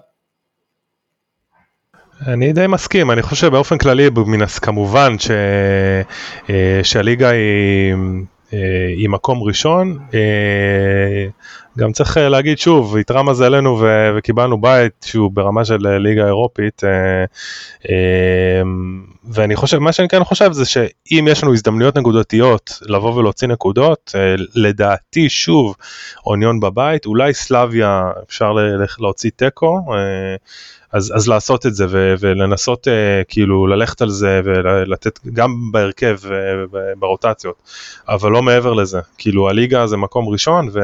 אני 2.28 2.54
די 2.54 2.68
מסכים, 2.68 3.12
אני 3.12 3.22
חושב 3.22 3.48
באופן 3.48 3.78
כללי, 3.78 4.10
כמובן 4.62 5.20
ש, 5.20 5.32
אה, 6.50 6.80
שהליגה 6.84 7.30
היא, 7.30 7.94
אה, 8.54 8.88
היא 8.98 9.10
מקום 9.10 9.44
ראשון, 9.44 10.00
גם 11.78 11.92
צריך 11.92 12.18
אה, 12.18 12.30
להגיד 12.30 12.58
שוב, 12.58 12.96
איתרע 12.96 13.24
מזלנו 13.24 13.80
ו- 13.80 14.10
וקיבלנו 14.18 14.62
בית 14.62 14.94
שהוא 15.06 15.32
ברמה 15.32 15.66
של 15.66 15.88
אה, 15.88 15.98
ליגה 15.98 16.26
אירופית, 16.26 16.82
אה, 16.84 17.26
ואני 19.30 19.56
חושב, 19.56 19.78
מה 19.78 19.92
שאני 19.92 20.08
כן 20.08 20.24
חושב 20.24 20.52
זה 20.52 20.66
שאם 20.66 21.28
יש 21.32 21.44
לנו 21.44 21.54
הזדמנויות 21.54 21.98
נקודתיות 21.98 22.80
לבוא 22.82 23.14
ולהוציא 23.14 23.48
נקודות, 23.48 24.16
לדעתי 24.56 25.30
שוב, 25.30 25.76
אוניון 26.26 26.60
בבית, 26.60 27.06
אולי 27.06 27.34
סלביה 27.34 28.12
אפשר 28.28 28.54
להוציא 29.00 29.32
תיקו. 29.36 29.82
אז, 30.92 31.14
אז 31.16 31.28
לעשות 31.28 31.66
את 31.66 31.76
זה 31.76 31.86
ו, 31.90 32.14
ולנסות 32.20 32.88
uh, 32.88 32.92
כאילו 33.28 33.68
ללכת 33.68 34.02
על 34.02 34.10
זה 34.10 34.42
ולתת 34.44 35.20
גם 35.34 35.72
בהרכב 35.72 36.18
וברוטציות, 36.72 37.56
אבל 38.08 38.32
לא 38.32 38.42
מעבר 38.42 38.74
לזה, 38.74 39.00
כאילו 39.18 39.50
הליגה 39.50 39.88
זה 39.88 39.98
מקום 39.98 40.30
ראשון 40.30 40.70
ו... 40.74 40.80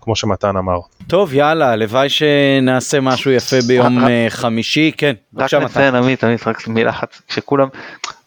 כמו 0.00 0.16
שמתן 0.16 0.56
אמר. 0.56 0.78
טוב 1.06 1.34
יאללה 1.34 1.72
הלוואי 1.72 2.08
שנעשה 2.08 3.00
משהו 3.00 3.30
יפה 3.30 3.56
ביום 3.66 4.04
אה, 4.04 4.26
חמישי 4.28 4.92
כן. 4.96 5.12
רק 5.36 5.54
נציין 5.54 5.94
עמית 5.94 6.24
עמית 6.24 6.46
רק 6.46 6.68
מילה 6.68 6.90
אחת 6.90 7.20
כשכולם 7.28 7.68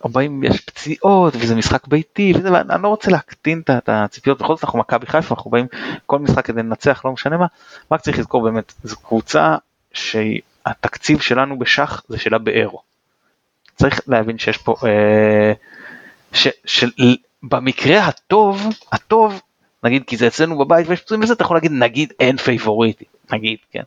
באים 0.06 0.44
יש 0.44 0.62
פציעות 0.62 1.34
וזה 1.36 1.56
משחק 1.56 1.88
ביתי 1.88 2.34
וזה 2.36 2.50
אני 2.50 2.84
לא 2.84 2.88
רוצה 2.88 3.12
להקטין 3.12 3.62
את 3.70 3.90
הציפיות 3.90 4.42
בכל 4.42 4.56
זאת 4.56 4.64
אנחנו 4.64 4.80
מכבי 4.80 5.06
חיפה 5.06 5.36
אנחנו 5.36 5.52
באים 5.52 5.68
כל 6.06 6.20
משחק 6.20 6.46
כדי 6.46 6.64
לנצח 6.64 7.02
לא 7.06 7.12
משנה 7.12 7.38
מה 7.38 7.46
רק 7.92 8.02
צריך 8.02 8.20
לזכור 8.20 8.44
באמת 8.44 8.74
זו 8.84 8.96
קבוצה 8.98 9.56
שהתקציב 9.94 11.20
שלנו 11.20 11.60
בשח 11.60 12.04
זה 12.08 12.18
שלה 12.18 12.38
באירו. 12.38 12.82
צריך 13.76 14.02
להבין 14.08 14.38
שיש 14.38 14.58
פה 14.58 14.76
אה, 14.86 15.54
שבמקרה 16.66 18.08
הטוב 18.08 18.68
הטוב 18.92 19.42
נגיד 19.86 20.04
כי 20.08 20.18
זה 20.18 20.28
אצלנו 20.28 20.58
בבית 20.58 20.88
ויש 20.88 21.02
פצועים 21.02 21.24
וזה 21.24 21.34
אתה 21.34 21.44
יכול 21.44 21.58
להגיד 21.58 21.72
נגיד 21.72 22.14
אין 22.20 22.38
פייבוריטית 22.38 23.06
נגיד 23.32 23.58
כן. 23.72 23.84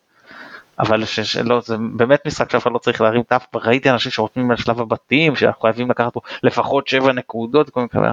אבל 0.79 1.05
שלא 1.05 1.61
זה 1.61 1.77
באמת 1.97 2.27
משחק 2.27 2.51
שאף 2.51 2.63
אחד 2.63 2.73
לא 2.73 2.79
צריך 2.79 3.01
להרים 3.01 3.21
את 3.21 3.33
האף 3.33 3.47
ראיתי 3.55 3.91
אנשים 3.91 4.13
שרותמים 4.13 4.51
לשלב 4.51 4.81
הבתים 4.81 5.37
שאנחנו 5.37 5.63
חייבים 5.63 5.91
לקחת 5.91 6.13
פה 6.13 6.21
לפחות 6.43 6.89
שבע 6.89 7.13
נקודות 7.13 7.71
כל 7.71 7.87
מיני 7.95 8.13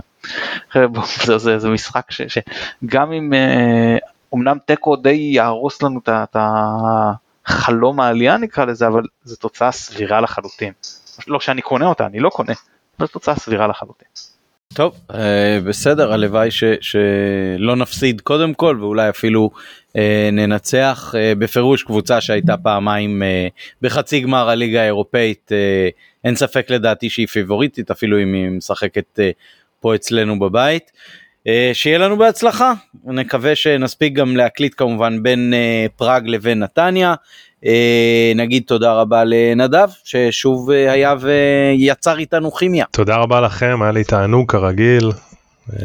זה, 1.25 1.37
זה, 1.37 1.59
זה 1.59 1.69
משחק 1.69 2.11
ש, 2.11 2.21
שגם 2.21 3.11
אם 3.11 3.33
אה, 3.33 3.97
אמנם 4.35 4.57
תיקו 4.65 4.95
די 4.95 5.29
יהרוס 5.33 5.81
לנו 5.81 5.99
את 6.07 6.35
חלום 7.45 7.99
העלייה 7.99 8.37
נקרא 8.37 8.65
לזה, 8.65 8.87
אבל 8.87 9.03
זו 9.23 9.35
תוצאה 9.35 9.71
סבירה 9.71 10.21
לחלוטין. 10.21 10.73
לא 11.27 11.39
שאני 11.39 11.61
קונה 11.61 11.85
אותה, 11.85 12.05
אני 12.05 12.19
לא 12.19 12.29
קונה, 12.29 12.53
זו 12.99 13.07
תוצאה 13.07 13.35
סבירה 13.35 13.67
לחלוטין. 13.67 14.07
טוב, 14.73 14.95
אה, 15.13 15.59
בסדר, 15.63 16.13
הלוואי 16.13 16.51
ש, 16.51 16.63
שלא 16.81 17.75
נפסיד 17.75 18.21
קודם 18.21 18.53
כל 18.53 18.77
ואולי 18.79 19.09
אפילו 19.09 19.49
אה, 19.95 20.29
ננצח. 20.31 21.15
אה, 21.17 21.33
בפירוש 21.35 21.83
קבוצה 21.83 22.21
שהייתה 22.21 22.57
פעמיים 22.57 23.23
בחצי 23.81 24.19
גמר 24.19 24.49
הליגה 24.49 24.81
האירופאית, 24.81 25.51
אין 26.23 26.35
ספק 26.35 26.69
לדעתי 26.69 27.09
שהיא 27.09 27.27
פיבוריטית, 27.27 27.91
אפילו 27.91 28.21
אם 28.21 28.33
היא 28.33 28.49
משחקת 28.49 29.19
פה 29.79 29.95
אצלנו 29.95 30.39
בבית. 30.39 30.91
שיהיה 31.73 31.97
לנו 31.97 32.17
בהצלחה, 32.17 32.73
נקווה 33.05 33.55
שנספיק 33.55 34.13
גם 34.13 34.37
להקליט 34.37 34.73
כמובן 34.77 35.23
בין 35.23 35.53
פראג 35.95 36.27
לבין 36.27 36.59
נתניה. 36.59 37.13
אה, 37.65 38.31
נגיד 38.35 38.63
תודה 38.67 38.93
רבה 38.93 39.23
לנדב 39.25 39.87
ששוב 40.03 40.71
אה, 40.71 40.91
היה 40.91 41.15
ויצר 41.19 42.17
איתנו 42.17 42.51
כימיה. 42.51 42.85
תודה 42.91 43.15
רבה 43.15 43.41
לכם, 43.41 43.79
היה 43.81 43.91
לי 43.91 44.03
תענוג 44.03 44.51
כרגיל. 44.51 45.11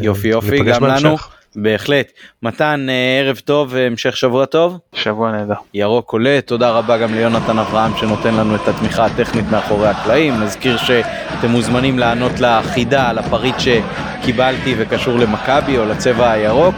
יופי 0.02 0.28
יופי, 0.28 0.50
ניפגש 0.50 0.76
גם 0.76 0.84
לנו. 0.84 1.08
בהמשך. 1.08 1.28
בהחלט. 1.56 2.12
מתן, 2.42 2.86
אה, 2.88 3.20
ערב 3.20 3.36
טוב 3.44 3.68
והמשך 3.70 4.16
שבוע 4.16 4.44
טוב. 4.44 4.78
שבוע 4.94 5.32
נהדר. 5.32 5.54
ירוק 5.74 6.12
עולה, 6.12 6.38
תודה 6.44 6.70
רבה 6.70 6.98
גם 6.98 7.14
ליונתן 7.14 7.58
אברהם 7.58 7.92
שנותן 7.96 8.34
לנו 8.34 8.54
את 8.54 8.68
התמיכה 8.68 9.04
הטכנית 9.06 9.44
מאחורי 9.50 9.88
הקלעים. 9.88 10.40
נזכיר 10.40 10.76
שאתם 10.76 11.48
מוזמנים 11.48 11.98
לענות 11.98 12.32
לחידה 12.40 13.08
על 13.08 13.18
הפריט 13.18 13.54
שקיבלתי 13.58 14.74
וקשור 14.78 15.18
למכבי 15.18 15.78
או 15.78 15.84
לצבע 15.84 16.30
הירוק 16.30 16.74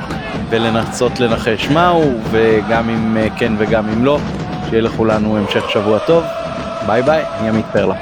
ולנסות 0.50 1.20
לנחש 1.20 1.68
מהו 1.68 2.20
וגם 2.30 2.90
אם 2.90 3.16
אה, 3.16 3.28
כן 3.38 3.52
וגם 3.58 3.88
אם 3.88 4.04
לא, 4.04 4.18
שיהיה 4.70 4.82
לכולנו 4.82 5.36
המשך 5.36 5.70
שבוע 5.70 5.98
טוב. 5.98 6.24
ביי 6.86 7.02
ביי, 7.02 7.24
אני 7.38 7.48
עמית 7.48 7.66
פרלה. 7.72 7.94